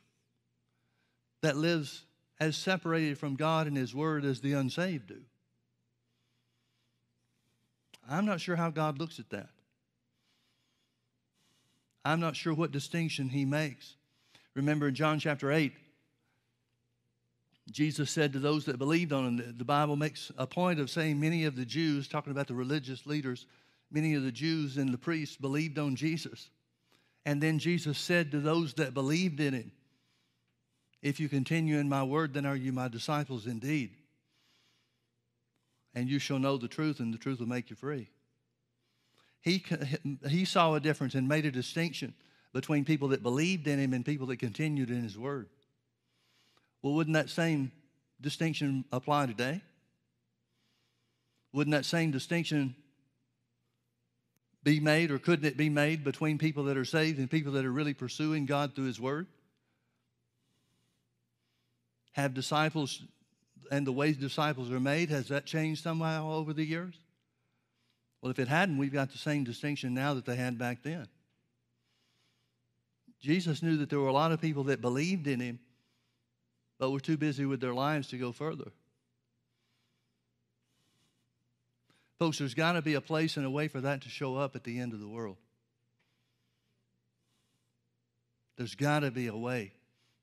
that 1.42 1.58
lives 1.58 2.04
as 2.40 2.56
separated 2.56 3.18
from 3.18 3.36
God 3.36 3.68
and 3.68 3.78
His 3.78 3.94
Word 3.94 4.26
as 4.26 4.42
the 4.42 4.54
unsaved 4.54 5.08
do. 5.08 5.22
I'm 8.10 8.26
not 8.26 8.42
sure 8.42 8.56
how 8.56 8.70
God 8.70 9.00
looks 9.00 9.20
at 9.20 9.30
that. 9.30 9.50
I'm 12.04 12.20
not 12.20 12.36
sure 12.36 12.54
what 12.54 12.72
distinction 12.72 13.30
He 13.30 13.46
makes. 13.46 13.96
Remember 14.56 14.88
in 14.88 14.96
John 14.96 15.20
chapter 15.20 15.52
8, 15.52 15.72
Jesus 17.72 18.12
said 18.12 18.34
to 18.34 18.40
those 18.40 18.66
that 18.66 18.78
believed 18.78 19.14
on 19.14 19.40
him, 19.40 19.56
the 19.58 19.66
Bible 19.66 19.96
makes 19.96 20.32
a 20.38 20.46
point 20.46 20.80
of 20.80 20.90
saying 20.90 21.20
many 21.20 21.46
of 21.46 21.56
the 21.56 21.66
Jews, 21.66 22.08
talking 22.08 22.32
about 22.32 22.48
the 22.48 22.54
religious 22.54 23.06
leaders, 23.06 23.46
many 23.92 24.14
of 24.16 24.24
the 24.24 24.32
Jews 24.32 24.78
and 24.78 24.94
the 24.94 24.98
priests 24.98 25.38
believed 25.38 25.80
on 25.80 25.96
Jesus. 25.96 26.50
And 27.26 27.42
then 27.42 27.60
Jesus 27.60 27.98
said 27.98 28.32
to 28.32 28.40
those 28.40 28.74
that 28.76 28.94
believed 28.94 29.40
in 29.40 29.54
him, 29.54 29.72
If 31.02 31.20
you 31.20 31.30
continue 31.30 31.78
in 31.78 31.88
my 31.88 32.04
word, 32.04 32.34
then 32.34 32.46
are 32.46 32.56
you 32.56 32.72
my 32.72 32.88
disciples 32.88 33.48
indeed 33.48 33.92
and 35.94 36.10
you 36.10 36.20
shall 36.20 36.40
know 36.40 36.58
the 36.58 36.68
truth, 36.68 37.00
and 37.00 37.14
the 37.14 37.18
truth 37.18 37.40
will 37.40 37.48
make 37.48 37.70
you 37.70 37.76
free. 37.76 38.10
He, 39.42 39.64
he 40.28 40.46
saw 40.46 40.76
a 40.76 40.80
difference 40.80 41.16
and 41.16 41.28
made 41.28 41.46
a 41.46 41.52
distinction 41.52 42.14
between 42.54 42.86
people 42.86 43.10
that 43.10 43.24
believed 43.24 43.68
in 43.68 43.80
him 43.80 43.94
and 43.94 44.06
people 44.06 44.28
that 44.28 44.38
continued 44.38 44.90
in 44.90 45.02
his 45.02 45.18
word. 45.18 45.50
Well, 46.82 46.94
wouldn't 46.94 47.16
that 47.16 47.30
same 47.30 47.72
distinction 48.20 48.86
apply 48.92 49.28
today? 49.28 49.62
Wouldn't 51.54 51.74
that 51.74 51.86
same 51.86 52.12
distinction 52.12 52.76
be 54.64 54.80
made, 54.80 55.12
or 55.12 55.20
couldn't 55.20 55.46
it 55.46 55.58
be 55.58 55.70
made 55.70 56.04
between 56.04 56.38
people 56.38 56.66
that 56.66 56.78
are 56.78 56.86
saved 56.86 57.20
and 57.20 57.30
people 57.30 57.54
that 57.54 57.66
are 57.66 57.72
really 57.72 57.94
pursuing 57.94 58.46
God 58.46 58.76
through 58.76 58.86
His 58.86 59.00
Word? 59.00 59.28
Have 62.14 62.34
disciples 62.34 63.02
and 63.72 63.88
the 63.88 63.92
ways 63.92 64.18
disciples 64.18 64.70
are 64.70 64.82
made, 64.82 65.10
has 65.10 65.30
that 65.30 65.46
changed 65.46 65.82
somehow 65.82 66.32
over 66.34 66.52
the 66.52 66.66
years? 66.66 66.94
Well, 68.22 68.30
if 68.30 68.38
it 68.38 68.50
hadn't, 68.50 68.78
we've 68.78 68.94
got 68.94 69.12
the 69.12 69.18
same 69.18 69.46
distinction 69.46 69.94
now 69.94 70.14
that 70.14 70.26
they 70.26 70.36
had 70.36 70.58
back 70.58 70.84
then. 70.84 71.08
Jesus 73.22 73.64
knew 73.64 73.78
that 73.78 73.90
there 73.90 74.00
were 74.00 74.10
a 74.10 74.14
lot 74.14 74.32
of 74.32 74.42
people 74.42 74.66
that 74.66 74.82
believed 74.82 75.26
in 75.26 75.40
him, 75.40 75.60
but 76.82 76.90
were 76.90 77.00
too 77.00 77.16
busy 77.16 77.46
with 77.46 77.62
their 77.62 77.76
lives 77.76 78.08
to 78.08 78.18
go 78.18 78.32
further. 78.32 78.72
Folks, 82.18 82.40
there's 82.40 82.56
got 82.56 82.72
to 82.72 82.82
be 82.82 82.96
a 82.96 83.02
place 83.02 83.38
and 83.38 83.46
a 83.46 83.52
way 83.52 83.68
for 83.68 83.82
that 83.82 84.02
to 84.02 84.10
show 84.10 84.36
up 84.36 84.56
at 84.56 84.64
the 84.64 84.80
end 84.80 84.92
of 84.92 85.00
the 85.00 85.08
world. 85.08 85.38
There's 88.58 88.74
got 88.74 89.02
to 89.02 89.12
be 89.12 89.28
a 89.28 89.38
way 89.38 89.74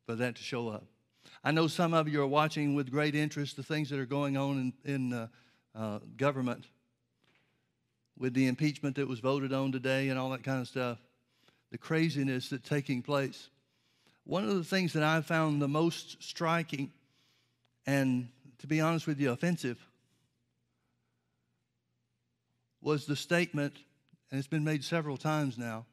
for 0.05 0.17
that 0.17 0.35
to 0.35 0.43
show 0.43 0.69
up. 0.69 0.85
I 1.45 1.53
know 1.53 1.69
some 1.69 1.95
of 1.95 2.09
you 2.09 2.21
are 2.23 2.27
watching 2.27 2.75
with 2.75 2.91
great 2.91 3.15
interest 3.15 3.55
the 3.55 3.63
things 3.63 3.89
that 3.91 4.01
are 4.01 4.07
going 4.07 4.37
on 4.37 4.73
in, 4.85 4.93
in 4.95 5.13
uh, 5.13 5.29
uh, 5.77 6.01
government 6.17 6.67
with 8.19 8.35
the 8.35 8.49
impeachment 8.49 8.97
that 8.97 9.07
was 9.07 9.21
voted 9.21 9.53
on 9.53 9.71
today 9.71 10.09
and 10.09 10.19
all 10.19 10.31
that 10.31 10.43
kind 10.43 10.61
of 10.61 10.67
stuff, 10.67 10.99
the 11.71 11.79
craziness 11.79 12.49
that's 12.49 12.69
taking 12.69 13.01
place. 13.01 13.49
One 14.29 14.45
of 14.45 14.55
the 14.55 14.63
things 14.63 14.93
that 14.93 15.03
I 15.03 15.23
found 15.23 15.63
the 15.63 15.69
most 15.69 16.23
striking 16.23 16.93
and, 17.87 18.29
to 18.59 18.67
be 18.67 18.79
honest 18.79 19.07
with 19.07 19.19
you, 19.19 19.33
offensive 19.33 19.79
was 22.83 23.07
the 23.07 23.17
statement, 23.17 23.79
and 24.31 24.39
it's 24.39 24.47
been 24.47 24.65
made 24.65 24.85
several 24.85 25.17
times 25.17 25.57
now, 25.57 25.87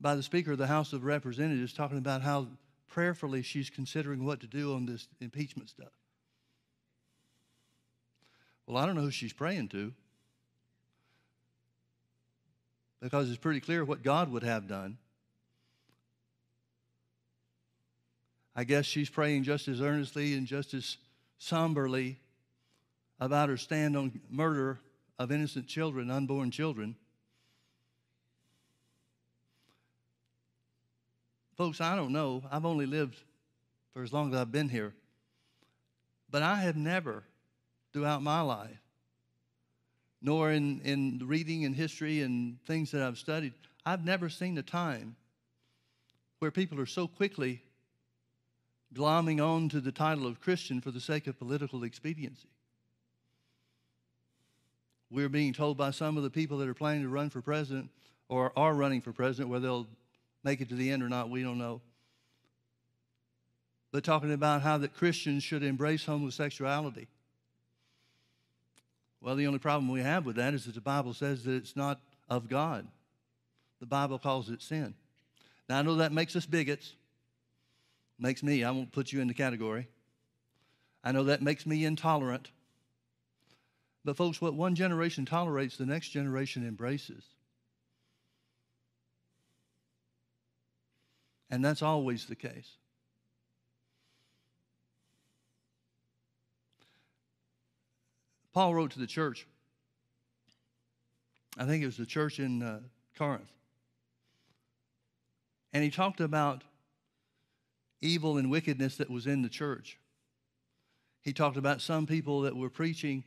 by 0.00 0.14
the 0.14 0.22
Speaker 0.22 0.52
of 0.52 0.58
the 0.58 0.68
House 0.68 0.92
of 0.92 1.02
Representatives 1.02 1.72
talking 1.72 1.98
about 1.98 2.22
how 2.22 2.46
prayerfully 2.86 3.42
she's 3.42 3.68
considering 3.68 4.24
what 4.24 4.38
to 4.42 4.46
do 4.46 4.72
on 4.76 4.86
this 4.86 5.08
impeachment 5.20 5.70
stuff. 5.70 5.90
Well, 8.64 8.76
I 8.76 8.86
don't 8.86 8.94
know 8.94 9.02
who 9.02 9.10
she's 9.10 9.32
praying 9.32 9.70
to 9.70 9.92
because 13.00 13.28
it's 13.28 13.40
pretty 13.40 13.58
clear 13.58 13.84
what 13.84 14.04
God 14.04 14.30
would 14.30 14.44
have 14.44 14.68
done. 14.68 14.98
I 18.58 18.64
guess 18.64 18.86
she's 18.86 19.08
praying 19.08 19.44
just 19.44 19.68
as 19.68 19.80
earnestly 19.80 20.34
and 20.34 20.44
just 20.44 20.74
as 20.74 20.96
somberly 21.38 22.18
about 23.20 23.50
her 23.50 23.56
stand 23.56 23.96
on 23.96 24.20
murder 24.28 24.80
of 25.16 25.30
innocent 25.30 25.68
children, 25.68 26.10
unborn 26.10 26.50
children. 26.50 26.96
Folks, 31.56 31.80
I 31.80 31.94
don't 31.94 32.10
know. 32.10 32.42
I've 32.50 32.66
only 32.66 32.86
lived 32.86 33.16
for 33.94 34.02
as 34.02 34.12
long 34.12 34.34
as 34.34 34.40
I've 34.40 34.50
been 34.50 34.68
here. 34.68 34.92
But 36.28 36.42
I 36.42 36.56
have 36.56 36.76
never, 36.76 37.22
throughout 37.92 38.24
my 38.24 38.40
life, 38.40 38.82
nor 40.20 40.50
in, 40.50 40.80
in 40.80 41.22
reading 41.24 41.64
and 41.64 41.76
history 41.76 42.22
and 42.22 42.58
things 42.66 42.90
that 42.90 43.02
I've 43.02 43.18
studied, 43.18 43.52
I've 43.86 44.04
never 44.04 44.28
seen 44.28 44.58
a 44.58 44.62
time 44.62 45.14
where 46.40 46.50
people 46.50 46.80
are 46.80 46.86
so 46.86 47.06
quickly 47.06 47.62
glomming 48.94 49.44
on 49.44 49.68
to 49.70 49.80
the 49.80 49.92
title 49.92 50.26
of 50.26 50.40
Christian 50.40 50.80
for 50.80 50.90
the 50.90 51.00
sake 51.00 51.26
of 51.26 51.38
political 51.38 51.84
expediency. 51.84 52.48
We're 55.10 55.28
being 55.28 55.52
told 55.52 55.76
by 55.76 55.90
some 55.90 56.16
of 56.16 56.22
the 56.22 56.30
people 56.30 56.58
that 56.58 56.68
are 56.68 56.74
planning 56.74 57.02
to 57.02 57.08
run 57.08 57.30
for 57.30 57.40
president 57.40 57.90
or 58.28 58.52
are 58.56 58.74
running 58.74 59.00
for 59.00 59.12
president, 59.12 59.50
whether 59.50 59.66
they'll 59.66 59.86
make 60.44 60.60
it 60.60 60.68
to 60.68 60.74
the 60.74 60.90
end 60.90 61.02
or 61.02 61.08
not, 61.08 61.30
we 61.30 61.42
don't 61.42 61.58
know. 61.58 61.80
But 63.90 64.04
talking 64.04 64.32
about 64.32 64.62
how 64.62 64.78
that 64.78 64.94
Christians 64.94 65.42
should 65.42 65.62
embrace 65.62 66.04
homosexuality. 66.04 67.08
Well, 69.20 69.34
the 69.34 69.46
only 69.46 69.58
problem 69.58 69.90
we 69.90 70.00
have 70.00 70.26
with 70.26 70.36
that 70.36 70.54
is 70.54 70.66
that 70.66 70.74
the 70.74 70.80
Bible 70.80 71.14
says 71.14 71.44
that 71.44 71.54
it's 71.54 71.74
not 71.74 72.00
of 72.28 72.48
God. 72.48 72.86
The 73.80 73.86
Bible 73.86 74.18
calls 74.18 74.50
it 74.50 74.62
sin. 74.62 74.94
Now, 75.68 75.78
I 75.78 75.82
know 75.82 75.96
that 75.96 76.12
makes 76.12 76.36
us 76.36 76.46
bigots. 76.46 76.94
Makes 78.18 78.42
me, 78.42 78.64
I 78.64 78.70
won't 78.70 78.92
put 78.92 79.12
you 79.12 79.20
in 79.20 79.28
the 79.28 79.34
category. 79.34 79.88
I 81.04 81.12
know 81.12 81.24
that 81.24 81.40
makes 81.42 81.66
me 81.66 81.84
intolerant. 81.84 82.50
But, 84.04 84.16
folks, 84.16 84.40
what 84.40 84.54
one 84.54 84.74
generation 84.74 85.24
tolerates, 85.24 85.76
the 85.76 85.86
next 85.86 86.08
generation 86.08 86.66
embraces. 86.66 87.24
And 91.50 91.64
that's 91.64 91.82
always 91.82 92.26
the 92.26 92.34
case. 92.34 92.76
Paul 98.52 98.74
wrote 98.74 98.90
to 98.92 98.98
the 98.98 99.06
church. 99.06 99.46
I 101.56 101.64
think 101.64 101.82
it 101.82 101.86
was 101.86 101.96
the 101.96 102.06
church 102.06 102.40
in 102.40 102.62
uh, 102.62 102.80
Corinth. 103.16 103.52
And 105.72 105.84
he 105.84 105.90
talked 105.90 106.20
about 106.20 106.64
evil 108.00 108.38
and 108.38 108.50
wickedness 108.50 108.96
that 108.96 109.10
was 109.10 109.26
in 109.26 109.42
the 109.42 109.48
church. 109.48 109.98
He 111.22 111.32
talked 111.32 111.56
about 111.56 111.80
some 111.80 112.06
people 112.06 112.42
that 112.42 112.56
were 112.56 112.70
preaching 112.70 113.24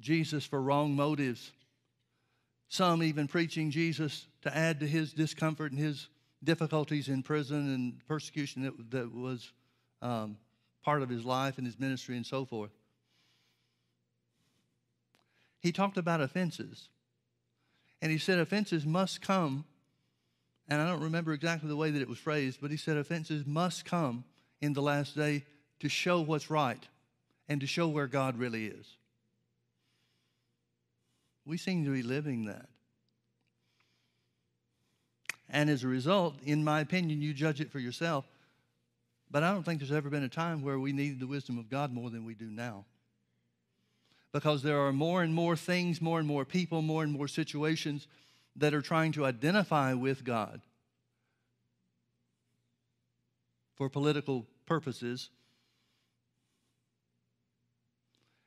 Jesus 0.00 0.44
for 0.44 0.60
wrong 0.60 0.94
motives, 0.94 1.52
some 2.68 3.02
even 3.02 3.28
preaching 3.28 3.70
Jesus 3.70 4.26
to 4.42 4.54
add 4.54 4.80
to 4.80 4.86
his 4.86 5.12
discomfort 5.12 5.72
and 5.72 5.80
his 5.80 6.08
difficulties 6.42 7.08
in 7.08 7.22
prison 7.22 7.74
and 7.74 8.06
persecution 8.06 8.62
that, 8.62 8.90
that 8.90 9.14
was 9.14 9.52
um, 10.02 10.36
part 10.84 11.02
of 11.02 11.08
his 11.08 11.24
life 11.24 11.56
and 11.58 11.66
his 11.66 11.78
ministry 11.78 12.16
and 12.16 12.26
so 12.26 12.44
forth. 12.44 12.72
he 15.64 15.72
talked 15.72 15.96
about 15.96 16.20
offenses. 16.20 16.90
And 18.02 18.12
he 18.12 18.18
said 18.18 18.38
offenses 18.38 18.84
must 18.84 19.22
come, 19.22 19.64
and 20.68 20.80
I 20.80 20.88
don't 20.88 21.02
remember 21.02 21.32
exactly 21.32 21.68
the 21.68 21.76
way 21.76 21.90
that 21.90 22.00
it 22.00 22.08
was 22.08 22.18
phrased, 22.18 22.60
but 22.60 22.70
he 22.70 22.76
said 22.76 22.96
offenses 22.96 23.44
must 23.46 23.84
come 23.84 24.24
in 24.60 24.72
the 24.72 24.82
last 24.82 25.16
day 25.16 25.44
to 25.80 25.88
show 25.88 26.20
what's 26.20 26.50
right 26.50 26.82
and 27.48 27.60
to 27.60 27.66
show 27.66 27.86
where 27.88 28.06
God 28.06 28.38
really 28.38 28.66
is. 28.66 28.86
We 31.44 31.58
seem 31.58 31.84
to 31.84 31.92
be 31.92 32.02
living 32.02 32.46
that. 32.46 32.66
And 35.50 35.68
as 35.68 35.84
a 35.84 35.88
result, 35.88 36.36
in 36.42 36.64
my 36.64 36.80
opinion, 36.80 37.20
you 37.20 37.34
judge 37.34 37.60
it 37.60 37.70
for 37.70 37.78
yourself. 37.78 38.24
But 39.30 39.42
I 39.42 39.52
don't 39.52 39.62
think 39.62 39.80
there's 39.80 39.92
ever 39.92 40.08
been 40.08 40.22
a 40.22 40.28
time 40.28 40.62
where 40.62 40.78
we 40.78 40.92
needed 40.92 41.20
the 41.20 41.26
wisdom 41.26 41.58
of 41.58 41.68
God 41.68 41.92
more 41.92 42.08
than 42.08 42.24
we 42.24 42.34
do 42.34 42.46
now. 42.46 42.86
Because 44.32 44.62
there 44.62 44.80
are 44.80 44.92
more 44.92 45.22
and 45.22 45.34
more 45.34 45.56
things, 45.56 46.00
more 46.00 46.18
and 46.18 46.26
more 46.26 46.44
people, 46.44 46.80
more 46.80 47.02
and 47.02 47.12
more 47.12 47.28
situations 47.28 48.08
that 48.56 48.74
are 48.74 48.82
trying 48.82 49.12
to 49.12 49.24
identify 49.24 49.94
with 49.94 50.24
God 50.24 50.60
for 53.76 53.88
political 53.88 54.46
purposes. 54.66 55.30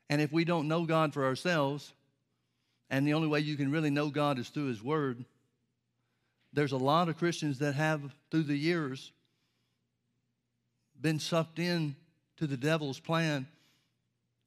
And 0.10 0.22
if 0.22 0.32
we 0.32 0.46
don't 0.46 0.68
know 0.68 0.86
God 0.86 1.14
for 1.14 1.26
ourselves, 1.26 1.94
and 2.90 3.06
the 3.06 3.14
only 3.14 3.28
way 3.28 3.42
you 3.42 3.58
can 3.58 3.72
really 3.72 3.90
know 3.90 4.10
God 4.10 4.40
is 4.40 4.50
through 4.50 4.68
His 4.68 4.82
Word, 4.82 5.26
there's 6.54 6.72
a 6.72 6.78
lot 6.78 7.10
of 7.10 7.18
Christians 7.18 7.60
that 7.60 7.76
have, 7.76 8.02
through 8.32 8.44
the 8.44 8.56
years, 8.56 9.12
been 11.00 11.20
sucked 11.20 11.60
in 11.60 11.96
to 12.38 12.48
the 12.48 12.58
devil's 12.58 13.00
plan 13.00 13.48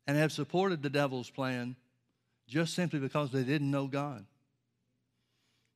and 0.06 0.16
have 0.16 0.32
supported 0.32 0.82
the 0.82 0.90
devil's 0.90 1.30
plan 1.30 1.76
just 2.48 2.74
simply 2.74 2.98
because 2.98 3.30
they 3.30 3.44
didn't 3.44 3.70
know 3.70 3.86
God. 3.86 4.24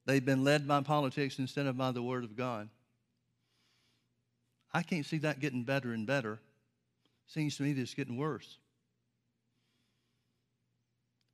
They've 0.07 0.25
been 0.25 0.45
led 0.45 0.69
by 0.69 0.83
politics 0.83 1.39
instead 1.39 1.67
of 1.67 1.77
by 1.77 1.93
the 1.93 2.03
Word 2.03 2.25
of 2.25 2.37
God. 2.37 2.69
I 4.73 4.83
can't 4.83 5.07
see 5.07 5.19
that 5.19 5.41
getting 5.41 5.63
better 5.63 5.93
and 5.93 6.07
better. 6.07 6.41
Seems 7.27 7.57
to 7.57 7.63
me 7.63 7.73
that 7.73 7.81
it's 7.81 7.95
getting 7.95 8.17
worse. 8.17 8.59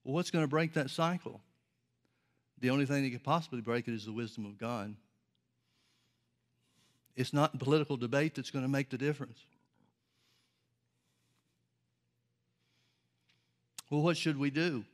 Well, 0.05 0.15
what's 0.15 0.31
going 0.31 0.45
to 0.45 0.49
break 0.49 0.75
that 0.75 0.91
cycle? 0.91 1.41
The 2.61 2.71
only 2.71 2.87
thing 2.87 3.03
that 3.03 3.11
could 3.11 3.25
possibly 3.25 3.61
break 3.61 3.89
it 3.89 3.95
is 3.95 4.05
the 4.05 4.13
wisdom 4.13 4.45
of 4.45 4.59
God. 4.59 4.95
It's 7.17 7.33
not 7.33 7.59
political 7.59 7.97
debate 7.97 8.35
that's 8.35 8.51
going 8.51 8.65
to 8.65 8.71
make 8.71 8.91
the 8.91 8.99
difference. 8.99 9.39
Well, 13.91 14.03
what 14.03 14.17
should 14.17 14.39
we 14.39 14.51
do? 14.51 14.85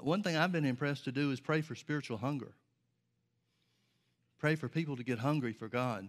One 0.00 0.22
thing 0.22 0.36
I've 0.36 0.52
been 0.52 0.64
impressed 0.64 1.04
to 1.04 1.12
do 1.12 1.30
is 1.30 1.40
pray 1.40 1.60
for 1.60 1.74
spiritual 1.74 2.16
hunger. 2.16 2.52
Pray 4.40 4.56
for 4.56 4.68
people 4.68 4.96
to 4.96 5.04
get 5.04 5.18
hungry 5.18 5.52
for 5.52 5.68
God. 5.68 6.08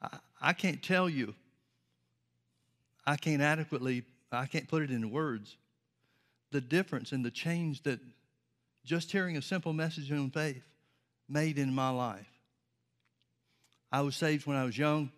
I, 0.00 0.18
I 0.40 0.52
can't 0.54 0.82
tell 0.82 1.08
you, 1.08 1.34
I 3.06 3.16
can't 3.16 3.42
adequately, 3.42 4.02
I 4.32 4.46
can't 4.46 4.66
put 4.66 4.82
it 4.82 4.90
into 4.90 5.08
words, 5.08 5.56
the 6.50 6.60
difference 6.60 7.12
and 7.12 7.24
the 7.24 7.30
change 7.30 7.82
that 7.82 8.00
just 8.84 9.12
hearing 9.12 9.36
a 9.36 9.42
simple 9.42 9.74
message 9.74 10.10
on 10.10 10.30
faith 10.30 10.64
made 11.28 11.58
in 11.58 11.74
my 11.74 11.90
life. 11.90 12.26
I 13.92 14.00
was 14.00 14.16
saved 14.16 14.46
when 14.46 14.56
I 14.56 14.64
was 14.64 14.76
young. 14.76 15.10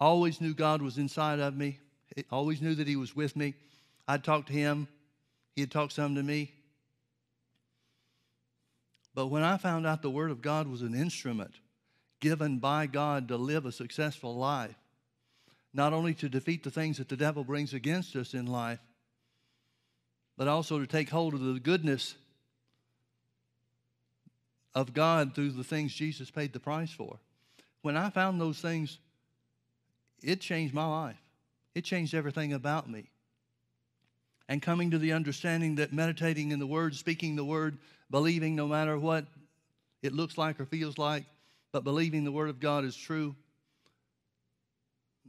Always 0.00 0.40
knew 0.40 0.52
God 0.52 0.82
was 0.82 0.98
inside 0.98 1.38
of 1.38 1.56
me. 1.56 1.78
Always 2.30 2.60
knew 2.60 2.74
that 2.74 2.88
He 2.88 2.96
was 2.96 3.14
with 3.14 3.36
me. 3.36 3.54
I'd 4.08 4.24
talk 4.24 4.46
to 4.46 4.52
Him. 4.52 4.88
He'd 5.54 5.70
talk 5.70 5.92
some 5.92 6.16
to 6.16 6.22
me. 6.22 6.52
But 9.16 9.28
when 9.28 9.42
I 9.42 9.56
found 9.56 9.86
out 9.86 10.02
the 10.02 10.10
Word 10.10 10.30
of 10.30 10.42
God 10.42 10.68
was 10.68 10.82
an 10.82 10.94
instrument 10.94 11.54
given 12.20 12.58
by 12.58 12.86
God 12.86 13.28
to 13.28 13.38
live 13.38 13.64
a 13.64 13.72
successful 13.72 14.36
life, 14.36 14.76
not 15.72 15.94
only 15.94 16.12
to 16.14 16.28
defeat 16.28 16.62
the 16.62 16.70
things 16.70 16.98
that 16.98 17.08
the 17.08 17.16
devil 17.16 17.42
brings 17.42 17.72
against 17.72 18.14
us 18.14 18.34
in 18.34 18.44
life, 18.44 18.78
but 20.36 20.48
also 20.48 20.78
to 20.78 20.86
take 20.86 21.08
hold 21.08 21.32
of 21.32 21.40
the 21.40 21.58
goodness 21.58 22.14
of 24.74 24.92
God 24.92 25.34
through 25.34 25.52
the 25.52 25.64
things 25.64 25.94
Jesus 25.94 26.30
paid 26.30 26.52
the 26.52 26.60
price 26.60 26.90
for. 26.90 27.18
When 27.80 27.96
I 27.96 28.10
found 28.10 28.38
those 28.38 28.60
things, 28.60 28.98
it 30.22 30.42
changed 30.42 30.74
my 30.74 30.86
life. 30.86 31.22
It 31.74 31.84
changed 31.84 32.12
everything 32.12 32.52
about 32.52 32.90
me. 32.90 33.08
And 34.46 34.60
coming 34.60 34.90
to 34.90 34.98
the 34.98 35.14
understanding 35.14 35.76
that 35.76 35.94
meditating 35.94 36.50
in 36.50 36.58
the 36.58 36.66
Word, 36.66 36.94
speaking 36.94 37.34
the 37.34 37.44
Word, 37.46 37.78
believing 38.10 38.56
no 38.56 38.68
matter 38.68 38.98
what 38.98 39.24
it 40.02 40.12
looks 40.12 40.38
like 40.38 40.60
or 40.60 40.66
feels 40.66 40.98
like, 40.98 41.24
but 41.72 41.84
believing 41.84 42.24
the 42.24 42.32
Word 42.32 42.48
of 42.48 42.60
God 42.60 42.84
is 42.84 42.96
true, 42.96 43.34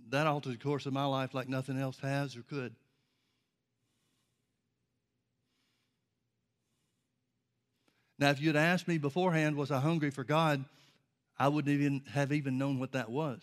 that 0.10 0.28
altered 0.28 0.54
the 0.54 0.64
course 0.64 0.86
of 0.86 0.94
my 0.94 1.06
life 1.06 1.34
like 1.34 1.50
nothing 1.50 1.78
else 1.78 2.00
has 2.00 2.36
or 2.36 2.44
could. 2.44 2.76
Now, 8.20 8.30
if 8.30 8.42
you'd 8.42 8.56
asked 8.56 8.88
me 8.88 8.98
beforehand, 8.98 9.56
was 9.56 9.70
I 9.70 9.80
hungry 9.80 10.10
for 10.10 10.24
God, 10.24 10.66
I 11.38 11.50
wouldn't 11.50 11.74
even 11.74 12.02
have 12.14 12.32
even 12.32 12.58
known 12.58 12.80
what 12.80 12.94
that 12.94 13.10
was. 13.10 13.42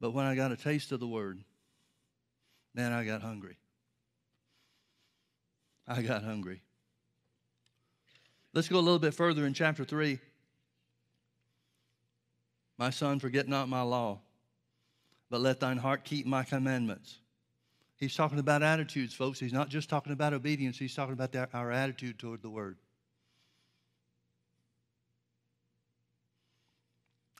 But 0.00 0.10
when 0.12 0.26
I 0.26 0.34
got 0.34 0.50
a 0.50 0.56
taste 0.56 0.90
of 0.90 1.00
the 1.00 1.06
word, 1.06 1.38
man, 2.74 2.92
I 2.92 3.04
got 3.04 3.22
hungry. 3.22 3.56
I 5.86 6.02
got 6.02 6.24
hungry. 6.24 6.60
Let's 8.54 8.68
go 8.68 8.78
a 8.78 8.80
little 8.80 9.00
bit 9.00 9.14
further 9.14 9.46
in 9.46 9.52
chapter 9.52 9.84
3. 9.84 10.20
My 12.78 12.90
son, 12.90 13.18
forget 13.18 13.48
not 13.48 13.68
my 13.68 13.82
law, 13.82 14.20
but 15.28 15.40
let 15.40 15.58
thine 15.58 15.76
heart 15.76 16.04
keep 16.04 16.24
my 16.24 16.44
commandments. 16.44 17.18
He's 17.96 18.14
talking 18.14 18.38
about 18.38 18.62
attitudes, 18.62 19.12
folks. 19.12 19.40
He's 19.40 19.52
not 19.52 19.68
just 19.68 19.88
talking 19.88 20.12
about 20.12 20.32
obedience, 20.32 20.78
he's 20.78 20.94
talking 20.94 21.12
about 21.12 21.34
our 21.52 21.72
attitude 21.72 22.18
toward 22.18 22.42
the 22.42 22.50
word. 22.50 22.76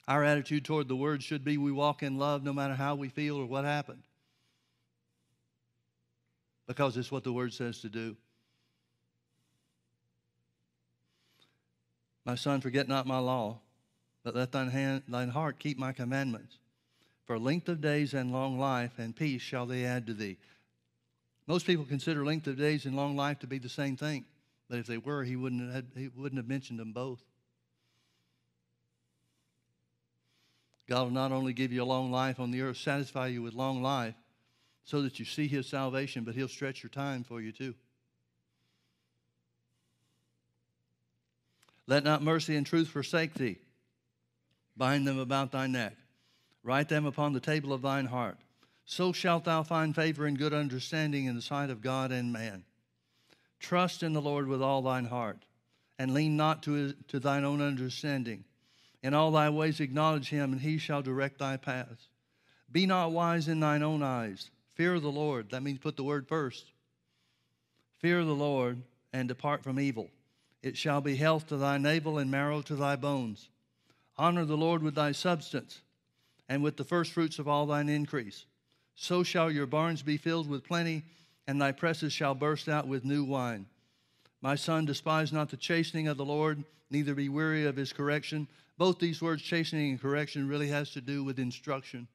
Our 0.06 0.24
attitude 0.24 0.64
toward 0.64 0.88
the 0.88 0.96
word 0.96 1.22
should 1.22 1.44
be 1.44 1.56
we 1.56 1.72
walk 1.72 2.02
in 2.02 2.18
love 2.18 2.42
no 2.42 2.52
matter 2.52 2.74
how 2.74 2.96
we 2.96 3.08
feel 3.08 3.36
or 3.36 3.46
what 3.46 3.64
happened. 3.64 4.02
Because 6.66 6.96
it's 6.96 7.10
what 7.10 7.24
the 7.24 7.32
word 7.32 7.52
says 7.52 7.80
to 7.80 7.88
do. 7.88 8.16
My 12.24 12.34
son, 12.34 12.60
forget 12.60 12.88
not 12.88 13.06
my 13.06 13.18
law, 13.18 13.60
but 14.22 14.34
let 14.34 14.52
thine, 14.52 14.70
hand, 14.70 15.02
thine 15.08 15.28
heart 15.28 15.58
keep 15.58 15.78
my 15.78 15.92
commandments. 15.92 16.58
For 17.26 17.38
length 17.38 17.68
of 17.68 17.80
days 17.80 18.14
and 18.14 18.32
long 18.32 18.58
life 18.58 18.98
and 18.98 19.14
peace 19.14 19.42
shall 19.42 19.66
they 19.66 19.84
add 19.84 20.06
to 20.06 20.14
thee. 20.14 20.38
Most 21.46 21.66
people 21.66 21.84
consider 21.84 22.24
length 22.24 22.46
of 22.46 22.56
days 22.56 22.86
and 22.86 22.96
long 22.96 23.16
life 23.16 23.38
to 23.40 23.46
be 23.46 23.58
the 23.58 23.68
same 23.68 23.96
thing, 23.96 24.24
but 24.68 24.78
if 24.78 24.86
they 24.86 24.98
were, 24.98 25.24
he 25.24 25.36
wouldn't 25.36 25.72
have, 25.72 25.84
he 25.94 26.08
wouldn't 26.08 26.38
have 26.38 26.48
mentioned 26.48 26.78
them 26.78 26.92
both. 26.92 27.22
God 30.86 31.04
will 31.04 31.10
not 31.10 31.32
only 31.32 31.52
give 31.52 31.72
you 31.72 31.82
a 31.82 31.84
long 31.84 32.10
life 32.10 32.38
on 32.40 32.50
the 32.50 32.60
earth, 32.60 32.76
satisfy 32.76 33.28
you 33.28 33.42
with 33.42 33.54
long 33.54 33.82
life 33.82 34.14
so 34.84 35.00
that 35.02 35.18
you 35.18 35.24
see 35.24 35.48
his 35.48 35.66
salvation, 35.66 36.24
but 36.24 36.34
he'll 36.34 36.48
stretch 36.48 36.82
your 36.82 36.90
time 36.90 37.24
for 37.24 37.40
you 37.40 37.52
too. 37.52 37.74
Let 41.86 42.04
not 42.04 42.22
mercy 42.22 42.56
and 42.56 42.66
truth 42.66 42.88
forsake 42.88 43.34
thee. 43.34 43.58
Bind 44.76 45.06
them 45.06 45.18
about 45.18 45.52
thy 45.52 45.66
neck. 45.66 45.96
Write 46.62 46.88
them 46.88 47.04
upon 47.04 47.32
the 47.32 47.40
table 47.40 47.72
of 47.72 47.82
thine 47.82 48.06
heart. 48.06 48.38
So 48.86 49.12
shalt 49.12 49.44
thou 49.44 49.62
find 49.62 49.94
favor 49.94 50.26
and 50.26 50.38
good 50.38 50.52
understanding 50.52 51.26
in 51.26 51.34
the 51.34 51.42
sight 51.42 51.70
of 51.70 51.80
God 51.80 52.10
and 52.10 52.32
man. 52.32 52.64
Trust 53.60 54.02
in 54.02 54.12
the 54.12 54.20
Lord 54.20 54.46
with 54.46 54.62
all 54.62 54.82
thine 54.82 55.06
heart, 55.06 55.44
and 55.98 56.12
lean 56.12 56.36
not 56.36 56.62
to, 56.64 56.72
his, 56.72 56.94
to 57.08 57.20
thine 57.20 57.44
own 57.44 57.62
understanding. 57.62 58.44
In 59.02 59.14
all 59.14 59.30
thy 59.30 59.50
ways 59.50 59.80
acknowledge 59.80 60.28
him, 60.28 60.52
and 60.52 60.60
he 60.60 60.78
shall 60.78 61.02
direct 61.02 61.38
thy 61.38 61.56
paths. 61.56 62.08
Be 62.70 62.86
not 62.86 63.12
wise 63.12 63.48
in 63.48 63.60
thine 63.60 63.82
own 63.82 64.02
eyes. 64.02 64.50
Fear 64.74 65.00
the 65.00 65.08
Lord. 65.08 65.50
That 65.50 65.62
means 65.62 65.78
put 65.78 65.96
the 65.96 66.04
word 66.04 66.26
first. 66.26 66.64
Fear 68.00 68.24
the 68.24 68.34
Lord 68.34 68.82
and 69.12 69.28
depart 69.28 69.62
from 69.62 69.78
evil. 69.78 70.10
It 70.64 70.78
shall 70.78 71.02
be 71.02 71.16
health 71.16 71.48
to 71.48 71.58
thy 71.58 71.76
navel 71.76 72.16
and 72.16 72.30
marrow 72.30 72.62
to 72.62 72.74
thy 72.74 72.96
bones. 72.96 73.50
Honor 74.16 74.46
the 74.46 74.56
Lord 74.56 74.82
with 74.82 74.94
thy 74.94 75.12
substance 75.12 75.82
and 76.48 76.62
with 76.62 76.78
the 76.78 76.84
firstfruits 76.84 77.38
of 77.38 77.46
all 77.46 77.66
thine 77.66 77.90
increase. 77.90 78.46
So 78.94 79.22
shall 79.22 79.50
your 79.50 79.66
barns 79.66 80.00
be 80.00 80.16
filled 80.16 80.48
with 80.48 80.64
plenty, 80.64 81.02
and 81.46 81.60
thy 81.60 81.72
presses 81.72 82.14
shall 82.14 82.34
burst 82.34 82.66
out 82.66 82.88
with 82.88 83.04
new 83.04 83.24
wine. 83.24 83.66
My 84.40 84.54
son, 84.54 84.86
despise 84.86 85.34
not 85.34 85.50
the 85.50 85.58
chastening 85.58 86.08
of 86.08 86.16
the 86.16 86.24
Lord, 86.24 86.64
neither 86.90 87.14
be 87.14 87.28
weary 87.28 87.66
of 87.66 87.76
his 87.76 87.92
correction. 87.92 88.48
Both 88.78 88.98
these 88.98 89.20
words, 89.20 89.42
chastening 89.42 89.90
and 89.90 90.00
correction, 90.00 90.48
really 90.48 90.68
has 90.68 90.88
to 90.92 91.02
do 91.02 91.22
with 91.22 91.38
instruction. 91.38 92.08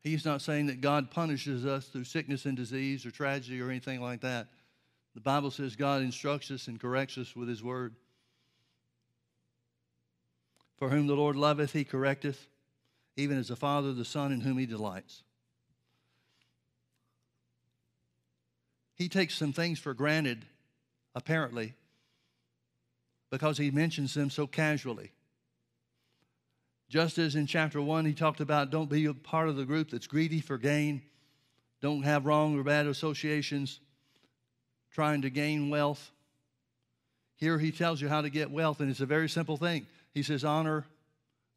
He's 0.00 0.24
not 0.24 0.40
saying 0.40 0.68
that 0.68 0.80
God 0.80 1.10
punishes 1.10 1.66
us 1.66 1.88
through 1.88 2.04
sickness 2.04 2.46
and 2.46 2.56
disease 2.56 3.04
or 3.04 3.10
tragedy 3.10 3.60
or 3.60 3.68
anything 3.68 4.00
like 4.00 4.22
that. 4.22 4.48
The 5.14 5.20
Bible 5.20 5.50
says 5.50 5.76
God 5.76 6.02
instructs 6.02 6.50
us 6.50 6.68
and 6.68 6.80
corrects 6.80 7.18
us 7.18 7.36
with 7.36 7.48
His 7.48 7.62
Word. 7.62 7.94
For 10.76 10.88
whom 10.88 11.06
the 11.06 11.14
Lord 11.14 11.36
loveth, 11.36 11.72
He 11.72 11.84
correcteth, 11.84 12.38
even 13.16 13.38
as 13.38 13.48
the 13.48 13.56
Father 13.56 13.92
the 13.92 14.04
Son 14.04 14.32
in 14.32 14.40
whom 14.40 14.58
He 14.58 14.66
delights. 14.66 15.22
He 18.94 19.08
takes 19.08 19.34
some 19.34 19.52
things 19.52 19.78
for 19.78 19.94
granted, 19.94 20.44
apparently, 21.14 21.74
because 23.30 23.58
He 23.58 23.70
mentions 23.70 24.14
them 24.14 24.30
so 24.30 24.46
casually. 24.46 25.12
Just 26.88 27.16
as 27.16 27.36
in 27.36 27.46
chapter 27.46 27.80
one, 27.80 28.04
he 28.04 28.12
talked 28.12 28.40
about 28.40 28.68
don't 28.68 28.90
be 28.90 29.06
a 29.06 29.14
part 29.14 29.48
of 29.48 29.56
the 29.56 29.64
group 29.64 29.90
that's 29.90 30.06
greedy 30.06 30.42
for 30.42 30.58
gain, 30.58 31.00
don't 31.80 32.02
have 32.02 32.26
wrong 32.26 32.58
or 32.58 32.62
bad 32.62 32.86
associations, 32.86 33.80
trying 34.92 35.22
to 35.22 35.30
gain 35.30 35.70
wealth. 35.70 36.10
Here 37.36 37.58
he 37.58 37.72
tells 37.72 38.00
you 38.00 38.08
how 38.08 38.20
to 38.20 38.30
get 38.30 38.50
wealth, 38.50 38.80
and 38.80 38.90
it's 38.90 39.00
a 39.00 39.06
very 39.06 39.28
simple 39.28 39.56
thing. 39.56 39.86
He 40.14 40.22
says, 40.22 40.44
Honor 40.44 40.84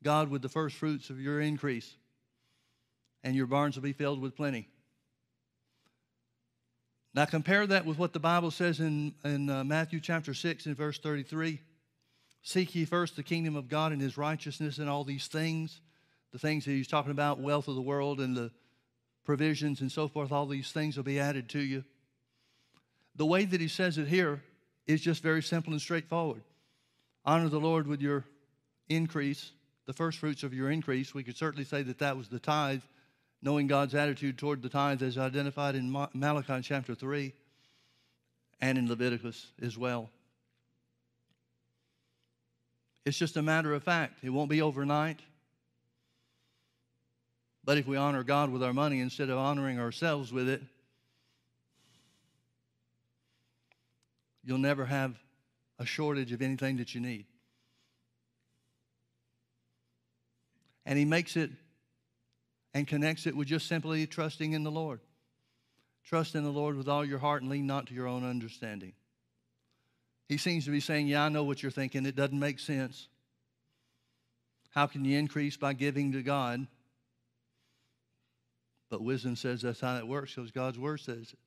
God 0.04 0.30
with 0.30 0.42
the 0.42 0.50
first 0.50 0.76
fruits 0.76 1.10
of 1.10 1.20
your 1.20 1.42
increase, 1.42 1.94
and 3.24 3.36
your 3.36 3.48
barns 3.48 3.76
will 3.76 3.84
be 3.84 3.94
filled 3.94 4.22
with 4.22 4.36
plenty. 4.36 4.68
Now, 7.14 7.26
compare 7.26 7.66
that 7.68 7.86
with 7.86 7.98
what 7.98 8.12
the 8.12 8.20
Bible 8.20 8.52
says 8.52 8.80
in, 8.82 9.14
in 9.24 9.50
uh, 9.50 9.64
Matthew 9.64 10.02
chapter 10.02 10.34
6 10.34 10.66
and 10.66 10.76
verse 10.76 11.00
33. 11.00 11.62
Seek 12.42 12.76
ye 12.76 12.86
first 12.86 13.16
the 13.16 13.24
kingdom 13.24 13.56
of 13.56 13.70
God 13.70 13.92
and 13.92 14.02
his 14.02 14.18
righteousness 14.18 14.78
and 14.78 14.90
all 14.90 15.04
these 15.04 15.28
things, 15.28 15.82
the 16.32 16.38
things 16.38 16.66
that 16.66 16.72
he's 16.72 16.90
talking 16.90 17.12
about, 17.12 17.40
wealth 17.40 17.68
of 17.68 17.76
the 17.76 17.82
world 17.82 18.20
and 18.20 18.36
the 18.36 18.52
provisions 19.24 19.82
and 19.82 19.92
so 19.92 20.08
forth, 20.08 20.32
all 20.32 20.46
these 20.46 20.72
things 20.72 20.98
will 20.98 21.04
be 21.04 21.20
added 21.20 21.50
to 21.50 21.60
you. 21.60 21.84
The 23.16 23.26
way 23.26 23.46
that 23.46 23.62
he 23.62 23.68
says 23.68 23.98
it 23.98 24.08
here 24.08 24.42
is 24.88 25.02
just 25.02 25.24
very 25.24 25.42
simple 25.42 25.74
and 25.74 25.82
straightforward. 25.82 26.42
Honor 27.24 27.50
the 27.50 27.60
Lord 27.60 27.88
with 27.88 28.02
your 28.02 28.26
increase, 28.90 29.52
the 29.86 29.94
first 29.94 30.20
fruits 30.20 30.44
of 30.44 30.54
your 30.54 30.70
increase. 30.70 31.14
We 31.14 31.24
could 31.24 31.38
certainly 31.38 31.66
say 31.66 31.82
that 31.84 32.00
that 32.00 32.18
was 32.18 32.28
the 32.28 32.40
tithe, 32.40 32.82
knowing 33.42 33.68
God's 33.68 33.96
attitude 33.96 34.38
toward 34.38 34.62
the 34.62 34.70
tithe 34.70 35.02
as 35.02 35.18
identified 35.18 35.76
in 35.76 35.92
Malachi 36.14 36.62
chapter 36.62 36.94
3 36.94 37.34
and 38.62 38.78
in 38.78 38.88
Leviticus 38.90 39.48
as 39.62 39.78
well. 39.78 40.10
It's 43.06 43.18
just 43.18 43.38
a 43.38 43.42
matter 43.42 43.74
of 43.74 43.84
fact. 43.84 44.24
It 44.24 44.30
won't 44.30 44.50
be 44.50 44.62
overnight. 44.62 45.20
But 47.64 47.78
if 47.78 47.88
we 47.88 47.98
honor 47.98 48.24
God 48.24 48.50
with 48.52 48.64
our 48.64 48.74
money 48.74 49.00
instead 49.00 49.30
of 49.30 49.38
honoring 49.38 49.80
ourselves 49.80 50.32
with 50.32 50.50
it, 50.50 50.62
you'll 54.46 54.58
never 54.58 54.86
have 54.86 55.16
a 55.80 55.86
shortage 55.86 56.32
of 56.32 56.42
anything 56.42 56.78
that 56.78 56.96
you 56.96 57.02
need. 57.02 57.26
And 60.86 60.98
He 60.98 61.06
makes 61.06 61.36
it 61.36 61.52
and 62.74 62.88
connects 62.88 63.26
it 63.26 63.36
with 63.36 63.48
just 63.48 63.68
simply 63.68 64.06
trusting 64.06 64.54
in 64.54 64.64
the 64.64 64.72
Lord. 64.72 65.00
Trust 66.06 66.36
in 66.36 66.44
the 66.44 66.52
Lord 66.52 66.78
with 66.78 66.88
all 66.88 67.04
your 67.04 67.20
heart 67.20 67.42
and 67.42 67.50
lean 67.50 67.66
not 67.66 67.88
to 67.88 67.94
your 67.94 68.08
own 68.08 68.24
understanding. 68.24 68.94
He 70.28 70.38
seems 70.38 70.66
to 70.66 70.72
be 70.72 70.80
saying, 70.80 71.08
Yeah, 71.08 71.24
I 71.24 71.30
know 71.30 71.44
what 71.44 71.64
you're 71.64 71.72
thinking. 71.72 72.06
It 72.06 72.16
doesn't 72.16 72.40
make 72.40 72.60
sense. 72.60 73.08
How 74.70 74.88
can 74.88 75.06
you 75.06 75.18
increase 75.18 75.58
by 75.58 75.74
giving 75.74 76.12
to 76.12 76.22
God? 76.22 76.68
But 78.90 79.02
wisdom 79.02 79.36
says 79.36 79.62
that's 79.62 79.80
how 79.80 79.98
it 79.98 80.08
works 80.08 80.36
because 80.36 80.52
God's 80.52 80.78
word 80.78 81.00
says 81.00 81.34
it. 81.34 81.40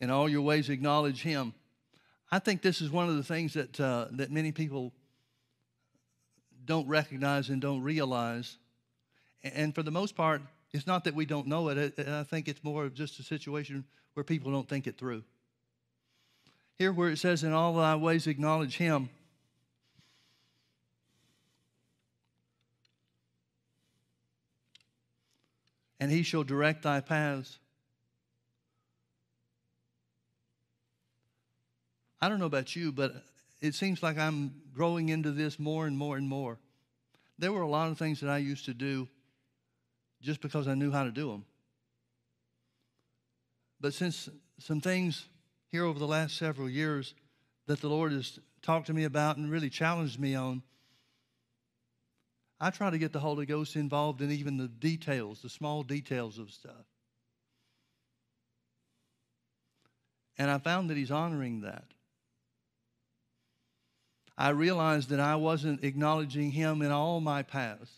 In 0.00 0.10
all 0.10 0.28
your 0.28 0.42
ways, 0.42 0.68
acknowledge 0.68 1.22
Him. 1.22 1.54
I 2.30 2.38
think 2.38 2.62
this 2.62 2.80
is 2.80 2.90
one 2.90 3.08
of 3.08 3.16
the 3.16 3.22
things 3.22 3.54
that, 3.54 3.78
uh, 3.80 4.06
that 4.12 4.30
many 4.30 4.52
people 4.52 4.92
don't 6.64 6.88
recognize 6.88 7.48
and 7.48 7.62
don't 7.62 7.82
realize. 7.82 8.58
And 9.42 9.74
for 9.74 9.82
the 9.82 9.90
most 9.90 10.16
part, 10.16 10.42
it's 10.72 10.86
not 10.86 11.04
that 11.04 11.14
we 11.14 11.24
don't 11.24 11.46
know 11.46 11.68
it. 11.68 11.98
I 11.98 12.24
think 12.24 12.48
it's 12.48 12.62
more 12.64 12.84
of 12.84 12.94
just 12.94 13.20
a 13.20 13.22
situation 13.22 13.84
where 14.14 14.24
people 14.24 14.50
don't 14.50 14.68
think 14.68 14.86
it 14.86 14.98
through. 14.98 15.22
Here, 16.76 16.92
where 16.92 17.10
it 17.10 17.18
says, 17.18 17.44
In 17.44 17.52
all 17.52 17.74
thy 17.74 17.96
ways 17.96 18.26
acknowledge 18.26 18.76
him. 18.76 19.08
And 25.98 26.10
he 26.10 26.22
shall 26.22 26.44
direct 26.44 26.82
thy 26.82 27.00
paths. 27.00 27.58
I 32.20 32.28
don't 32.28 32.38
know 32.38 32.46
about 32.46 32.74
you, 32.74 32.92
but 32.92 33.14
it 33.60 33.74
seems 33.74 34.02
like 34.02 34.18
I'm 34.18 34.54
growing 34.72 35.08
into 35.08 35.32
this 35.32 35.58
more 35.58 35.86
and 35.86 35.96
more 35.96 36.16
and 36.16 36.28
more. 36.28 36.58
There 37.38 37.52
were 37.52 37.62
a 37.62 37.68
lot 37.68 37.90
of 37.90 37.98
things 37.98 38.20
that 38.20 38.30
I 38.30 38.38
used 38.38 38.64
to 38.66 38.74
do 38.74 39.08
just 40.22 40.40
because 40.40 40.66
I 40.66 40.74
knew 40.74 40.90
how 40.90 41.04
to 41.04 41.10
do 41.10 41.30
them. 41.30 41.44
But 43.80 43.92
since 43.92 44.28
some 44.58 44.80
things 44.80 45.26
here 45.68 45.84
over 45.84 45.98
the 45.98 46.06
last 46.06 46.38
several 46.38 46.68
years 46.68 47.14
that 47.66 47.80
the 47.80 47.88
Lord 47.88 48.12
has 48.12 48.38
talked 48.62 48.86
to 48.86 48.94
me 48.94 49.04
about 49.04 49.36
and 49.36 49.50
really 49.50 49.68
challenged 49.68 50.18
me 50.18 50.34
on, 50.34 50.62
I 52.58 52.70
try 52.70 52.88
to 52.88 52.98
get 52.98 53.12
the 53.12 53.20
Holy 53.20 53.44
Ghost 53.44 53.76
involved 53.76 54.22
in 54.22 54.30
even 54.32 54.56
the 54.56 54.68
details, 54.68 55.42
the 55.42 55.50
small 55.50 55.82
details 55.82 56.38
of 56.38 56.50
stuff. 56.50 56.86
And 60.38 60.50
I 60.50 60.58
found 60.58 60.88
that 60.88 60.96
He's 60.96 61.10
honoring 61.10 61.60
that. 61.62 61.84
I 64.38 64.50
realized 64.50 65.08
that 65.10 65.20
I 65.20 65.36
wasn't 65.36 65.82
acknowledging 65.82 66.50
Him 66.50 66.82
in 66.82 66.90
all 66.90 67.20
my 67.20 67.42
paths. 67.42 67.90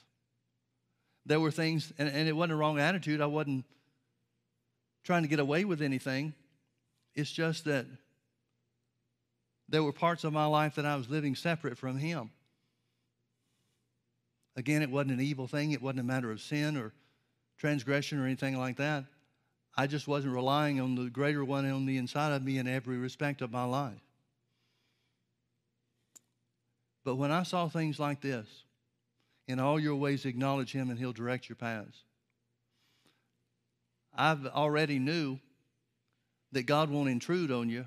There 1.26 1.40
were 1.40 1.50
things, 1.50 1.92
and, 1.98 2.08
and 2.08 2.28
it 2.28 2.32
wasn't 2.32 2.52
a 2.52 2.56
wrong 2.56 2.78
attitude. 2.78 3.20
I 3.20 3.26
wasn't 3.26 3.64
trying 5.04 5.22
to 5.22 5.28
get 5.28 5.40
away 5.40 5.64
with 5.64 5.82
anything. 5.82 6.34
It's 7.14 7.30
just 7.30 7.64
that 7.64 7.86
there 9.68 9.82
were 9.82 9.92
parts 9.92 10.24
of 10.24 10.32
my 10.32 10.46
life 10.46 10.76
that 10.76 10.86
I 10.86 10.96
was 10.96 11.10
living 11.10 11.34
separate 11.34 11.76
from 11.76 11.98
Him. 11.98 12.30
Again, 14.56 14.82
it 14.82 14.90
wasn't 14.90 15.12
an 15.12 15.20
evil 15.20 15.46
thing, 15.46 15.72
it 15.72 15.82
wasn't 15.82 16.00
a 16.00 16.04
matter 16.04 16.30
of 16.30 16.40
sin 16.40 16.76
or 16.76 16.92
transgression 17.58 18.20
or 18.20 18.26
anything 18.26 18.56
like 18.56 18.76
that. 18.76 19.04
I 19.76 19.86
just 19.86 20.08
wasn't 20.08 20.34
relying 20.34 20.80
on 20.80 20.94
the 20.94 21.10
greater 21.10 21.44
one 21.44 21.68
on 21.70 21.86
the 21.86 21.96
inside 21.96 22.32
of 22.32 22.42
me 22.42 22.58
in 22.58 22.66
every 22.66 22.96
respect 22.96 23.42
of 23.42 23.52
my 23.52 23.64
life. 23.64 24.07
But 27.08 27.16
when 27.16 27.32
I 27.32 27.42
saw 27.42 27.70
things 27.70 27.98
like 27.98 28.20
this, 28.20 28.46
in 29.46 29.58
all 29.58 29.80
your 29.80 29.96
ways 29.96 30.26
acknowledge 30.26 30.72
him 30.72 30.90
and 30.90 30.98
he'll 30.98 31.14
direct 31.14 31.48
your 31.48 31.56
paths. 31.56 32.02
I've 34.14 34.44
already 34.48 34.98
knew 34.98 35.38
that 36.52 36.64
God 36.64 36.90
won't 36.90 37.08
intrude 37.08 37.50
on 37.50 37.70
you. 37.70 37.86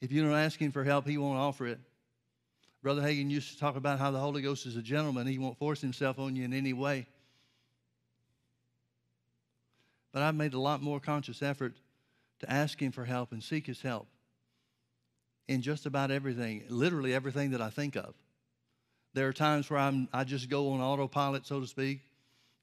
If 0.00 0.10
you 0.10 0.20
don't 0.20 0.36
ask 0.36 0.58
Him 0.58 0.72
for 0.72 0.82
help, 0.82 1.06
He 1.06 1.16
won't 1.16 1.38
offer 1.38 1.64
it. 1.68 1.78
Brother 2.82 3.02
Hagin 3.02 3.30
used 3.30 3.52
to 3.52 3.58
talk 3.60 3.76
about 3.76 4.00
how 4.00 4.10
the 4.10 4.18
Holy 4.18 4.42
Ghost 4.42 4.66
is 4.66 4.74
a 4.74 4.82
gentleman. 4.82 5.28
He 5.28 5.38
won't 5.38 5.56
force 5.56 5.80
Himself 5.80 6.18
on 6.18 6.34
you 6.34 6.44
in 6.44 6.52
any 6.52 6.72
way. 6.72 7.06
But 10.10 10.22
I've 10.22 10.34
made 10.34 10.54
a 10.54 10.58
lot 10.58 10.82
more 10.82 10.98
conscious 10.98 11.40
effort 11.40 11.76
to 12.40 12.50
ask 12.50 12.82
Him 12.82 12.90
for 12.90 13.04
help 13.04 13.30
and 13.30 13.40
seek 13.40 13.68
His 13.68 13.80
help 13.80 14.08
in 15.48 15.62
just 15.62 15.86
about 15.86 16.10
everything, 16.10 16.64
literally 16.68 17.14
everything 17.14 17.50
that 17.50 17.60
I 17.60 17.70
think 17.70 17.96
of. 17.96 18.14
There 19.14 19.28
are 19.28 19.32
times 19.32 19.68
where 19.68 19.78
I'm, 19.78 20.08
I 20.12 20.24
just 20.24 20.48
go 20.48 20.72
on 20.72 20.80
autopilot, 20.80 21.46
so 21.46 21.60
to 21.60 21.66
speak. 21.66 22.00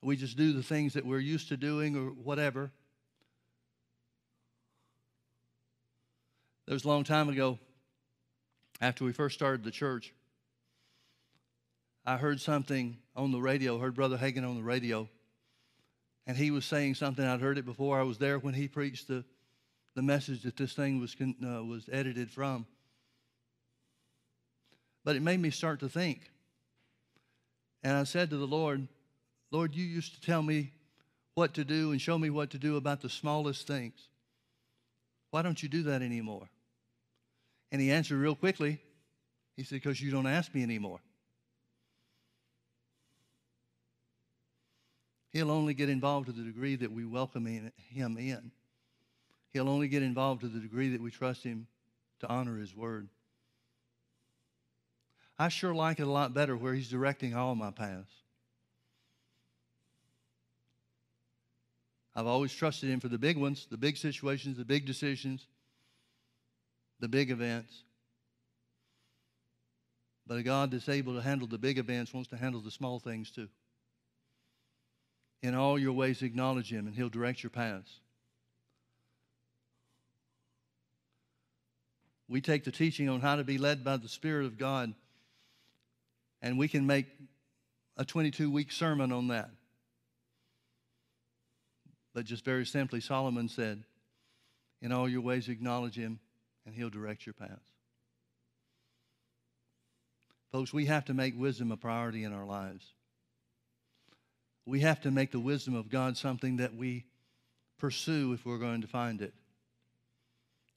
We 0.01 0.15
just 0.15 0.37
do 0.37 0.53
the 0.53 0.63
things 0.63 0.93
that 0.93 1.05
we're 1.05 1.19
used 1.19 1.49
to 1.49 1.57
doing 1.57 1.95
or 1.95 2.09
whatever. 2.09 2.71
There 6.65 6.73
was 6.73 6.85
a 6.85 6.87
long 6.87 7.03
time 7.03 7.29
ago, 7.29 7.59
after 8.81 9.03
we 9.03 9.11
first 9.11 9.35
started 9.35 9.63
the 9.63 9.71
church, 9.71 10.13
I 12.05 12.17
heard 12.17 12.39
something 12.39 12.97
on 13.15 13.31
the 13.31 13.41
radio, 13.41 13.77
heard 13.77 13.95
Brother 13.95 14.17
Hagin 14.17 14.47
on 14.47 14.55
the 14.55 14.63
radio, 14.63 15.09
and 16.25 16.37
he 16.37 16.49
was 16.49 16.63
saying 16.63 16.95
something. 16.95 17.25
I'd 17.25 17.41
heard 17.41 17.57
it 17.57 17.65
before. 17.65 17.99
I 17.99 18.03
was 18.03 18.17
there 18.17 18.39
when 18.39 18.53
he 18.53 18.67
preached 18.67 19.07
the, 19.07 19.25
the 19.99 20.03
message 20.03 20.43
that 20.43 20.55
this 20.55 20.71
thing 20.71 21.01
was, 21.01 21.13
uh, 21.21 21.61
was 21.61 21.89
edited 21.91 22.31
from. 22.31 22.65
But 25.03 25.17
it 25.17 25.21
made 25.21 25.41
me 25.41 25.49
start 25.49 25.81
to 25.81 25.89
think. 25.89 26.21
And 27.83 27.97
I 27.97 28.05
said 28.05 28.29
to 28.29 28.37
the 28.37 28.47
Lord, 28.47 28.87
Lord, 29.51 29.75
you 29.75 29.83
used 29.83 30.15
to 30.15 30.21
tell 30.21 30.41
me 30.41 30.71
what 31.33 31.53
to 31.55 31.65
do 31.65 31.91
and 31.91 31.99
show 31.99 32.17
me 32.17 32.29
what 32.29 32.51
to 32.51 32.57
do 32.57 32.77
about 32.77 33.01
the 33.01 33.09
smallest 33.09 33.67
things. 33.67 34.07
Why 35.31 35.41
don't 35.41 35.61
you 35.61 35.67
do 35.67 35.83
that 35.83 36.01
anymore? 36.01 36.47
And 37.69 37.81
he 37.81 37.91
answered 37.91 38.19
real 38.19 38.35
quickly. 38.35 38.79
He 39.57 39.63
said, 39.65 39.81
Because 39.81 39.99
you 40.01 40.11
don't 40.11 40.27
ask 40.27 40.55
me 40.55 40.63
anymore. 40.63 41.01
He'll 45.31 45.51
only 45.51 45.73
get 45.73 45.89
involved 45.89 46.27
to 46.27 46.31
the 46.31 46.43
degree 46.43 46.77
that 46.77 46.89
we 46.89 47.03
welcome 47.03 47.45
him 47.91 48.17
in. 48.17 48.51
He'll 49.51 49.69
only 49.69 49.87
get 49.87 50.03
involved 50.03 50.41
to 50.41 50.47
the 50.47 50.59
degree 50.59 50.89
that 50.89 51.01
we 51.01 51.11
trust 51.11 51.43
him 51.43 51.67
to 52.19 52.27
honor 52.27 52.57
his 52.57 52.75
word. 52.75 53.09
I 55.37 55.49
sure 55.49 55.73
like 55.73 55.99
it 55.99 56.07
a 56.07 56.11
lot 56.11 56.33
better 56.33 56.55
where 56.55 56.73
he's 56.73 56.89
directing 56.89 57.33
all 57.33 57.55
my 57.55 57.71
paths. 57.71 58.11
I've 62.15 62.27
always 62.27 62.53
trusted 62.53 62.89
him 62.89 62.99
for 62.99 63.07
the 63.07 63.17
big 63.17 63.37
ones, 63.37 63.65
the 63.71 63.77
big 63.77 63.95
situations, 63.95 64.57
the 64.57 64.65
big 64.65 64.85
decisions, 64.85 65.47
the 66.99 67.07
big 67.07 67.31
events. 67.31 67.83
But 70.27 70.37
a 70.37 70.43
God 70.43 70.71
that's 70.71 70.89
able 70.89 71.15
to 71.15 71.21
handle 71.21 71.47
the 71.47 71.57
big 71.57 71.77
events 71.77 72.13
wants 72.13 72.29
to 72.29 72.37
handle 72.37 72.61
the 72.61 72.71
small 72.71 72.99
things 72.99 73.31
too. 73.31 73.47
In 75.41 75.55
all 75.55 75.79
your 75.79 75.93
ways, 75.93 76.21
acknowledge 76.21 76.71
him, 76.71 76.85
and 76.85 76.95
he'll 76.95 77.09
direct 77.09 77.41
your 77.41 77.49
paths. 77.49 78.01
We 82.29 82.41
take 82.41 82.63
the 82.63 82.71
teaching 82.71 83.09
on 83.09 83.21
how 83.21 83.35
to 83.37 83.43
be 83.43 83.57
led 83.57 83.83
by 83.83 83.97
the 83.97 84.07
Spirit 84.07 84.45
of 84.45 84.57
God, 84.57 84.93
and 86.43 86.59
we 86.59 86.67
can 86.67 86.85
make 86.85 87.07
a 87.97 88.05
22 88.05 88.51
week 88.51 88.71
sermon 88.71 89.11
on 89.11 89.29
that. 89.29 89.49
But 92.13 92.25
just 92.25 92.45
very 92.45 92.65
simply, 92.65 93.01
Solomon 93.01 93.49
said, 93.49 93.83
In 94.79 94.91
all 94.91 95.09
your 95.09 95.21
ways, 95.21 95.49
acknowledge 95.49 95.95
him, 95.95 96.19
and 96.65 96.75
he'll 96.75 96.91
direct 96.91 97.25
your 97.25 97.33
paths. 97.33 97.71
Folks, 100.51 100.71
we 100.71 100.85
have 100.85 101.05
to 101.05 101.13
make 101.13 101.37
wisdom 101.37 101.71
a 101.71 101.77
priority 101.77 102.23
in 102.23 102.33
our 102.33 102.45
lives. 102.45 102.85
We 104.65 104.81
have 104.81 105.01
to 105.01 105.11
make 105.11 105.31
the 105.31 105.39
wisdom 105.39 105.75
of 105.75 105.89
God 105.89 106.15
something 106.15 106.57
that 106.57 106.75
we 106.75 107.05
pursue 107.79 108.33
if 108.33 108.45
we're 108.45 108.57
going 108.57 108.81
to 108.81 108.87
find 108.87 109.21
it, 109.21 109.33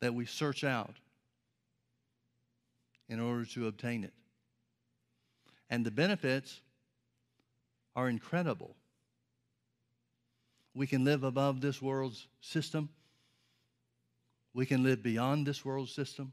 that 0.00 0.14
we 0.14 0.24
search 0.24 0.64
out 0.64 0.96
in 3.12 3.20
order 3.20 3.44
to 3.44 3.66
obtain 3.66 4.04
it. 4.04 4.12
And 5.68 5.84
the 5.84 5.90
benefits 5.90 6.62
are 7.94 8.08
incredible. 8.08 8.74
We 10.74 10.86
can 10.86 11.04
live 11.04 11.22
above 11.22 11.60
this 11.60 11.82
world's 11.82 12.26
system. 12.40 12.88
We 14.54 14.64
can 14.64 14.82
live 14.82 15.02
beyond 15.02 15.46
this 15.46 15.62
world's 15.62 15.94
system. 15.94 16.32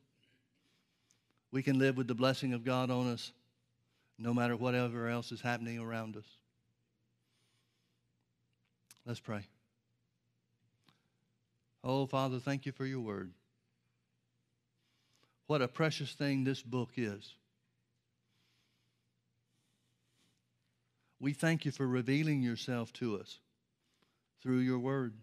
We 1.51 1.61
can 1.61 1.77
live 1.77 1.97
with 1.97 2.07
the 2.07 2.15
blessing 2.15 2.53
of 2.53 2.63
God 2.63 2.89
on 2.89 3.07
us 3.07 3.33
no 4.17 4.33
matter 4.33 4.55
whatever 4.55 5.09
else 5.09 5.31
is 5.31 5.41
happening 5.41 5.79
around 5.79 6.15
us. 6.15 6.25
Let's 9.05 9.19
pray. 9.19 9.47
Oh, 11.83 12.05
Father, 12.05 12.39
thank 12.39 12.65
you 12.65 12.71
for 12.71 12.85
your 12.85 12.99
word. 12.99 13.31
What 15.49 15.63
a 15.63 15.67
precious 15.67 16.11
thing 16.11 16.43
this 16.43 16.61
book 16.61 16.91
is. 16.95 17.33
We 21.19 21.33
thank 21.33 21.65
you 21.65 21.71
for 21.71 21.87
revealing 21.87 22.43
yourself 22.43 22.93
to 22.93 23.17
us 23.17 23.39
through 24.43 24.59
your 24.59 24.77
word. 24.77 25.15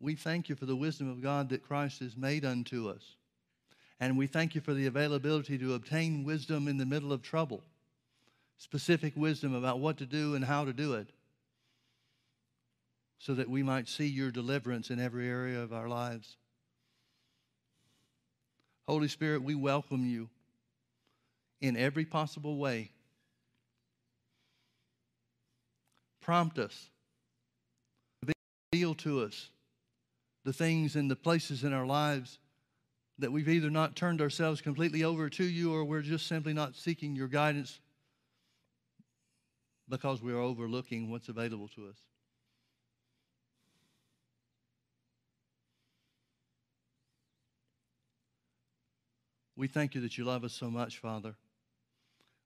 We 0.00 0.16
thank 0.16 0.48
you 0.48 0.56
for 0.56 0.66
the 0.66 0.74
wisdom 0.74 1.08
of 1.08 1.22
God 1.22 1.50
that 1.50 1.62
Christ 1.62 2.00
has 2.00 2.16
made 2.16 2.44
unto 2.44 2.88
us. 2.88 3.14
And 4.00 4.18
we 4.18 4.26
thank 4.26 4.56
you 4.56 4.60
for 4.60 4.74
the 4.74 4.86
availability 4.86 5.56
to 5.56 5.74
obtain 5.74 6.24
wisdom 6.24 6.66
in 6.66 6.76
the 6.76 6.84
middle 6.84 7.12
of 7.12 7.22
trouble, 7.22 7.62
specific 8.58 9.12
wisdom 9.14 9.54
about 9.54 9.78
what 9.78 9.98
to 9.98 10.04
do 10.04 10.34
and 10.34 10.44
how 10.44 10.64
to 10.64 10.72
do 10.72 10.94
it, 10.94 11.10
so 13.20 13.34
that 13.34 13.48
we 13.48 13.62
might 13.62 13.86
see 13.86 14.08
your 14.08 14.32
deliverance 14.32 14.90
in 14.90 14.98
every 14.98 15.28
area 15.28 15.60
of 15.60 15.72
our 15.72 15.88
lives. 15.88 16.38
Holy 18.86 19.08
Spirit, 19.08 19.42
we 19.42 19.54
welcome 19.54 20.04
you 20.04 20.28
in 21.60 21.76
every 21.76 22.04
possible 22.04 22.58
way. 22.58 22.90
Prompt 26.20 26.58
us 26.58 26.90
reveal 28.72 28.94
to 28.94 29.22
us 29.22 29.50
the 30.44 30.52
things 30.52 30.96
and 30.96 31.10
the 31.10 31.16
places 31.16 31.64
in 31.64 31.72
our 31.72 31.86
lives 31.86 32.38
that 33.18 33.30
we've 33.30 33.48
either 33.48 33.70
not 33.70 33.94
turned 33.94 34.20
ourselves 34.20 34.60
completely 34.60 35.04
over 35.04 35.30
to 35.30 35.44
you 35.44 35.72
or 35.72 35.84
we're 35.84 36.02
just 36.02 36.26
simply 36.26 36.52
not 36.52 36.74
seeking 36.74 37.14
your 37.14 37.28
guidance 37.28 37.78
because 39.88 40.20
we 40.22 40.32
are 40.32 40.40
overlooking 40.40 41.10
what's 41.10 41.28
available 41.28 41.68
to 41.68 41.86
us. 41.86 41.96
We 49.56 49.68
thank 49.68 49.94
you 49.94 50.00
that 50.00 50.18
you 50.18 50.24
love 50.24 50.44
us 50.44 50.52
so 50.52 50.70
much, 50.70 50.98
Father, 50.98 51.36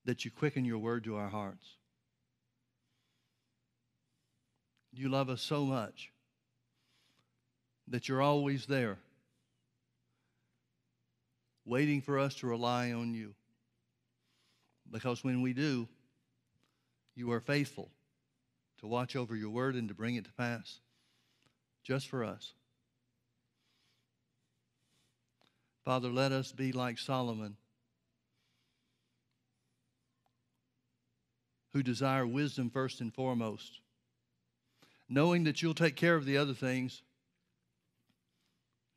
that 0.04 0.24
you 0.24 0.30
quicken 0.30 0.64
your 0.64 0.78
word 0.78 1.04
to 1.04 1.16
our 1.16 1.28
hearts. 1.28 1.66
You 4.92 5.08
love 5.08 5.30
us 5.30 5.40
so 5.40 5.64
much 5.64 6.10
that 7.88 8.08
you're 8.08 8.20
always 8.20 8.66
there, 8.66 8.98
waiting 11.64 12.00
for 12.00 12.18
us 12.18 12.34
to 12.36 12.46
rely 12.46 12.92
on 12.92 13.14
you. 13.14 13.34
Because 14.90 15.22
when 15.22 15.42
we 15.42 15.52
do, 15.52 15.88
you 17.14 17.30
are 17.32 17.40
faithful 17.40 17.90
to 18.80 18.86
watch 18.86 19.16
over 19.16 19.34
your 19.36 19.50
word 19.50 19.74
and 19.74 19.88
to 19.88 19.94
bring 19.94 20.16
it 20.16 20.24
to 20.24 20.32
pass 20.32 20.80
just 21.82 22.08
for 22.08 22.24
us. 22.24 22.52
Father, 25.88 26.10
let 26.10 26.32
us 26.32 26.52
be 26.52 26.70
like 26.70 26.98
Solomon, 26.98 27.56
who 31.72 31.82
desire 31.82 32.26
wisdom 32.26 32.68
first 32.68 33.00
and 33.00 33.14
foremost, 33.14 33.80
knowing 35.08 35.44
that 35.44 35.62
you'll 35.62 35.72
take 35.72 35.96
care 35.96 36.14
of 36.14 36.26
the 36.26 36.36
other 36.36 36.52
things 36.52 37.00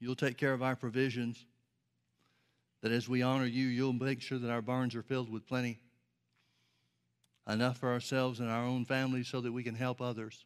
You'll 0.02 0.18
take 0.18 0.36
care 0.36 0.52
of 0.52 0.62
our 0.62 0.76
provisions. 0.76 1.46
That 2.82 2.92
as 2.92 3.08
we 3.08 3.22
honor 3.22 3.46
you, 3.46 3.68
you'll 3.68 3.94
make 3.94 4.22
sure 4.22 4.40
that 4.40 4.52
our 4.52 4.62
barns 4.62 4.94
are 4.94 5.04
filled 5.04 5.32
with 5.32 5.48
plenty, 5.48 5.80
enough 7.48 7.78
for 7.78 7.90
ourselves 7.90 8.42
and 8.42 8.50
our 8.50 8.66
own 8.66 8.84
families 8.84 9.30
so 9.30 9.40
that 9.40 9.54
we 9.54 9.64
can 9.64 9.76
help 9.76 10.02
others. 10.02 10.44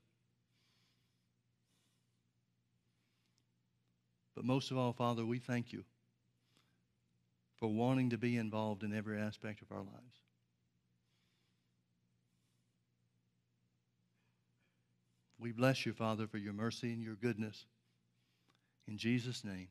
But 4.36 4.46
most 4.46 4.70
of 4.70 4.78
all, 4.78 4.93
Father, 4.93 5.26
we 5.26 5.39
thank 5.39 5.74
you 5.74 5.86
for 7.58 7.68
wanting 7.68 8.10
to 8.10 8.18
be 8.18 8.38
involved 8.38 8.84
in 8.84 8.93
every 8.93 9.20
aspect 9.20 9.62
of 9.62 9.72
our 9.72 9.84
lives. 9.84 10.20
We 15.39 15.51
bless 15.51 15.86
you, 15.86 15.93
Father, 15.93 16.28
for 16.28 16.38
your 16.38 16.53
mercy 16.53 16.91
and 16.91 17.03
your 17.03 17.16
goodness. 17.16 17.66
In 18.88 18.97
Jesus' 18.97 19.43
name, 19.43 19.68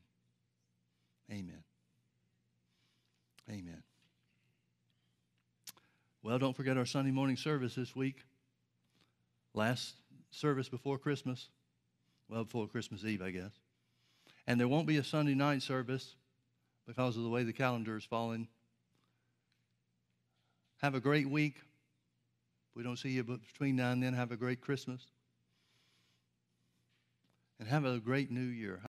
amen. 1.31 1.63
Amen. 3.49 3.83
Well, 6.23 6.39
don't 6.39 6.55
forget 6.55 6.77
our 6.77 6.85
Sunday 6.85 7.11
morning 7.11 7.37
service 7.37 7.75
this 7.75 7.95
week. 7.95 8.17
Last 9.53 9.95
service 10.31 10.67
before 10.67 10.97
Christmas. 10.97 11.49
Well, 12.27 12.43
before 12.43 12.67
Christmas 12.67 13.03
Eve, 13.03 13.21
I 13.21 13.29
guess. 13.31 13.51
And 14.47 14.59
there 14.59 14.67
won't 14.67 14.87
be 14.87 14.97
a 14.97 15.03
Sunday 15.03 15.35
night 15.35 15.61
service 15.61 16.15
because 16.87 17.17
of 17.17 17.23
the 17.23 17.29
way 17.29 17.43
the 17.43 17.53
calendar 17.53 17.97
is 17.97 18.03
falling. 18.03 18.47
Have 20.77 20.95
a 20.95 20.99
great 20.99 21.29
week. 21.29 21.55
If 21.57 22.75
we 22.75 22.83
don't 22.83 22.97
see 22.97 23.09
you 23.09 23.23
between 23.23 23.75
now 23.75 23.91
and 23.91 24.03
then, 24.03 24.13
have 24.13 24.31
a 24.31 24.37
great 24.37 24.61
Christmas. 24.61 25.01
And 27.59 27.67
have 27.69 27.85
a 27.85 27.99
great 27.99 28.29
new 28.31 28.41
year. 28.41 28.81